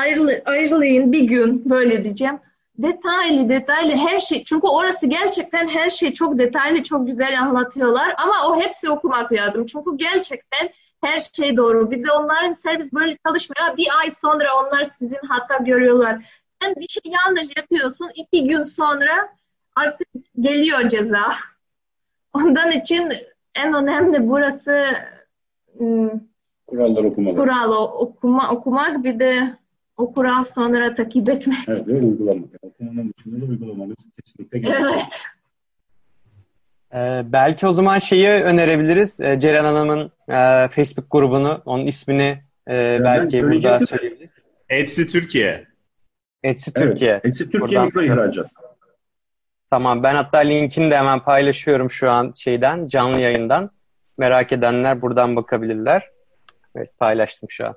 ayrılayın 0.44 1.12
bir 1.12 1.22
gün 1.22 1.70
böyle 1.70 2.04
diyeceğim 2.04 2.38
detaylı 2.78 3.48
detaylı. 3.48 3.96
Her 3.96 4.18
şey 4.18 4.44
çünkü 4.44 4.66
orası 4.66 5.06
gerçekten 5.06 5.68
her 5.68 5.90
şey 5.90 6.12
çok 6.12 6.38
detaylı 6.38 6.82
çok 6.82 7.06
güzel 7.06 7.40
anlatıyorlar. 7.40 8.14
Ama 8.18 8.48
o 8.48 8.60
hepsi 8.60 8.90
okumak 8.90 9.32
lazım. 9.32 9.66
Çünkü 9.66 9.96
gerçekten 9.96 10.70
her 11.00 11.20
şey 11.20 11.56
doğru. 11.56 11.90
Bir 11.90 12.04
de 12.04 12.12
onların 12.12 12.52
servis 12.52 12.92
böyle 12.92 13.16
çalışmıyor. 13.26 13.76
Bir 13.76 13.88
ay 14.00 14.10
sonra 14.10 14.48
onlar 14.60 14.86
sizin 14.98 15.20
hata 15.28 15.56
görüyorlar. 15.56 16.42
Sen 16.62 16.74
bir 16.76 16.88
şey 16.88 17.02
yanlış 17.04 17.48
yapıyorsun 17.56 18.08
iki 18.14 18.44
gün 18.44 18.62
sonra 18.62 19.28
artık 19.76 20.08
geliyor 20.40 20.88
ceza. 20.88 21.32
Ondan 22.34 22.72
için 22.72 23.12
en 23.54 23.74
önemli 23.74 24.28
burası 24.28 24.84
kurallar 26.66 27.04
okumak 27.04 27.36
kural 27.36 27.72
okuma, 27.72 28.50
okumak. 28.50 29.04
Bir 29.04 29.18
de 29.18 29.58
o 30.02 30.12
kural 30.12 30.44
sonra 30.44 30.94
takip 30.94 31.28
etmek. 31.28 31.58
Evet 31.68 31.88
ve 31.88 31.92
uygulamak. 31.92 32.48
Okumanın 32.62 33.14
dışında 33.18 33.40
da 33.40 33.44
uygulamanız 33.44 33.96
kesinlikle 34.20 34.58
gerekiyor. 34.58 34.90
Evet. 34.94 35.22
Ee, 36.94 37.32
belki 37.32 37.66
o 37.66 37.72
zaman 37.72 37.98
şeyi 37.98 38.28
önerebiliriz. 38.28 39.20
Ee, 39.20 39.40
Ceren 39.40 39.64
Hanım'ın 39.64 40.12
e, 40.28 40.68
Facebook 40.68 41.10
grubunu, 41.10 41.62
onun 41.64 41.86
ismini 41.86 42.42
e, 42.68 42.98
belki 43.04 43.42
burada 43.42 43.86
söyleyebiliriz. 43.86 44.30
Etsy 44.68 45.02
Türkiye. 45.02 45.66
Etsy 46.42 46.70
Türkiye. 46.70 47.10
Evet, 47.10 47.26
Etsy 47.26 47.44
Türkiye 47.44 47.80
mikro 47.80 48.02
ihracat. 48.02 48.46
Tamam 49.70 50.02
ben 50.02 50.14
hatta 50.14 50.38
linkini 50.38 50.90
de 50.90 50.98
hemen 50.98 51.20
paylaşıyorum 51.20 51.90
şu 51.90 52.10
an 52.10 52.32
şeyden 52.36 52.88
canlı 52.88 53.20
yayından. 53.20 53.70
Merak 54.18 54.52
edenler 54.52 55.02
buradan 55.02 55.36
bakabilirler. 55.36 56.08
Evet 56.76 56.98
paylaştım 56.98 57.50
şu 57.50 57.66
an. 57.66 57.74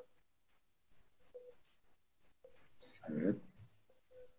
Evet. 3.12 3.36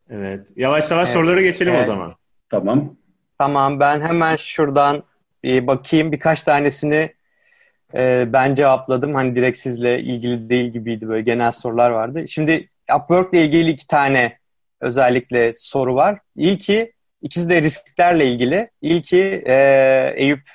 Evet. 0.10 0.48
Yavaş 0.56 0.92
yavaş 0.92 1.08
evet. 1.08 1.14
sorulara 1.14 1.42
geçelim 1.42 1.74
evet. 1.74 1.84
o 1.84 1.88
zaman. 1.88 2.16
Tamam. 2.50 2.96
Tamam 3.38 3.80
ben 3.80 4.02
hemen 4.02 4.36
şuradan 4.36 5.04
bir 5.44 5.68
bakayım. 5.68 6.12
Birkaç 6.12 6.42
tanesini 6.42 7.14
e, 7.94 8.34
ben 8.34 8.56
cevapladım. 8.56 9.16
Hani 9.16 9.36
direkt 9.36 9.58
sizle 9.58 10.00
ilgili 10.00 10.50
değil 10.50 10.72
gibiydi. 10.72 11.08
Böyle 11.08 11.22
genel 11.22 11.52
sorular 11.52 11.90
vardı. 11.90 12.28
Şimdi 12.28 12.70
Upwork 12.96 13.34
ile 13.34 13.46
ilgili 13.46 13.70
iki 13.70 13.88
tane 13.88 14.38
özellikle 14.82 15.54
soru 15.56 15.96
var. 15.96 16.20
İlki 16.36 16.94
ikisi 17.22 17.50
de 17.50 17.62
risklerle 17.62 18.28
ilgili. 18.32 18.70
İlki 18.82 19.44
e, 19.48 19.56
Eyüp 20.16 20.50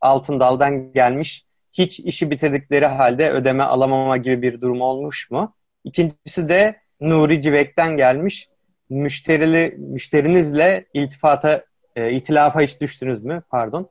Altındal'dan 0.00 0.92
gelmiş. 0.92 1.44
Hiç 1.72 2.00
işi 2.00 2.30
bitirdikleri 2.30 2.86
halde 2.86 3.30
ödeme 3.30 3.64
alamama 3.64 4.16
gibi 4.16 4.42
bir 4.42 4.60
durum 4.60 4.80
olmuş 4.80 5.30
mu? 5.30 5.54
İkincisi 5.84 6.48
de 6.48 6.80
Nuri 7.00 7.42
Civek'ten 7.42 7.96
gelmiş. 7.96 8.48
Müşterili, 8.90 9.74
müşterinizle 9.78 10.86
iltifata, 10.94 11.64
e, 11.96 12.12
itilafa 12.12 12.60
hiç 12.60 12.80
düştünüz 12.80 13.24
mü? 13.24 13.42
Pardon. 13.50 13.88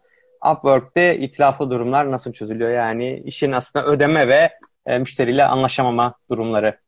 Upwork'te 0.51 1.17
itilaflı 1.17 1.71
durumlar 1.71 2.11
nasıl 2.11 2.33
çözülüyor? 2.33 2.71
Yani 2.71 3.21
işin 3.25 3.51
aslında 3.51 3.85
ödeme 3.85 4.27
ve 4.27 4.51
e, 4.85 4.99
müşteriyle 4.99 5.45
anlaşamama 5.45 6.13
durumları 6.29 6.79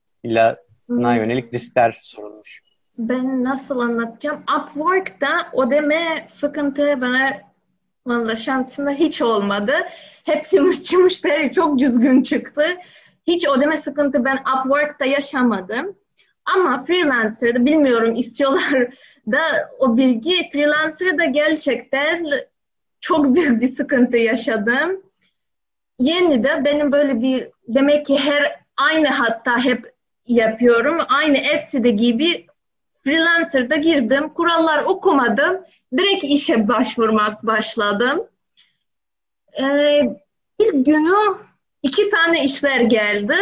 buna 0.90 1.10
hmm. 1.10 1.18
yönelik 1.18 1.54
riskler 1.54 2.00
sorulmuş. 2.02 2.62
Ben 2.98 3.44
nasıl 3.44 3.80
anlatacağım? 3.80 4.44
Upwork'ta 4.60 5.52
ödeme 5.58 6.28
sıkıntı 6.40 7.02
bana 7.02 7.42
valla 8.06 8.36
şansında 8.36 8.92
hiç 8.92 9.22
olmadı. 9.22 9.74
Hepsi 10.24 10.60
müşteri 10.98 11.52
çok 11.54 11.80
düzgün 11.80 12.24
çıktı. 12.24 12.64
Hiç 13.28 13.48
ödeme 13.48 13.78
sıkıntı 13.78 14.26
ben 14.26 14.38
Upwork'ta 14.38 15.06
yaşamadım. 15.06 15.96
Ama 16.56 16.86
freelancer'da 16.86 17.66
bilmiyorum 17.66 18.16
istiyorlar 18.16 18.88
da 19.32 19.70
o 19.80 19.98
bilgi 19.98 20.50
freelancer'da 20.52 21.26
gerçekten 21.26 22.28
çok 23.02 23.36
büyük 23.36 23.62
bir 23.62 23.76
sıkıntı 23.76 24.18
yaşadım. 24.18 25.02
Yeni 26.00 26.44
de 26.44 26.62
benim 26.66 26.92
böyle 26.92 27.22
bir 27.22 27.48
demek 27.68 28.06
ki 28.06 28.18
her 28.18 28.60
aynı 28.78 29.08
hatta 29.08 29.64
hep 29.64 29.94
yapıyorum. 30.28 30.98
Aynı 31.10 31.38
Etsy'de 31.38 31.90
gibi 31.90 32.46
freelancer'da 33.04 33.76
girdim. 33.76 34.30
Kurallar 34.30 34.84
okumadım. 34.84 35.64
Direkt 35.98 36.24
işe 36.24 36.68
başvurmak 36.68 37.46
başladım. 37.46 38.28
Ee, 39.62 40.02
ilk 40.60 40.86
günü 40.86 41.38
iki 41.84 42.10
tane 42.10 42.44
işler 42.44 42.80
geldi 42.80 43.36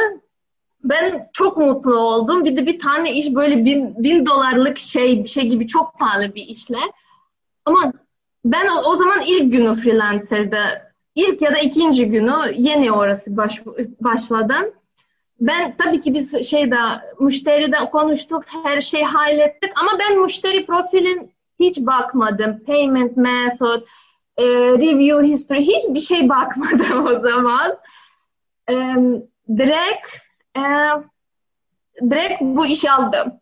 ben 0.90 1.30
çok 1.34 1.58
mutlu 1.58 2.00
oldum. 2.00 2.46
Bir 2.46 2.58
de 2.58 2.66
bir 2.66 2.80
tane 2.80 3.14
iş 3.14 3.36
böyle 3.36 3.66
bin, 3.66 4.04
bin 4.04 4.26
dolarlık 4.26 4.78
şey 4.78 5.24
bir 5.24 5.30
şey 5.30 5.48
gibi 5.48 5.68
çok 5.68 6.00
pahalı 6.00 6.36
bir 6.36 6.44
işler. 6.48 6.90
Ama 7.66 7.94
ben 8.46 8.68
o, 8.68 8.90
o 8.90 8.96
zaman 8.96 9.22
ilk 9.26 9.52
günü 9.52 9.74
freelancer'da 9.74 10.92
ilk 11.16 11.42
ya 11.42 11.56
da 11.56 11.60
ikinci 11.60 12.10
günü 12.10 12.36
yeni 12.56 12.92
orası 12.92 13.38
baş, 13.38 13.62
başladım. 14.02 14.66
Ben 15.40 15.78
tabii 15.78 16.00
ki 16.00 16.14
biz 16.14 16.50
şeyde 16.50 16.78
müşteride 17.20 17.78
konuştuk, 17.92 18.44
her 18.64 18.82
şeyi 18.82 19.06
hallettik 19.06 19.72
ama 19.76 19.92
ben 20.00 20.22
müşteri 20.22 20.66
profilin 20.66 21.32
hiç 21.60 21.78
bakmadım. 21.78 22.64
Payment 22.66 23.18
method, 23.18 23.82
e, 24.38 24.44
review 24.54 25.28
history 25.28 25.62
hiçbir 25.62 26.00
şey 26.00 26.30
bakmadım 26.30 27.06
o 27.16 27.20
zaman. 27.20 27.78
E, 28.70 28.74
direkt 29.58 30.27
e, 30.58 32.10
direkt 32.10 32.42
bu 32.42 32.66
iş 32.66 32.86
aldım. 32.86 33.34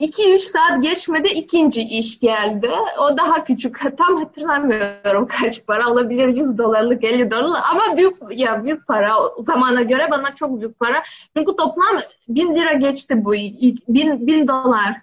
2-3 0.00 0.38
saat 0.38 0.82
geçmedi 0.82 1.28
ikinci 1.28 1.82
iş 1.82 2.20
geldi. 2.20 2.70
O 2.98 3.16
daha 3.16 3.44
küçük. 3.44 3.98
Tam 3.98 4.16
hatırlamıyorum 4.16 5.28
kaç 5.28 5.66
para 5.66 5.90
olabilir. 5.90 6.28
100 6.28 6.58
dolarlık 6.58 7.04
50 7.04 7.30
dolarlık 7.30 7.70
ama 7.70 7.96
büyük 7.96 8.16
ya 8.30 8.64
büyük 8.64 8.86
para 8.86 9.18
o 9.18 9.42
zamana 9.42 9.82
göre 9.82 10.10
bana 10.10 10.34
çok 10.34 10.60
büyük 10.60 10.78
para. 10.78 11.02
Çünkü 11.36 11.56
toplam 11.56 11.96
1000 12.28 12.54
lira 12.54 12.72
geçti 12.72 13.24
bu 13.24 13.32
1000 13.32 14.26
1000 14.26 14.48
dolar. 14.48 14.96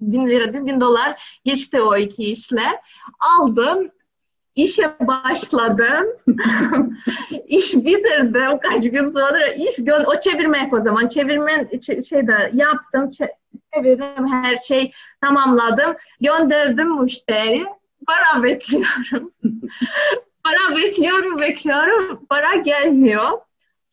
1000 0.00 0.26
lira 0.26 0.52
değil 0.52 0.66
1000 0.66 0.80
dolar 0.80 1.40
geçti 1.44 1.80
o 1.80 1.96
iki 1.96 2.24
işle. 2.24 2.80
Aldım 3.20 3.90
işe 4.62 4.94
başladım. 5.00 6.06
iş 7.46 7.74
bitirdim. 7.74 8.58
Kaç 8.62 8.90
gün 8.90 9.06
sonra 9.06 9.46
iş 9.46 9.76
gön 9.78 10.04
o 10.04 10.20
çevirmek 10.20 10.72
o 10.72 10.76
zaman. 10.76 11.08
Çevirmen 11.08 11.68
şeyde 12.08 12.50
yaptım 12.52 13.10
çevirdim 13.74 14.32
her 14.32 14.56
şey 14.56 14.92
tamamladım. 15.20 15.96
Gönderdim 16.20 17.00
müşteri 17.02 17.66
para 18.06 18.42
bekliyorum. 18.42 19.32
Para 20.44 20.76
bekliyorum 20.76 21.38
bekliyorum. 21.38 22.26
Para 22.30 22.54
gelmiyor. 22.54 23.30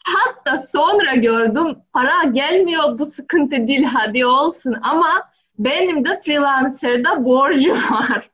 Hatta 0.03 0.57
sonra 0.57 1.15
gördüm 1.15 1.75
para 1.93 2.23
gelmiyor. 2.23 2.99
Bu 2.99 3.05
sıkıntı 3.05 3.67
değil 3.67 3.83
hadi 3.83 4.25
olsun. 4.25 4.75
Ama 4.81 5.29
benim 5.59 6.05
de 6.05 6.21
freelancer'da 6.21 7.25
borcu 7.25 7.71
var 7.71 8.29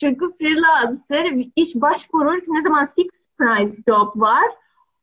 çünkü 0.00 0.36
freelancer 0.38 1.46
iş 1.56 1.74
başvurur 1.74 2.42
ne 2.48 2.62
zaman 2.62 2.88
fixed 2.96 3.22
price 3.38 3.82
job 3.88 4.20
var. 4.20 4.44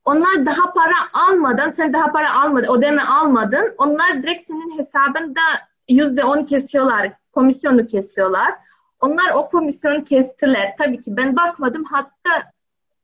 Onlar 0.06 0.46
daha 0.46 0.74
para 0.74 0.96
almadan, 1.14 1.72
sen 1.72 1.94
daha 1.94 2.12
para 2.12 2.42
almadın, 2.42 2.78
ödeme 2.78 3.02
almadın. 3.02 3.76
Onlar 3.78 4.24
direkt 4.24 4.48
senin 4.48 4.78
hesabında 4.80 5.42
yüzde 5.90 6.24
on 6.24 6.44
kesiyorlar, 6.44 7.12
komisyonu 7.32 7.88
kesiyorlar. 7.88 8.54
Onlar 9.02 9.32
o 9.34 9.50
komisyonu 9.50 10.04
kestiler. 10.04 10.76
Tabii 10.78 11.02
ki 11.02 11.18
ben 11.18 11.36
bakmadım. 11.36 11.84
Hatta 11.84 12.52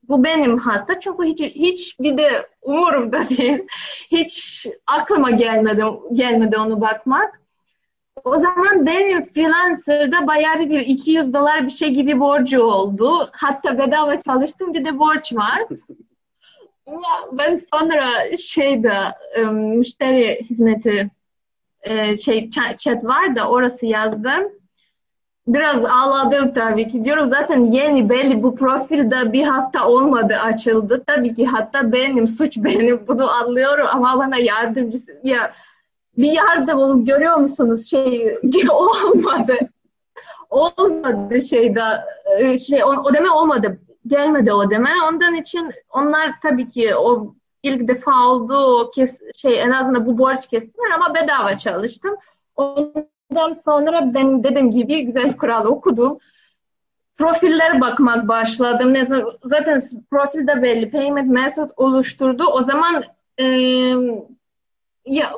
bu 0.10 0.24
benim 0.24 0.58
hatta 0.58 1.00
çünkü 1.00 1.24
hiç 1.24 1.42
hiç 1.42 2.00
bir 2.00 2.18
de 2.18 2.50
umurumda 2.62 3.30
değil. 3.30 3.68
Hiç 4.12 4.66
aklıma 4.88 5.32
gelmedi 5.32 5.84
gelmedi 6.14 6.58
onu 6.58 6.82
bakmak. 6.82 7.39
O 8.24 8.38
zaman 8.38 8.86
benim 8.86 9.22
freelancer'da 9.22 10.28
bayağı 10.28 10.60
bir 10.60 10.80
200 10.80 11.34
dolar 11.34 11.66
bir 11.66 11.72
şey 11.72 11.90
gibi 11.90 12.20
borcu 12.20 12.62
oldu. 12.62 13.30
Hatta 13.32 13.78
bedava 13.78 14.20
çalıştım 14.20 14.74
bir 14.74 14.86
de 14.86 15.00
borç 15.00 15.34
var. 15.34 15.64
Ama 16.88 17.08
ben 17.32 17.60
sonra 17.74 18.38
şeyde 18.38 18.94
müşteri 19.52 20.46
hizmeti 20.50 21.12
şey 22.24 22.50
chat 22.50 23.04
var 23.04 23.36
da 23.36 23.50
orası 23.50 23.86
yazdım. 23.86 24.44
Biraz 25.48 25.86
ağladım 25.86 26.54
tabii 26.54 26.88
ki. 26.88 27.06
Diyorum 27.06 27.28
zaten 27.28 27.66
yeni 27.66 28.10
belli 28.10 28.44
bu 28.44 28.56
profilde 28.56 29.34
bir 29.34 29.44
hafta 29.44 29.88
olmadı 29.88 30.34
açıldı. 30.34 31.04
Tabii 31.08 31.36
ki 31.36 31.46
hatta 31.46 31.92
benim 31.92 32.28
suç 32.28 32.58
benim 32.58 33.08
bunu 33.08 33.30
anlıyorum 33.32 33.88
ama 33.92 34.18
bana 34.18 34.38
yardımcısı 34.38 35.20
ya 35.24 35.54
bir 36.20 36.32
yardım 36.32 36.80
olup 36.80 37.08
görüyor 37.08 37.36
musunuz 37.36 37.90
şey 37.90 38.38
olmadı. 38.72 39.58
olmadı 40.50 41.42
şeyde 41.42 41.82
şey 42.58 42.84
o, 42.84 43.10
ödeme 43.10 43.30
olmadı. 43.32 43.80
Gelmedi 44.08 44.54
o 44.54 44.68
ödeme. 44.68 44.90
Ondan 45.08 45.36
için 45.36 45.72
onlar 45.90 46.32
tabii 46.42 46.70
ki 46.70 46.96
o 46.96 47.36
ilk 47.64 47.88
defa 47.88 48.28
oldu 48.28 48.58
o 48.58 48.92
kes, 48.92 49.12
şey 49.42 49.62
en 49.62 49.72
azından 49.72 50.06
bu 50.06 50.18
borç 50.18 50.48
kestiler 50.48 50.92
ama 50.96 51.16
bedava 51.16 51.58
çalıştım. 51.58 52.16
Ondan 52.56 53.54
sonra 53.66 54.14
ben 54.14 54.44
dediğim 54.44 54.72
gibi 54.72 55.06
güzel 55.06 55.38
kural 55.38 55.66
okudum. 55.66 56.18
Profillere 57.18 57.82
bakmak 57.82 58.28
başladım. 58.28 58.94
Zaten 59.44 59.84
profilde 60.12 60.62
belli 60.62 60.92
payment 60.92 61.28
method 61.28 61.70
oluşturdu. 61.78 62.44
O 62.46 62.62
zaman 62.62 63.04
e, 63.40 63.46
ya 65.06 65.32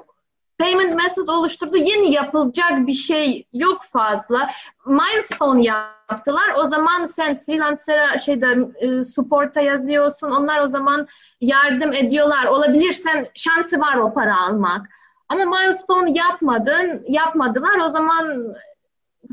payment 0.61 0.95
method 0.95 1.27
oluşturdu. 1.27 1.77
Yeni 1.77 2.13
yapılacak 2.13 2.87
bir 2.87 2.93
şey 2.93 3.47
yok 3.53 3.83
fazla. 3.83 4.49
Milestone 4.85 5.63
yaptılar. 5.63 6.49
O 6.57 6.67
zaman 6.67 7.05
sen 7.05 7.35
freelancer'a 7.35 8.17
şeyde 8.17 8.57
e, 8.75 9.03
support'a 9.03 9.61
yazıyorsun. 9.61 10.31
Onlar 10.31 10.61
o 10.61 10.67
zaman 10.67 11.07
yardım 11.41 11.93
ediyorlar. 11.93 12.45
Olabilir 12.45 12.93
sen 12.93 13.25
şansı 13.33 13.79
var 13.79 13.97
o 13.97 14.13
para 14.13 14.41
almak. 14.41 14.89
Ama 15.29 15.45
milestone 15.45 16.11
yapmadın, 16.15 17.05
yapmadılar. 17.07 17.77
O 17.85 17.89
zaman 17.89 18.53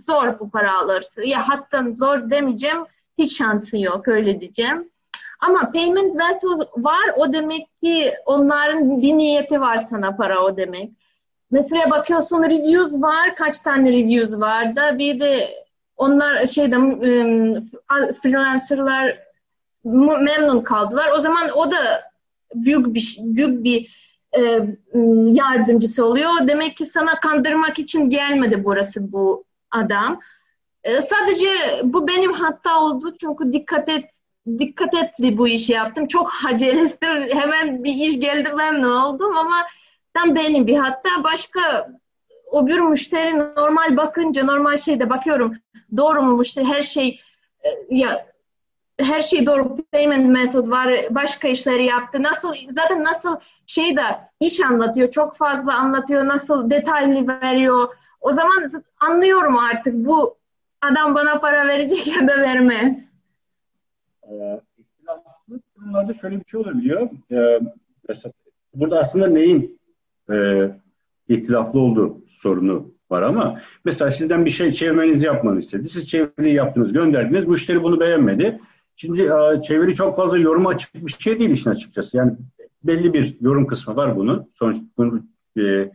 zor 0.07 0.39
bu 0.41 0.51
para 0.51 0.79
alırsın. 0.79 1.23
Ya 1.23 1.49
hatta 1.49 1.85
zor 1.95 2.31
demeyeceğim. 2.31 2.85
Hiç 3.19 3.39
şansı 3.39 3.79
yok 3.79 4.09
öyle 4.09 4.41
diyeceğim. 4.41 4.91
Ama 5.41 5.73
payment 5.73 6.15
method 6.15 6.61
var. 6.77 7.15
O 7.17 7.33
demek 7.33 7.83
ki 7.83 8.15
onların 8.27 9.03
bir 9.03 9.19
niyeti 9.19 9.61
var 9.61 9.79
sana 9.79 10.17
para 10.17 10.45
o 10.45 10.57
demek. 10.57 10.98
Mesela 11.51 11.91
bakıyorsun 11.91 12.43
reviews 12.43 12.93
var. 12.93 13.37
Kaç 13.37 13.61
tane 13.61 13.93
reviews 13.93 14.33
var 14.33 14.77
da 14.77 14.99
bir 14.99 15.21
de 15.21 15.49
onlar 15.97 16.47
şeyde 16.47 16.77
freelancerlar 18.23 19.19
memnun 20.21 20.61
kaldılar. 20.61 21.11
O 21.17 21.21
zaman 21.21 21.51
o 21.55 21.71
da 21.71 22.03
büyük 22.55 22.95
bir 22.95 23.17
büyük 23.21 23.65
bir 23.65 23.99
e, 24.37 24.41
yardımcısı 25.33 26.05
oluyor. 26.05 26.31
Demek 26.49 26.77
ki 26.77 26.87
sana 26.87 27.21
kandırmak 27.21 27.79
için 27.79 28.11
gelmedi 28.11 28.65
burası 28.65 29.13
bu 29.13 29.45
adam. 29.71 30.21
E, 30.85 31.03
sadece 31.03 31.49
bu 31.83 32.09
benim 32.09 32.33
hatta 32.33 32.81
oldu 32.81 33.15
çünkü 33.21 33.53
dikkat 33.53 33.89
et 33.89 34.05
dikkat 34.59 34.95
etli 34.95 35.39
bu 35.39 35.49
işi 35.49 35.73
yaptım. 35.73 36.07
Çok 36.07 36.33
acele 36.53 36.81
ettim. 36.81 37.09
Hemen 37.31 37.85
bir 37.85 37.95
iş 37.95 38.21
geldi 38.21 38.53
memnun 38.53 38.91
oldum 38.91 39.37
ama 39.37 39.67
tam 40.19 40.35
benim 40.35 40.67
bir 40.67 40.77
hatta 40.77 41.25
başka 41.25 41.93
o 42.51 42.67
bir 42.67 42.81
müşteri 42.81 43.39
normal 43.39 43.97
bakınca 43.97 44.45
normal 44.45 44.77
şeyde 44.77 45.11
bakıyorum 45.11 45.57
doğru 45.97 46.23
mu 46.23 46.37
müşteri 46.37 46.65
her 46.65 46.83
şey 46.83 47.21
e, 47.65 47.69
ya 47.91 48.27
her 48.99 49.21
şey 49.21 49.47
doğru 49.47 49.77
payment 49.93 50.27
method 50.27 50.71
var 50.71 51.07
başka 51.11 51.49
işleri 51.49 51.85
yaptı 51.85 52.23
nasıl 52.23 52.55
zaten 52.69 53.05
nasıl 53.05 53.37
şey 53.67 53.97
de 53.97 54.03
iş 54.41 54.61
anlatıyor 54.61 55.11
çok 55.11 55.37
fazla 55.37 55.75
anlatıyor 55.75 56.27
nasıl 56.27 56.71
detaylı 56.71 57.29
veriyor 57.29 57.89
o 58.21 58.33
zaman 58.33 58.71
anlıyorum 59.01 59.59
artık 59.59 59.95
bu 59.95 60.37
adam 60.81 61.15
bana 61.15 61.41
para 61.41 61.67
verecek 61.67 62.07
ya 62.07 62.29
da 62.29 62.39
vermez. 62.39 63.09
Ee, 64.31 64.61
durumlarda 65.77 66.15
şöyle 66.15 66.41
bir 66.41 66.45
şey 66.45 66.61
olabiliyor. 66.61 67.11
Ee, 67.31 67.61
burada 68.75 69.01
aslında 69.01 69.27
neyin 69.27 69.78
e, 70.33 70.71
ihtilaflı 71.29 71.81
olduğu 71.81 72.19
sorunu 72.29 72.95
var 73.11 73.23
ama 73.23 73.61
mesela 73.85 74.11
sizden 74.11 74.45
bir 74.45 74.51
şey 74.51 74.73
çevirmenizi 74.73 75.27
yapmanı 75.27 75.59
istedi. 75.59 75.89
Siz 75.89 76.09
çeviriyi 76.09 76.55
yaptınız, 76.55 76.93
gönderdiniz. 76.93 77.45
Müşteri 77.45 77.83
bunu 77.83 78.01
beğenmedi. 78.01 78.61
Şimdi 78.97 79.23
e, 79.23 79.63
çeviri 79.63 79.95
çok 79.95 80.17
fazla 80.17 80.39
yoruma 80.39 80.71
açık 80.71 80.95
bir 80.95 81.17
şey 81.19 81.39
değil 81.39 81.51
işin 81.51 81.71
açıkçası. 81.71 82.17
Yani 82.17 82.33
belli 82.85 83.13
bir 83.13 83.37
yorum 83.41 83.67
kısmı 83.67 83.97
var 83.97 84.17
bunun. 84.17 84.51
Sonuçta 84.55 84.85
bunu 84.99 85.23
e, 85.59 85.91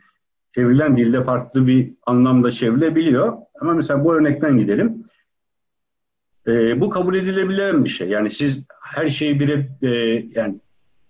çevrilen 0.55 0.97
dilde 0.97 1.23
farklı 1.23 1.67
bir 1.67 1.93
anlamda 2.05 2.51
çevrilebiliyor. 2.51 3.37
Ama 3.61 3.73
mesela 3.73 4.05
bu 4.05 4.13
örnekten 4.13 4.57
gidelim. 4.57 5.03
E, 6.47 6.81
bu 6.81 6.89
kabul 6.89 7.15
edilebilen 7.15 7.83
bir 7.83 7.89
şey. 7.89 8.09
Yani 8.09 8.31
siz 8.31 8.63
her 8.81 9.09
şeyi 9.09 9.39
bir 9.39 9.67
e, 9.81 9.89
yani 10.35 10.59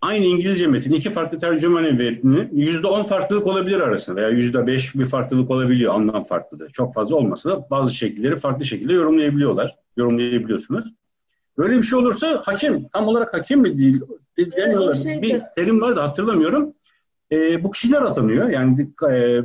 aynı 0.03 0.25
İngilizce 0.25 0.67
metin 0.67 0.93
iki 0.93 1.09
farklı 1.09 1.39
tercümanın 1.39 1.95
metni 1.95 2.49
yüzde 2.51 2.87
on 2.87 3.03
farklılık 3.03 3.47
olabilir 3.47 3.79
arasında 3.79 4.15
veya 4.15 4.29
yüzde 4.29 4.67
beş 4.67 4.95
bir 4.95 5.05
farklılık 5.05 5.51
olabiliyor 5.51 5.93
anlam 5.93 6.23
farklılığı. 6.23 6.69
Çok 6.69 6.93
fazla 6.93 7.15
olmasa 7.15 7.49
da 7.49 7.67
bazı 7.71 7.93
şekilleri 7.93 8.35
farklı 8.35 8.65
şekilde 8.65 8.93
yorumlayabiliyorlar. 8.93 9.75
Yorumlayabiliyorsunuz. 9.97 10.93
Böyle 11.57 11.77
bir 11.77 11.83
şey 11.83 11.99
olursa 11.99 12.41
hakem, 12.45 12.87
tam 12.87 13.07
olarak 13.07 13.33
hakem 13.33 13.59
mi 13.59 13.77
değil 13.77 14.01
deniyorlar. 14.37 14.93
Şey 14.93 15.21
bir 15.21 15.41
terim 15.55 15.81
var 15.81 15.95
da 15.95 16.03
hatırlamıyorum. 16.03 16.73
E, 17.31 17.63
bu 17.63 17.71
kişiler 17.71 18.01
atanıyor. 18.01 18.49
Yani 18.49 18.89
e, 19.11 19.41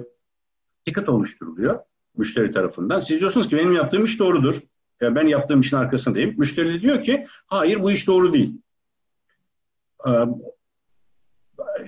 ticket 0.85 1.09
oluşturuluyor 1.09 1.79
müşteri 2.17 2.53
tarafından. 2.53 3.01
Siz 3.01 3.21
diyorsunuz 3.21 3.49
ki 3.49 3.57
benim 3.57 3.73
yaptığım 3.73 4.05
iş 4.05 4.19
doğrudur. 4.19 4.61
Yani 5.01 5.15
ben 5.15 5.27
yaptığım 5.27 5.61
işin 5.61 5.77
arkasındayım. 5.77 6.35
Müşteri 6.39 6.83
diyor 6.83 7.03
ki 7.03 7.27
hayır 7.47 7.83
bu 7.83 7.91
iş 7.91 8.07
doğru 8.07 8.33
değil 8.33 8.61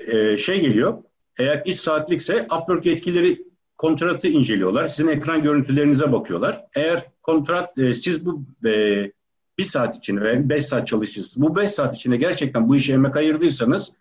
e, 0.06 0.36
şey 0.36 0.60
geliyor. 0.60 1.02
Eğer 1.38 1.62
iş 1.64 1.80
saatlikse 1.80 2.42
Upwork 2.42 2.86
yetkilileri 2.86 3.42
kontratı 3.78 4.28
inceliyorlar. 4.28 4.88
Sizin 4.88 5.08
ekran 5.08 5.42
görüntülerinize 5.42 6.12
bakıyorlar. 6.12 6.64
Eğer 6.74 7.06
kontrat 7.22 7.78
e, 7.78 7.94
siz 7.94 8.26
bu 8.26 8.44
e, 8.68 9.12
bir 9.58 9.64
saat 9.64 9.96
içinde 9.96 10.20
ve 10.20 10.48
beş 10.48 10.64
saat 10.64 10.86
çalışırsınız. 10.86 11.48
Bu 11.48 11.56
beş 11.56 11.70
saat 11.70 11.96
içinde 11.96 12.16
gerçekten 12.16 12.68
bu 12.68 12.76
işe 12.76 12.92
emek 12.92 13.16
ayırdıysanız 13.16 13.92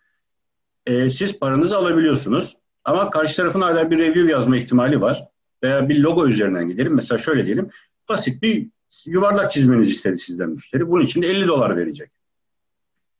e, 0.86 1.10
siz 1.10 1.38
paranızı 1.38 1.76
alabiliyorsunuz. 1.76 2.56
Ama 2.84 3.10
karşı 3.10 3.36
tarafın 3.36 3.60
hala 3.60 3.90
bir 3.90 3.98
review 3.98 4.32
yazma 4.32 4.56
ihtimali 4.56 5.00
var. 5.00 5.28
Veya 5.62 5.88
bir 5.88 6.00
logo 6.00 6.26
üzerinden 6.26 6.68
gidelim. 6.68 6.94
Mesela 6.94 7.18
şöyle 7.18 7.46
diyelim. 7.46 7.70
Basit 8.08 8.42
bir 8.42 8.66
yuvarlak 9.06 9.50
çizmenizi 9.50 9.90
istedi 9.90 10.18
sizden 10.18 10.50
müşteri. 10.50 10.88
Bunun 10.88 11.04
için 11.04 11.22
de 11.22 11.26
50 11.26 11.48
dolar 11.48 11.76
verecek. 11.76 12.10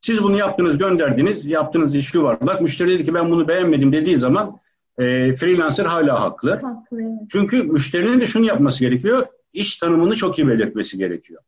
Siz 0.02 0.22
bunu 0.22 0.38
yaptınız, 0.38 0.78
gönderdiniz, 0.78 1.46
yaptığınız 1.46 1.94
iş 1.94 2.14
yuvarlak. 2.14 2.60
Müşteri 2.60 2.90
dedi 2.90 3.04
ki 3.04 3.14
ben 3.14 3.30
bunu 3.30 3.48
beğenmedim 3.48 3.92
dediği 3.92 4.16
zaman 4.16 4.60
e, 4.98 5.34
freelancer 5.34 5.84
hala 5.84 6.20
haklı. 6.20 6.50
Haklı. 6.50 7.00
Çünkü 7.32 7.62
müşterinin 7.62 8.20
de 8.20 8.26
şunu 8.26 8.46
yapması 8.46 8.80
gerekiyor. 8.80 9.26
İş 9.52 9.76
tanımını 9.76 10.16
çok 10.16 10.38
iyi 10.38 10.48
belirtmesi 10.48 10.98
gerekiyor. 10.98 11.42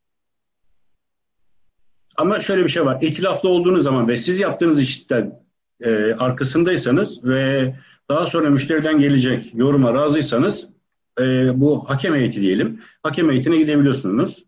Ama 2.17 2.41
şöyle 2.41 2.63
bir 2.63 2.69
şey 2.69 2.85
var. 2.85 3.01
İtilaflı 3.01 3.49
olduğunuz 3.49 3.83
zaman 3.83 4.07
ve 4.07 4.17
siz 4.17 4.39
yaptığınız 4.39 4.79
işten 4.79 5.39
e, 5.81 6.13
arkasındaysanız 6.13 7.23
ve 7.23 7.75
daha 8.09 8.25
sonra 8.25 8.49
müşteriden 8.49 8.99
gelecek 8.99 9.55
yoruma 9.55 9.93
razıysanız 9.93 10.67
e, 11.19 11.51
bu 11.61 11.89
hakem 11.89 12.15
heyeti 12.15 12.41
diyelim. 12.41 12.81
Hakem 13.03 13.29
heyetine 13.29 13.57
gidebiliyorsunuz. 13.57 14.45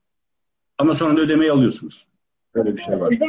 Ama 0.78 0.94
sonra 0.94 1.18
da 1.18 1.22
ödemeyi 1.22 1.52
alıyorsunuz. 1.52 2.08
Böyle 2.56 2.76
bir 2.76 2.82
şey 2.82 3.02
var. 3.02 3.12
De 3.12 3.28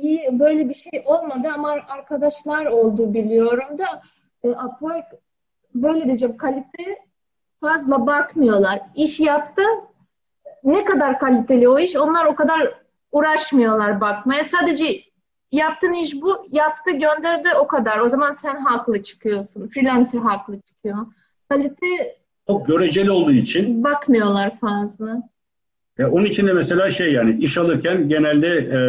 iyi 0.00 0.38
böyle 0.38 0.68
bir 0.68 0.74
şey 0.74 1.02
olmadı 1.06 1.48
ama 1.54 1.76
arkadaşlar 1.88 2.66
oldu 2.66 3.14
biliyorum 3.14 3.78
da 3.78 4.02
e, 4.44 4.48
Upwork 4.48 5.04
böyle 5.74 6.04
diyeceğim 6.04 6.36
kalite 6.36 6.98
fazla 7.60 8.06
bakmıyorlar. 8.06 8.80
İş 8.94 9.20
yaptı 9.20 9.62
ne 10.64 10.84
kadar 10.84 11.18
kaliteli 11.18 11.68
o 11.68 11.78
iş 11.78 11.96
onlar 11.96 12.24
o 12.24 12.34
kadar 12.34 12.74
uğraşmıyorlar 13.12 14.00
bakmaya. 14.00 14.44
Sadece 14.44 15.00
yaptığın 15.52 15.92
iş 15.92 16.22
bu 16.22 16.46
yaptı 16.50 16.90
gönderdi 16.90 17.48
o 17.60 17.66
kadar. 17.66 17.98
O 17.98 18.08
zaman 18.08 18.32
sen 18.32 18.56
haklı 18.56 19.02
çıkıyorsun. 19.02 19.68
Freelancer 19.68 20.18
haklı 20.18 20.60
çıkıyor. 20.60 21.06
Kalite 21.48 22.16
çok 22.46 22.66
göreceli 22.66 23.10
olduğu 23.10 23.32
için 23.32 23.84
bakmıyorlar 23.84 24.58
fazla. 24.58 25.22
E, 25.98 26.04
onun 26.04 26.24
için 26.24 26.46
de 26.46 26.52
mesela 26.52 26.90
şey 26.90 27.12
yani 27.12 27.38
iş 27.40 27.58
alırken 27.58 28.08
genelde 28.08 28.48
e, 28.56 28.80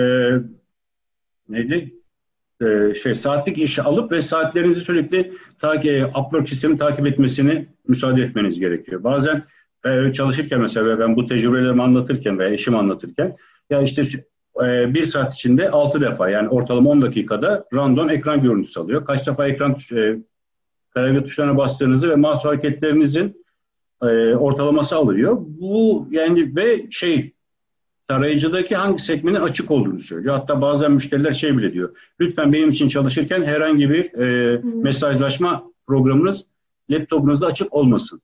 neydi? 1.50 1.94
E, 2.62 2.94
şey 2.94 3.16
saatlik 3.16 3.58
işi 3.58 3.82
alıp 3.82 4.12
ve 4.12 4.22
saatlerinizi 4.22 4.80
sürekli 4.80 5.34
takip, 5.60 6.18
Upwork 6.18 6.50
sistemi 6.50 6.78
takip 6.78 7.08
etmesini 7.08 7.68
müsaade 7.88 8.22
etmeniz 8.22 8.60
gerekiyor. 8.60 9.04
Bazen 9.04 9.44
e, 9.86 10.14
çalışırken 10.14 10.62
mesela 10.62 11.00
ben 11.00 11.16
bu 11.16 11.28
tecrübelerimi 11.28 11.84
anlatırken 11.84 12.40
veya 12.40 12.50
eşim 12.50 12.76
anlatırken 12.76 13.36
ya 13.70 13.82
işte 13.82 14.04
e, 14.66 14.94
bir 14.94 15.06
saat 15.06 15.34
içinde 15.34 15.70
6 15.70 16.02
defa 16.02 16.30
yani 16.30 16.50
ortalama 16.50 16.90
10 16.90 17.02
dakikada 17.02 17.66
random 17.74 18.10
ekran 18.10 18.42
görüntüsü 18.42 18.80
alıyor. 18.80 19.06
Kaç 19.06 19.28
defa 19.28 19.48
ekran 19.48 19.78
e, 19.96 20.16
klavye 20.94 21.24
tuşlarına 21.24 21.58
bastığınızı 21.58 22.10
ve 22.10 22.16
mouse 22.16 22.48
hareketlerinizin 22.48 23.39
e, 24.02 24.36
ortalaması 24.36 24.96
alıyor. 24.96 25.38
Bu 25.40 26.08
yani 26.12 26.56
ve 26.56 26.92
şey 26.92 27.34
tarayıcıdaki 28.08 28.76
hangi 28.76 29.04
sekmenin 29.04 29.40
açık 29.40 29.72
olduğunu 29.72 30.00
söylüyor. 30.00 30.36
Hatta 30.36 30.62
bazen 30.62 30.92
müşteriler 30.92 31.32
şey 31.32 31.58
bile 31.58 31.74
diyor. 31.74 31.96
Lütfen 32.20 32.54
benim 32.54 32.70
için 32.70 32.90
çalışırken 32.90 33.44
herhangi 33.44 33.90
bir 33.90 34.14
e, 34.14 34.58
mesajlaşma 34.64 35.64
programınız 35.88 36.46
laptopunuzda 36.90 37.48
açık 37.48 37.74
olmasın. 37.74 38.22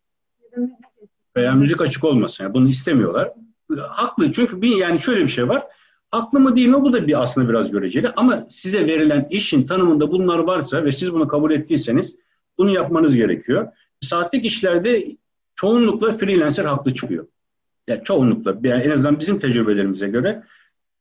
Veya 1.36 1.54
müzik 1.54 1.82
açık 1.82 2.04
olmasın. 2.04 2.44
Yani 2.44 2.54
bunu 2.54 2.70
istemiyorlar. 2.70 3.32
Haklı 3.78 4.32
çünkü 4.32 4.62
bir 4.62 4.78
yani 4.78 5.00
şöyle 5.00 5.24
bir 5.24 5.28
şey 5.28 5.50
var. 5.50 5.64
Haklı 6.12 6.40
mı 6.40 6.56
değil 6.56 6.68
mi 6.68 6.82
bu 6.82 6.94
da 6.94 7.08
bir 7.08 7.22
aslında 7.22 7.50
biraz 7.50 7.72
göreceli 7.72 8.10
ama 8.16 8.48
size 8.50 8.88
verilen 8.88 9.28
işin 9.30 9.68
tanımında 9.68 10.12
bunlar 10.12 10.40
varsa 10.40 10.84
ve 10.86 10.92
siz 10.92 11.14
bunu 11.14 11.28
kabul 11.28 11.52
ettiyseniz 11.52 12.16
bunu 12.58 12.72
yapmanız 12.74 13.16
gerekiyor. 13.16 13.68
Saatlik 14.02 14.46
işlerde 14.46 15.16
çoğunlukla 15.56 16.18
freelancer 16.18 16.66
haklı 16.66 16.94
çıkıyor. 16.94 17.28
Yani 17.88 18.04
çoğunlukla 18.04 18.56
yani 18.64 18.84
en 18.84 18.90
azından 18.90 19.20
bizim 19.20 19.40
tecrübelerimize 19.40 20.08
göre 20.08 20.44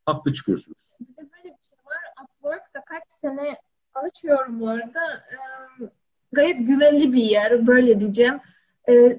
haklı 0.06 0.32
çıkıyorsunuz. 0.32 0.78
Bir 1.00 1.06
de 1.16 1.28
böyle 1.36 1.44
bir 1.44 1.68
şey 1.68 1.78
var. 1.86 2.24
Upwork'ta 2.24 2.84
kaç 2.84 3.02
sene 3.20 3.56
çalışıyorum 3.94 4.60
bu 4.60 4.68
arada. 4.68 5.24
Ee, 5.32 5.84
gayet 6.32 6.66
güvenli 6.66 7.12
bir 7.12 7.22
yer 7.22 7.66
böyle 7.66 8.00
diyeceğim. 8.00 8.40
Ee, 8.88 9.18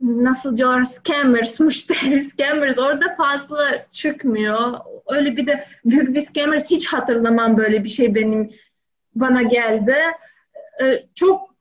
nasıl 0.00 0.56
diyor 0.56 0.84
scammers, 0.84 1.60
müşteri 1.60 2.20
scammers 2.20 2.78
orada 2.78 3.14
fazla 3.16 3.86
çıkmıyor. 3.92 4.78
Öyle 5.06 5.36
bir 5.36 5.46
de 5.46 5.64
büyük 5.84 6.14
bir 6.14 6.20
scammers 6.20 6.70
hiç 6.70 6.86
hatırlamam 6.86 7.56
böyle 7.56 7.84
bir 7.84 7.88
şey 7.88 8.14
benim 8.14 8.50
bana 9.14 9.42
geldi. 9.42 9.96
Ee, 10.82 11.06
çok 11.14 11.54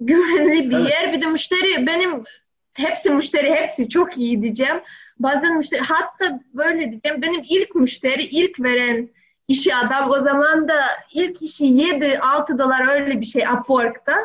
güvenli 0.00 0.70
bir 0.70 0.76
evet. 0.76 0.90
yer. 0.90 1.12
Bir 1.12 1.22
de 1.22 1.26
müşteri 1.26 1.86
benim 1.86 2.24
hepsi 2.76 3.10
müşteri 3.10 3.54
hepsi 3.54 3.88
çok 3.88 4.18
iyi 4.18 4.42
diyeceğim. 4.42 4.80
Bazen 5.18 5.56
müşteri 5.56 5.80
hatta 5.80 6.40
böyle 6.54 6.78
diyeceğim 6.78 7.22
benim 7.22 7.42
ilk 7.48 7.74
müşteri 7.74 8.22
ilk 8.22 8.60
veren 8.60 9.08
işi 9.48 9.74
adam 9.74 10.10
o 10.10 10.20
zaman 10.20 10.68
da 10.68 10.80
ilk 11.12 11.42
işi 11.42 11.64
7-6 11.64 12.58
dolar 12.58 12.88
öyle 12.88 13.20
bir 13.20 13.26
şey 13.26 13.44
Upwork'ta. 13.58 14.16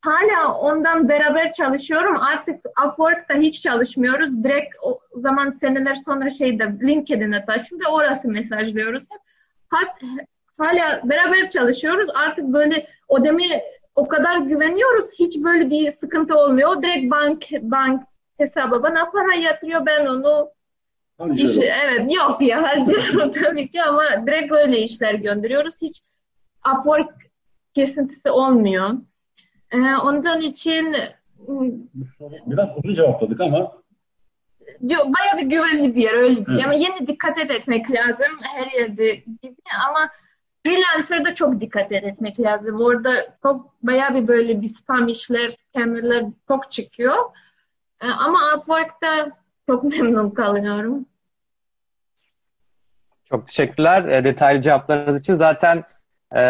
Hala 0.00 0.58
ondan 0.58 1.08
beraber 1.08 1.52
çalışıyorum. 1.52 2.16
Artık 2.20 2.60
Upwork'ta 2.86 3.34
hiç 3.34 3.62
çalışmıyoruz. 3.62 4.44
Direkt 4.44 4.76
o 4.82 5.00
zaman 5.14 5.50
seneler 5.50 5.94
sonra 5.94 6.30
şeyde 6.30 6.64
LinkedIn'e 6.82 7.44
taşındı. 7.44 7.84
Orası 7.90 8.28
mesajlıyoruz 8.28 9.04
hep. 9.72 9.88
Hala 10.58 11.00
beraber 11.04 11.50
çalışıyoruz. 11.50 12.08
Artık 12.14 12.44
böyle 12.44 12.86
o 13.08 13.24
demi 13.24 13.44
o 13.98 14.08
kadar 14.08 14.38
güveniyoruz. 14.38 15.06
Hiç 15.18 15.44
böyle 15.44 15.70
bir 15.70 15.92
sıkıntı 15.92 16.38
olmuyor. 16.38 16.82
Direkt 16.82 17.10
bank 17.10 17.44
bank 17.62 18.02
hesaba 18.36 18.82
bana 18.82 19.10
para 19.10 19.34
yatırıyor. 19.34 19.86
Ben 19.86 20.06
onu 20.06 20.50
işi, 21.34 21.62
evet 21.62 22.14
yok 22.14 22.42
ya 22.42 22.62
harcıyorum 22.62 23.32
tabii 23.42 23.70
ki 23.70 23.82
ama 23.82 24.26
direkt 24.26 24.52
öyle 24.52 24.78
işler 24.78 25.14
gönderiyoruz. 25.14 25.74
Hiç 25.82 26.02
Upwork 26.72 27.10
kesintisi 27.74 28.30
olmuyor. 28.30 28.90
Ee, 29.72 29.96
ondan 29.96 30.40
için 30.40 30.96
biraz 32.46 32.68
uzun 32.76 32.94
cevapladık 32.94 33.40
ama 33.40 33.72
Yok, 34.80 35.06
bayağı 35.06 35.38
bir 35.38 35.50
güvenli 35.50 35.94
bir 35.94 36.02
yer 36.02 36.14
öyle 36.14 36.46
diyeceğim. 36.46 36.70
Evet. 36.72 36.88
Yine 36.88 37.06
dikkat 37.06 37.38
etmek 37.38 37.90
lazım 37.90 38.38
her 38.42 38.66
yerde 38.80 39.14
gibi 39.14 39.54
ama 39.88 40.10
Freelancer'da 40.66 41.34
çok 41.34 41.60
dikkat 41.60 41.92
etmek 41.92 42.40
lazım. 42.40 42.80
Orada 42.80 43.36
çok 43.42 43.82
bayağı 43.82 44.14
bir 44.14 44.28
böyle 44.28 44.62
bir 44.62 44.68
spam 44.68 45.08
işler, 45.08 45.50
scammerler 45.50 46.24
çok 46.48 46.72
çıkıyor. 46.72 47.16
Ee, 48.02 48.06
ama 48.06 48.38
Upwork'ta 48.56 49.30
çok 49.66 49.84
memnun 49.98 50.30
kalıyorum. 50.30 51.06
Çok 53.24 53.46
teşekkürler 53.46 54.04
e, 54.04 54.24
detaylı 54.24 54.60
cevaplarınız 54.60 55.20
için. 55.20 55.34
Zaten 55.34 55.84
e, 56.36 56.40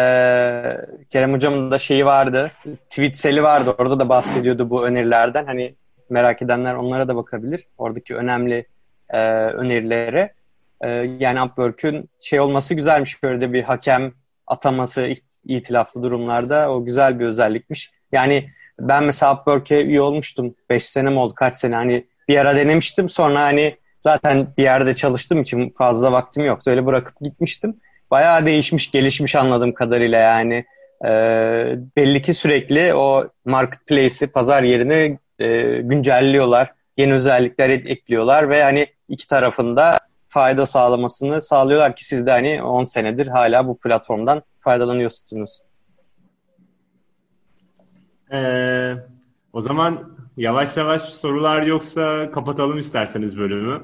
Kerem 1.09 1.33
Hocam'ın 1.33 1.71
da 1.71 1.77
şeyi 1.77 2.05
vardı, 2.05 2.51
tweet 2.89 3.25
vardı. 3.25 3.75
Orada 3.77 3.99
da 3.99 4.09
bahsediyordu 4.09 4.69
bu 4.69 4.85
önerilerden. 4.85 5.45
Hani 5.45 5.75
merak 6.09 6.41
edenler 6.41 6.75
onlara 6.75 7.07
da 7.07 7.15
bakabilir. 7.15 7.67
Oradaki 7.77 8.15
önemli 8.15 8.65
e, 9.09 9.19
önerileri. 9.33 10.33
E, 10.81 10.89
yani 11.19 11.41
Upwork'ün 11.41 12.09
şey 12.21 12.39
olması 12.39 12.73
güzelmiş. 12.73 13.23
Böyle 13.23 13.53
bir 13.53 13.63
hakem 13.63 14.13
ataması 14.47 15.13
itilaflı 15.45 16.03
durumlarda 16.03 16.71
o 16.71 16.85
güzel 16.85 17.19
bir 17.19 17.25
özellikmiş. 17.25 17.91
Yani 18.11 18.49
ben 18.79 19.03
mesela 19.03 19.33
Upwork'e 19.33 19.81
üye 19.81 20.01
olmuştum. 20.01 20.55
5 20.69 20.85
senem 20.85 21.17
oldu 21.17 21.33
kaç 21.35 21.55
sene 21.55 21.75
hani 21.75 22.05
bir 22.27 22.37
ara 22.37 22.55
denemiştim. 22.55 23.09
Sonra 23.09 23.41
hani 23.41 23.75
zaten 23.99 24.47
bir 24.57 24.63
yerde 24.63 24.95
çalıştığım 24.95 25.41
için 25.41 25.73
fazla 25.77 26.11
vaktim 26.11 26.45
yoktu. 26.45 26.71
Öyle 26.71 26.85
bırakıp 26.85 27.19
gitmiştim. 27.21 27.77
Bayağı 28.11 28.45
değişmiş, 28.45 28.91
gelişmiş 28.91 29.35
anladığım 29.35 29.73
kadarıyla 29.73 30.19
yani. 30.19 30.65
E, 31.05 31.09
belli 31.97 32.21
ki 32.21 32.33
sürekli 32.33 32.93
o 32.93 33.29
marketplace'i, 33.45 34.27
pazar 34.27 34.63
yerini 34.63 35.19
e, 35.39 35.81
güncelliyorlar. 35.81 36.73
Yeni 36.97 37.13
özellikler 37.13 37.69
ekliyorlar 37.69 38.49
ve 38.49 38.63
hani 38.63 38.87
iki 39.09 39.27
tarafında 39.27 39.97
fayda 40.29 40.65
sağlamasını 40.65 41.41
sağlıyorlar 41.41 41.95
ki 41.95 42.05
siz 42.05 42.25
de 42.25 42.31
hani 42.31 42.63
10 42.63 42.83
senedir 42.83 43.27
hala 43.27 43.67
bu 43.67 43.79
platformdan 43.79 44.41
faydalanıyorsunuz. 44.59 45.61
Ee, 48.31 48.93
o 49.53 49.61
zaman 49.61 50.17
yavaş 50.37 50.77
yavaş 50.77 51.01
sorular 51.01 51.61
yoksa 51.61 52.31
kapatalım 52.31 52.79
isterseniz 52.79 53.37
bölümü. 53.37 53.81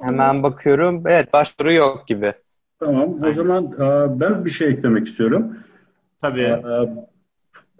Hemen 0.00 0.42
bakıyorum. 0.42 1.02
Evet 1.06 1.32
başvuru 1.32 1.72
yok 1.72 2.06
gibi. 2.06 2.32
Tamam. 2.80 3.22
O 3.22 3.32
zaman 3.32 3.64
e, 3.64 4.20
ben 4.20 4.44
bir 4.44 4.50
şey 4.50 4.68
eklemek 4.68 5.06
istiyorum. 5.06 5.56
Tabii. 6.22 6.60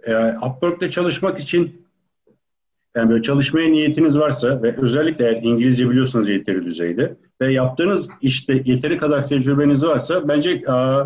E, 0.05 0.11
e, 0.11 0.37
Upwork'te 0.37 0.91
çalışmak 0.91 1.39
için 1.39 1.87
yani 2.95 3.09
böyle 3.09 3.21
çalışmaya 3.23 3.69
niyetiniz 3.69 4.19
varsa 4.19 4.63
ve 4.63 4.75
özellikle 4.77 5.25
eğer 5.25 5.41
İngilizce 5.43 5.89
biliyorsanız 5.89 6.29
yeteri 6.29 6.65
düzeyde 6.65 7.15
ve 7.41 7.53
yaptığınız 7.53 8.09
işte 8.21 8.61
yeteri 8.65 8.97
kadar 8.97 9.27
tecrübeniz 9.27 9.83
varsa 9.83 10.27
bence 10.27 10.63
a, 10.67 11.03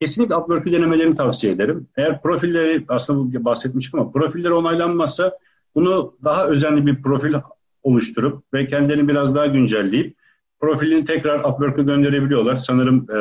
kesinlikle 0.00 0.36
Upwork'ü 0.36 0.72
denemelerini 0.72 1.14
tavsiye 1.14 1.52
ederim. 1.52 1.86
Eğer 1.96 2.22
profilleri 2.22 2.84
aslında 2.88 3.44
bahsetmiştik 3.44 3.94
ama 3.94 4.12
profilleri 4.12 4.52
onaylanmazsa 4.52 5.38
bunu 5.74 6.14
daha 6.24 6.46
özenli 6.46 6.86
bir 6.86 7.02
profil 7.02 7.34
oluşturup 7.82 8.44
ve 8.54 8.66
kendilerini 8.66 9.08
biraz 9.08 9.34
daha 9.34 9.46
güncelleyip 9.46 10.16
profilini 10.60 11.04
tekrar 11.04 11.38
Upwork'a 11.38 11.82
gönderebiliyorlar. 11.82 12.54
Sanırım 12.54 13.06
e, 13.16 13.18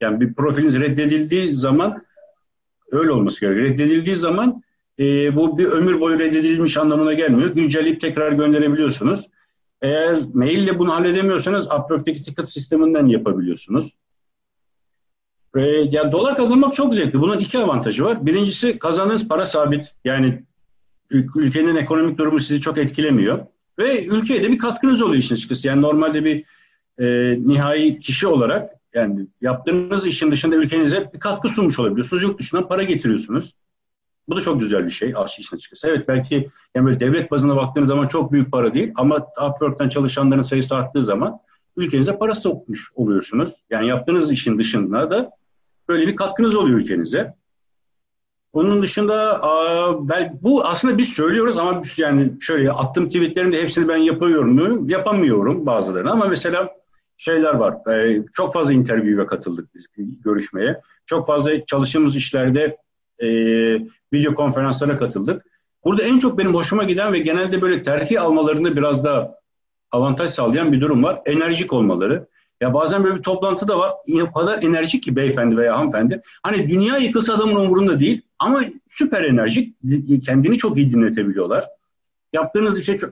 yani 0.00 0.20
bir 0.20 0.34
profiliniz 0.34 0.80
reddedildiği 0.80 1.50
zaman 1.50 2.02
öyle 2.90 3.10
olması 3.10 3.40
gerekiyor. 3.40 3.68
Reddedildiği 3.68 4.16
zaman 4.16 4.62
e, 4.98 5.36
bu 5.36 5.58
bir 5.58 5.64
ömür 5.64 6.00
boyu 6.00 6.18
reddedilmiş 6.18 6.76
anlamına 6.76 7.12
gelmiyor. 7.12 7.54
Güncelleyip 7.54 8.00
tekrar 8.00 8.32
gönderebiliyorsunuz. 8.32 9.26
Eğer 9.82 10.18
maille 10.34 10.78
bunu 10.78 10.94
halledemiyorsanız 10.94 11.66
Upwork'teki 11.66 12.22
ticket 12.22 12.50
sisteminden 12.50 13.06
yapabiliyorsunuz. 13.06 13.92
Ve 15.54 15.88
ya 15.90 16.12
dolar 16.12 16.36
kazanmak 16.36 16.74
çok 16.74 16.94
zevkli. 16.94 17.20
Bunun 17.20 17.38
iki 17.38 17.58
avantajı 17.58 18.04
var. 18.04 18.26
Birincisi 18.26 18.78
kazandığınız 18.78 19.28
para 19.28 19.46
sabit. 19.46 19.92
Yani 20.04 20.44
ülkenin 21.10 21.76
ekonomik 21.76 22.18
durumu 22.18 22.40
sizi 22.40 22.60
çok 22.60 22.78
etkilemiyor. 22.78 23.46
Ve 23.78 24.06
ülkeye 24.06 24.42
de 24.42 24.52
bir 24.52 24.58
katkınız 24.58 25.02
oluyor 25.02 25.18
işin 25.18 25.34
açıkçası. 25.34 25.66
Yani 25.66 25.82
normalde 25.82 26.24
bir 26.24 26.44
e, 26.98 27.38
nihai 27.46 28.00
kişi 28.00 28.26
olarak 28.26 28.70
yani 28.94 29.26
yaptığınız 29.40 30.06
işin 30.06 30.30
dışında 30.30 30.56
ülkenize 30.56 31.10
bir 31.14 31.20
katkı 31.20 31.48
sunmuş 31.48 31.78
olabiliyorsunuz. 31.78 32.22
Yurt 32.22 32.38
dışından 32.38 32.68
para 32.68 32.82
getiriyorsunuz. 32.82 33.54
Bu 34.28 34.36
da 34.36 34.40
çok 34.40 34.60
güzel 34.60 34.86
bir 34.86 34.90
şey 34.90 35.12
aşı 35.16 35.40
işin 35.40 35.56
açıkçası. 35.56 35.88
Evet 35.88 36.08
belki 36.08 36.48
yani 36.74 36.86
böyle 36.86 37.00
devlet 37.00 37.30
bazında 37.30 37.56
baktığınız 37.56 37.88
zaman 37.88 38.08
çok 38.08 38.32
büyük 38.32 38.52
para 38.52 38.74
değil 38.74 38.92
ama 38.94 39.16
Upwork'tan 39.16 39.88
çalışanların 39.88 40.42
sayısı 40.42 40.76
arttığı 40.76 41.02
zaman 41.02 41.38
ülkenize 41.76 42.18
para 42.18 42.34
sokmuş 42.34 42.92
oluyorsunuz. 42.94 43.52
Yani 43.70 43.88
yaptığınız 43.88 44.32
işin 44.32 44.58
dışında 44.58 45.10
da 45.10 45.30
böyle 45.88 46.06
bir 46.06 46.16
katkınız 46.16 46.54
oluyor 46.54 46.78
ülkenize. 46.78 47.34
Onun 48.52 48.82
dışında 48.82 49.40
ben, 50.00 50.38
bu 50.42 50.64
aslında 50.64 50.98
biz 50.98 51.08
söylüyoruz 51.08 51.56
ama 51.56 51.82
yani 51.96 52.32
şöyle 52.40 52.70
attığım 52.70 53.06
tweetlerin 53.06 53.52
de 53.52 53.62
hepsini 53.62 53.88
ben 53.88 53.96
yapıyorum 53.96 54.88
yapamıyorum 54.88 55.66
bazılarını 55.66 56.10
ama 56.10 56.24
mesela 56.24 56.70
şeyler 57.16 57.54
var. 57.54 57.94
E, 57.94 58.22
çok 58.32 58.52
fazla 58.52 58.72
interview'e 58.72 59.26
katıldık 59.26 59.74
biz 59.74 59.86
görüşmeye. 60.24 60.80
Çok 61.06 61.26
fazla 61.26 61.64
çalıştığımız 61.64 62.16
işlerde 62.16 62.76
e, 63.22 63.26
video 64.12 64.34
konferanslara 64.34 64.96
katıldık. 64.96 65.46
Burada 65.84 66.02
en 66.02 66.18
çok 66.18 66.38
benim 66.38 66.54
hoşuma 66.54 66.84
giden 66.84 67.12
ve 67.12 67.18
genelde 67.18 67.62
böyle 67.62 67.82
terfi 67.82 68.20
almalarında 68.20 68.76
biraz 68.76 69.04
da 69.04 69.40
avantaj 69.90 70.30
sağlayan 70.30 70.72
bir 70.72 70.80
durum 70.80 71.04
var. 71.04 71.22
Enerjik 71.26 71.72
olmaları. 71.72 72.26
Ya 72.60 72.74
bazen 72.74 73.04
böyle 73.04 73.16
bir 73.16 73.22
toplantı 73.22 73.68
da 73.68 73.78
var. 73.78 73.92
O 74.22 74.32
kadar 74.32 74.62
enerjik 74.62 75.02
ki 75.02 75.16
beyefendi 75.16 75.56
veya 75.56 75.78
hanımefendi. 75.78 76.22
Hani 76.42 76.68
dünya 76.68 76.96
yıkılsa 76.96 77.34
adamın 77.34 77.54
umurunda 77.54 78.00
değil. 78.00 78.22
Ama 78.38 78.60
süper 78.88 79.24
enerjik. 79.24 79.76
Kendini 80.24 80.58
çok 80.58 80.76
iyi 80.76 80.92
dinletebiliyorlar. 80.92 81.68
Yaptığınız 82.32 82.80
işe 82.80 82.98
çok, 82.98 83.10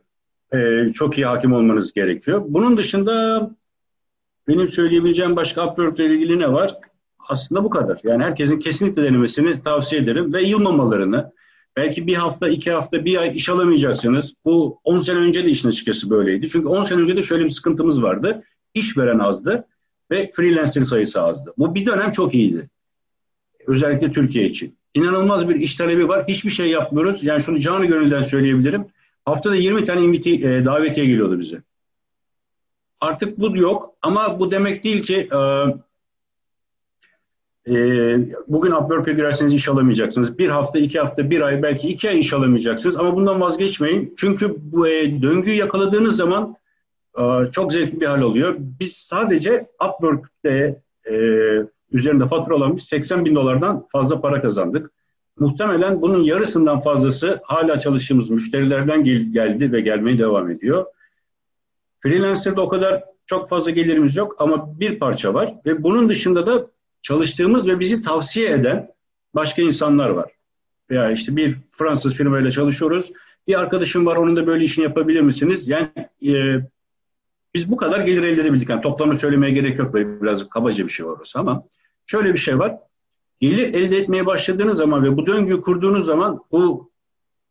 e, 0.55 0.88
çok 0.94 1.18
iyi 1.18 1.26
hakim 1.26 1.53
olmanız 1.53 1.92
gerekiyor. 1.92 2.42
Bunun 2.49 2.76
dışında 2.76 3.51
benim 4.49 4.68
söyleyebileceğim 4.68 5.36
başka 5.36 5.66
Upwork 5.66 5.99
ile 5.99 6.14
ilgili 6.14 6.38
ne 6.38 6.53
var? 6.53 6.74
Aslında 7.29 7.64
bu 7.64 7.70
kadar. 7.70 8.01
Yani 8.05 8.24
herkesin 8.24 8.59
kesinlikle 8.59 9.03
denemesini 9.03 9.62
tavsiye 9.62 10.01
ederim 10.01 10.33
ve 10.33 10.43
yılmamalarını. 10.43 11.33
Belki 11.76 12.07
bir 12.07 12.14
hafta, 12.14 12.49
iki 12.49 12.72
hafta, 12.72 13.05
bir 13.05 13.16
ay 13.16 13.37
iş 13.37 13.49
alamayacaksınız. 13.49 14.35
Bu 14.45 14.81
10 14.85 14.99
sene 14.99 15.18
önce 15.18 15.45
de 15.45 15.51
işin 15.51 15.68
açıkçası 15.68 16.11
böyleydi. 16.11 16.49
Çünkü 16.49 16.68
10 16.68 16.85
sene 16.85 17.03
önce 17.03 17.16
de 17.16 17.22
şöyle 17.22 17.45
bir 17.45 17.51
sıkıntımız 17.51 18.03
vardı. 18.03 18.43
İşveren 18.74 19.18
azdı 19.18 19.64
ve 20.11 20.31
freelancer 20.31 20.85
sayısı 20.85 21.22
azdı. 21.22 21.55
Bu 21.59 21.74
bir 21.74 21.87
dönem 21.87 22.12
çok 22.12 22.35
iyiydi. 22.35 22.70
Özellikle 23.66 24.12
Türkiye 24.12 24.47
için. 24.47 24.76
İnanılmaz 24.95 25.49
bir 25.49 25.55
iş 25.55 25.74
talebi 25.74 26.09
var. 26.09 26.24
Hiçbir 26.29 26.51
şey 26.51 26.68
yapmıyoruz. 26.68 27.24
Yani 27.24 27.43
şunu 27.43 27.61
canı 27.61 27.87
gönülden 27.87 28.22
söyleyebilirim. 28.22 28.87
Haftada 29.24 29.57
20 29.57 29.85
tane 29.85 30.01
inviti, 30.01 30.35
e, 30.35 30.64
davetiye 30.64 31.07
geliyordu 31.07 31.39
bize. 31.39 31.62
Artık 33.01 33.39
bu 33.39 33.57
yok 33.57 33.95
ama 34.03 34.41
bu 34.41 34.51
demek 34.51 34.85
değil 34.85 35.03
ki 35.03 35.29
e, 35.33 35.39
e, 37.69 37.75
bugün 38.49 38.73
Upwork'a 38.73 39.12
girerseniz 39.12 39.55
iş 39.55 39.69
alamayacaksınız. 39.69 40.39
Bir 40.39 40.49
hafta, 40.49 40.79
iki 40.79 40.99
hafta, 40.99 41.31
bir 41.31 41.41
ay, 41.41 41.62
belki 41.62 41.89
iki 41.89 42.09
ay 42.09 42.21
iş 42.21 42.33
alamayacaksınız. 42.33 42.97
Ama 42.97 43.16
bundan 43.16 43.41
vazgeçmeyin. 43.41 44.14
Çünkü 44.16 44.57
bu 44.59 44.89
e, 44.89 45.23
döngüyü 45.23 45.57
yakaladığınız 45.57 46.16
zaman 46.16 46.57
e, 47.19 47.23
çok 47.53 47.73
zevkli 47.73 48.01
bir 48.01 48.07
hal 48.07 48.23
oluyor. 48.23 48.55
Biz 48.59 48.93
sadece 48.93 49.66
Upwork'te 49.89 50.83
e, 51.11 51.14
üzerinde 51.93 52.27
faturalanmış 52.27 52.85
80 52.85 53.25
bin 53.25 53.35
dolardan 53.35 53.87
fazla 53.93 54.21
para 54.21 54.43
kazandık. 54.43 54.91
Muhtemelen 55.39 56.03
bunun 56.03 56.23
yarısından 56.23 56.81
fazlası 56.81 57.41
hala 57.43 57.81
çalıştığımız 57.81 58.31
müşterilerden 58.31 59.05
gel- 59.05 59.33
geldi 59.33 59.73
ve 59.73 59.81
gelmeye 59.81 60.19
devam 60.19 60.51
ediyor. 60.51 60.85
Freelancer'da 62.01 62.62
o 62.62 62.69
kadar 62.69 63.05
çok 63.27 63.49
fazla 63.49 63.71
gelirimiz 63.71 64.16
yok 64.16 64.37
ama 64.39 64.81
bir 64.81 64.99
parça 64.99 65.35
var 65.35 65.55
ve 65.66 65.83
bunun 65.83 66.09
dışında 66.09 66.47
da 66.47 66.66
çalıştığımız 67.03 67.68
ve 67.68 67.80
bizi 67.80 68.03
tavsiye 68.03 68.51
eden 68.51 68.90
başka 69.34 69.62
insanlar 69.62 70.09
var. 70.09 70.32
Veya 70.90 71.11
işte 71.11 71.36
bir 71.36 71.57
Fransız 71.72 72.14
firmayla 72.14 72.51
çalışıyoruz. 72.51 73.12
Bir 73.49 73.61
arkadaşım 73.61 74.07
var 74.07 74.16
onun 74.16 74.36
da 74.36 74.46
böyle 74.46 74.64
işini 74.64 74.84
yapabilir 74.84 75.20
misiniz? 75.20 75.68
Yani 75.68 75.88
e, 76.26 76.61
biz 77.55 77.70
bu 77.70 77.76
kadar 77.76 78.01
gelir 78.01 78.22
elde 78.22 78.40
edebildik. 78.40 78.68
Yani 78.68 78.82
toplamını 78.82 79.18
söylemeye 79.18 79.53
gerek 79.53 79.78
yok. 79.78 79.92
Böyle 79.92 80.22
biraz 80.22 80.49
kabaca 80.49 80.86
bir 80.86 80.92
şey 80.92 81.07
orası 81.07 81.38
ama 81.38 81.64
şöyle 82.07 82.32
bir 82.32 82.38
şey 82.38 82.59
var. 82.59 82.76
Gelir 83.40 83.74
elde 83.74 83.99
etmeye 83.99 84.26
başladığınız 84.26 84.78
zaman 84.78 85.05
ve 85.05 85.16
bu 85.16 85.26
döngüyü 85.26 85.61
kurduğunuz 85.61 86.07
zaman 86.07 86.40
bu 86.53 86.90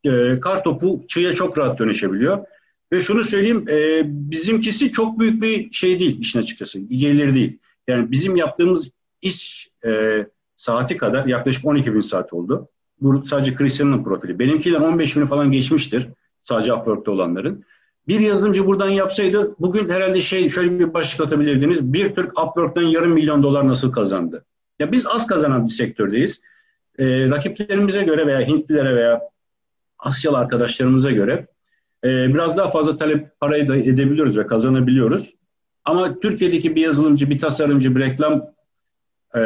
e, 0.03 0.39
kar 0.39 0.63
topu 0.63 1.05
çığya 1.07 1.33
çok 1.33 1.57
rahat 1.57 1.79
dönüşebiliyor. 1.79 2.45
Ve 2.91 2.99
şunu 2.99 3.23
söyleyeyim, 3.23 3.69
e, 3.69 4.01
bizimkisi 4.05 4.91
çok 4.91 5.19
büyük 5.19 5.41
bir 5.41 5.71
şey 5.71 5.99
değil 5.99 6.19
işin 6.19 6.39
açıkçası, 6.39 6.79
gelir 6.79 7.35
değil. 7.35 7.57
Yani 7.87 8.11
bizim 8.11 8.35
yaptığımız 8.35 8.91
iş 9.21 9.69
e, 9.85 10.25
saati 10.55 10.97
kadar 10.97 11.25
yaklaşık 11.25 11.65
12 11.65 11.93
bin 11.93 12.01
saat 12.01 12.33
oldu. 12.33 12.69
Bu 13.01 13.25
sadece 13.25 13.55
Christian'ın 13.55 14.03
profili. 14.03 14.39
Benimkiler 14.39 14.79
15 14.79 15.15
bin 15.15 15.25
falan 15.25 15.51
geçmiştir 15.51 16.07
sadece 16.43 16.73
Upwork'ta 16.73 17.11
olanların. 17.11 17.65
Bir 18.07 18.19
yazılımcı 18.19 18.65
buradan 18.65 18.89
yapsaydı 18.89 19.55
bugün 19.59 19.89
herhalde 19.89 20.21
şey 20.21 20.49
şöyle 20.49 20.79
bir 20.79 20.93
başlık 20.93 21.27
atabilirdiniz. 21.27 21.93
Bir 21.93 22.15
Türk 22.15 22.39
Upwork'tan 22.39 22.81
yarım 22.81 23.11
milyon 23.11 23.43
dolar 23.43 23.67
nasıl 23.67 23.91
kazandı? 23.91 24.45
Ya 24.79 24.91
biz 24.91 25.07
az 25.07 25.27
kazanan 25.27 25.65
bir 25.65 25.71
sektördeyiz. 25.71 26.41
E, 26.99 27.29
rakiplerimize 27.29 28.03
göre 28.03 28.27
veya 28.27 28.39
Hintlilere 28.39 28.95
veya 28.95 29.21
Asyalı 29.99 30.37
arkadaşlarımıza 30.37 31.11
göre 31.11 31.47
e, 32.03 32.07
biraz 32.07 32.57
daha 32.57 32.71
fazla 32.71 32.97
talep 32.97 33.39
parayı 33.39 33.67
da 33.67 33.77
edebiliyoruz 33.77 34.37
ve 34.37 34.45
kazanabiliyoruz. 34.45 35.35
Ama 35.85 36.19
Türkiye'deki 36.19 36.75
bir 36.75 36.81
yazılımcı, 36.81 37.29
bir 37.29 37.39
tasarımcı, 37.39 37.95
bir 37.95 37.99
reklam 37.99 38.45
e, 39.37 39.41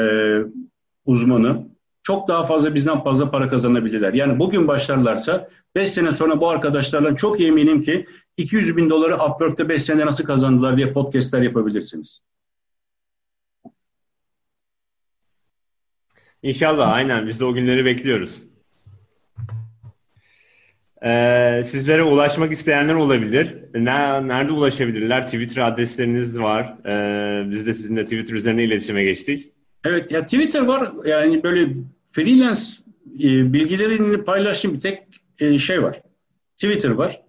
uzmanı 1.05 1.67
çok 2.03 2.27
daha 2.27 2.43
fazla 2.43 2.75
bizden 2.75 3.03
fazla 3.03 3.31
para 3.31 3.47
kazanabilirler. 3.47 4.13
Yani 4.13 4.39
bugün 4.39 4.67
başlarlarsa 4.67 5.49
5 5.75 5.89
sene 5.89 6.11
sonra 6.11 6.41
bu 6.41 6.49
arkadaşlarla 6.49 7.15
çok 7.15 7.41
eminim 7.41 7.81
ki 7.83 8.05
200 8.37 8.77
bin 8.77 8.89
doları 8.89 9.15
Upwork'ta 9.15 9.69
5 9.69 9.83
sene 9.83 10.05
nasıl 10.05 10.23
kazandılar 10.23 10.77
diye 10.77 10.93
podcastler 10.93 11.41
yapabilirsiniz. 11.41 12.21
İnşallah 16.43 16.93
aynen 16.93 17.27
biz 17.27 17.39
de 17.39 17.45
o 17.45 17.53
günleri 17.53 17.85
bekliyoruz. 17.85 18.43
Ee, 21.03 21.61
sizlere 21.65 22.03
ulaşmak 22.03 22.51
isteyenler 22.51 22.93
olabilir. 22.93 23.57
Nerede 23.73 24.53
ulaşabilirler? 24.53 25.25
Twitter 25.25 25.61
adresleriniz 25.61 26.39
var. 26.39 26.77
Ee, 26.85 27.49
biz 27.49 27.67
de 27.67 27.73
sizinle 27.73 28.03
Twitter 28.03 28.35
üzerine 28.35 28.63
iletişime 28.63 29.03
geçtik. 29.03 29.51
Evet 29.83 30.11
ya 30.11 30.23
Twitter 30.23 30.61
var. 30.61 30.91
Yani 31.05 31.43
böyle 31.43 31.73
freelance 32.11 32.61
e, 33.19 33.53
bilgilerini 33.53 34.23
paylaştığım 34.23 34.73
bir 34.73 34.81
tek 34.81 35.03
e, 35.39 35.59
şey 35.59 35.83
var. 35.83 36.01
Twitter 36.57 36.91
var. 36.91 37.21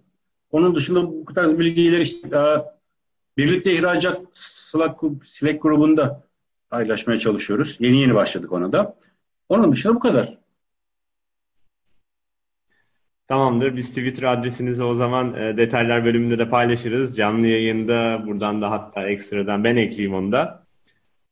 Onun 0.51 0.75
dışında 0.75 1.07
bu 1.07 1.33
tarz 1.33 1.59
bilgileri 1.59 2.01
işte 2.01 2.27
e, 2.27 2.43
birlikte 3.37 3.73
ihracat 3.73 4.21
Slack, 4.33 5.01
Slack 5.25 5.61
grubunda 5.61 6.27
paylaşmaya 6.69 7.19
çalışıyoruz. 7.19 7.75
Yeni 7.79 7.97
yeni 8.01 8.15
başladık 8.15 8.51
ona 8.51 8.71
da. 8.71 8.95
Onun 9.49 9.71
dışında 9.71 9.95
bu 9.95 9.99
kadar. 9.99 10.37
Tamamdır. 13.27 13.75
Biz 13.75 13.89
Twitter 13.89 14.23
adresinizi 14.23 14.83
o 14.83 14.93
zaman 14.93 15.33
e, 15.33 15.57
detaylar 15.57 16.05
bölümünde 16.05 16.39
de 16.39 16.49
paylaşırız. 16.49 17.17
Canlı 17.17 17.47
yayında 17.47 18.23
buradan 18.27 18.61
da 18.61 18.71
hatta 18.71 19.07
ekstradan 19.09 19.63
ben 19.63 19.75
ekleyeyim 19.75 20.13
onu 20.13 20.31
da. 20.31 20.62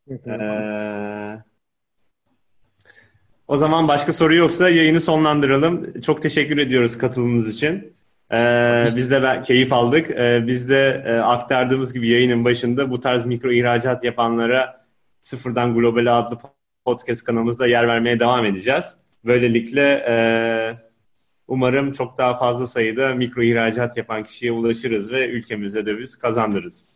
Ee, 0.10 1.43
o 3.47 3.58
zaman 3.58 3.88
başka 3.88 4.14
soru 4.14 4.36
yoksa 4.36 4.70
yayını 4.70 5.02
sonlandıralım. 5.02 6.02
Çok 6.02 6.22
teşekkür 6.22 6.58
ediyoruz 6.58 6.97
katılımınız 6.97 7.49
için. 7.49 7.93
Ee, 8.32 8.88
biz 8.95 9.12
de 9.12 9.41
keyif 9.45 9.74
aldık. 9.74 10.12
Ee, 10.12 10.43
biz 10.47 10.70
de 10.70 11.04
e, 11.06 11.14
aktardığımız 11.14 11.93
gibi 11.93 12.10
yayının 12.10 12.45
başında 12.45 12.89
bu 12.91 12.99
tarz 13.02 13.26
mikro 13.26 13.52
ihracat 13.52 14.04
yapanlara 14.04 14.86
Sıfırdan 15.24 15.76
Global 15.76 16.20
adlı 16.20 16.38
podcast 16.86 17.24
kanalımızda 17.24 17.68
yer 17.68 17.88
vermeye 17.88 18.20
devam 18.20 18.45
edeceğiz. 18.45 18.97
Böylelikle 19.26 20.06
e, 20.08 20.16
umarım 21.47 21.91
çok 21.91 22.18
daha 22.18 22.38
fazla 22.38 22.68
sayıda 22.68 23.16
mikro 23.16 23.43
ihracat 23.43 23.97
yapan 23.97 24.24
kişiye 24.24 24.52
ulaşırız 24.52 25.12
ve 25.12 25.28
ülkemize 25.28 25.86
döviz 25.86 26.16
kazandırırız. 26.16 26.89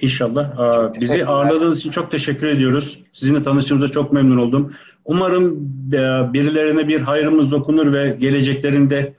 İnşallah. 0.00 0.56
Çok 0.56 1.00
Bizi 1.00 1.26
ağırladığınız 1.26 1.78
için 1.78 1.90
çok 1.90 2.10
teşekkür 2.10 2.46
ediyoruz. 2.46 2.98
Sizinle 3.12 3.42
tanıştığımıza 3.42 3.88
çok 3.88 4.12
memnun 4.12 4.36
oldum. 4.36 4.74
Umarım 5.04 5.56
e, 5.92 6.32
birilerine 6.32 6.88
bir 6.88 7.00
hayrımız 7.00 7.50
dokunur 7.50 7.92
ve 7.92 8.16
geleceklerinde 8.18 9.14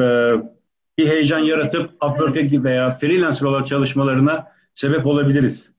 e, 0.00 0.04
bir 0.98 1.08
heyecan 1.08 1.38
yaratıp 1.38 1.90
Upwork'a 1.90 2.64
veya 2.64 2.94
freelancer 2.94 3.46
olarak 3.46 3.66
çalışmalarına 3.66 4.52
sebep 4.74 5.06
olabiliriz. 5.06 5.72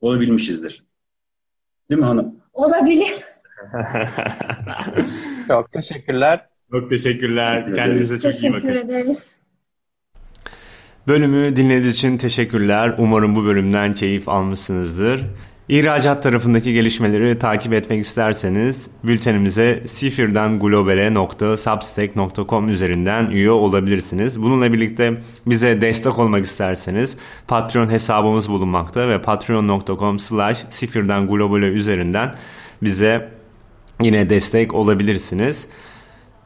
Olabilmişizdir. 0.00 0.84
Değil 1.90 1.98
mi 1.98 2.06
hanım? 2.06 2.36
Olabilir. 2.52 3.14
çok 5.48 5.72
teşekkürler. 5.72 6.46
Çok 6.70 6.90
teşekkürler. 6.90 7.74
Kendinize 7.74 8.18
çok 8.18 8.42
iyi 8.42 8.52
bakın. 8.52 8.68
Teşekkür 8.68 8.88
ederiz. 8.88 9.18
Bölümü 11.08 11.56
dinlediğiniz 11.56 11.96
için 11.96 12.16
teşekkürler. 12.16 12.94
Umarım 12.98 13.34
bu 13.34 13.44
bölümden 13.44 13.92
keyif 13.92 14.28
almışsınızdır. 14.28 15.24
İhracat 15.68 16.22
tarafındaki 16.22 16.72
gelişmeleri 16.72 17.38
takip 17.38 17.72
etmek 17.72 18.04
isterseniz 18.04 18.90
bültenimize 19.04 19.82
sifirdenglobale.substack.com 19.86 22.68
üzerinden 22.68 23.30
üye 23.30 23.50
olabilirsiniz. 23.50 24.42
Bununla 24.42 24.72
birlikte 24.72 25.20
bize 25.46 25.80
destek 25.80 26.18
olmak 26.18 26.44
isterseniz 26.44 27.16
Patreon 27.48 27.88
hesabımız 27.88 28.50
bulunmakta 28.50 29.08
ve 29.08 29.22
patreon.com 29.22 30.18
slash 30.18 30.64
sifirdenglobale 30.70 31.66
üzerinden 31.66 32.34
bize 32.82 33.30
yine 34.02 34.30
destek 34.30 34.74
olabilirsiniz. 34.74 35.68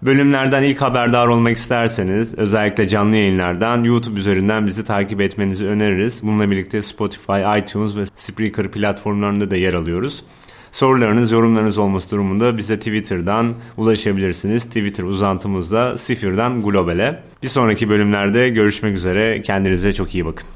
Bölümlerden 0.03 0.63
ilk 0.63 0.81
haberdar 0.81 1.27
olmak 1.27 1.57
isterseniz 1.57 2.35
özellikle 2.35 2.89
canlı 2.89 3.17
yayınlardan 3.17 3.85
YouTube 3.85 4.21
üzerinden 4.21 4.67
bizi 4.67 4.85
takip 4.85 5.21
etmenizi 5.21 5.67
öneririz. 5.67 6.23
Bununla 6.23 6.51
birlikte 6.51 6.83
Spotify, 6.83 7.59
iTunes 7.59 7.97
ve 7.97 8.05
Spreaker 8.15 8.71
platformlarında 8.71 9.51
da 9.51 9.57
yer 9.57 9.75
alıyoruz. 9.75 10.25
Sorularınız, 10.73 11.33
yorumlarınız 11.33 11.79
olması 11.79 12.11
durumunda 12.11 12.57
bize 12.57 12.79
Twitter'dan 12.79 13.55
ulaşabilirsiniz. 13.77 14.65
Twitter 14.65 15.05
uzantımız 15.05 15.73
da 15.73 15.99
Sifir'den 15.99 16.63
Global'e. 16.63 17.23
Bir 17.43 17.49
sonraki 17.49 17.89
bölümlerde 17.89 18.49
görüşmek 18.49 18.97
üzere. 18.97 19.43
Kendinize 19.43 19.93
çok 19.93 20.15
iyi 20.15 20.27
bakın. 20.27 20.47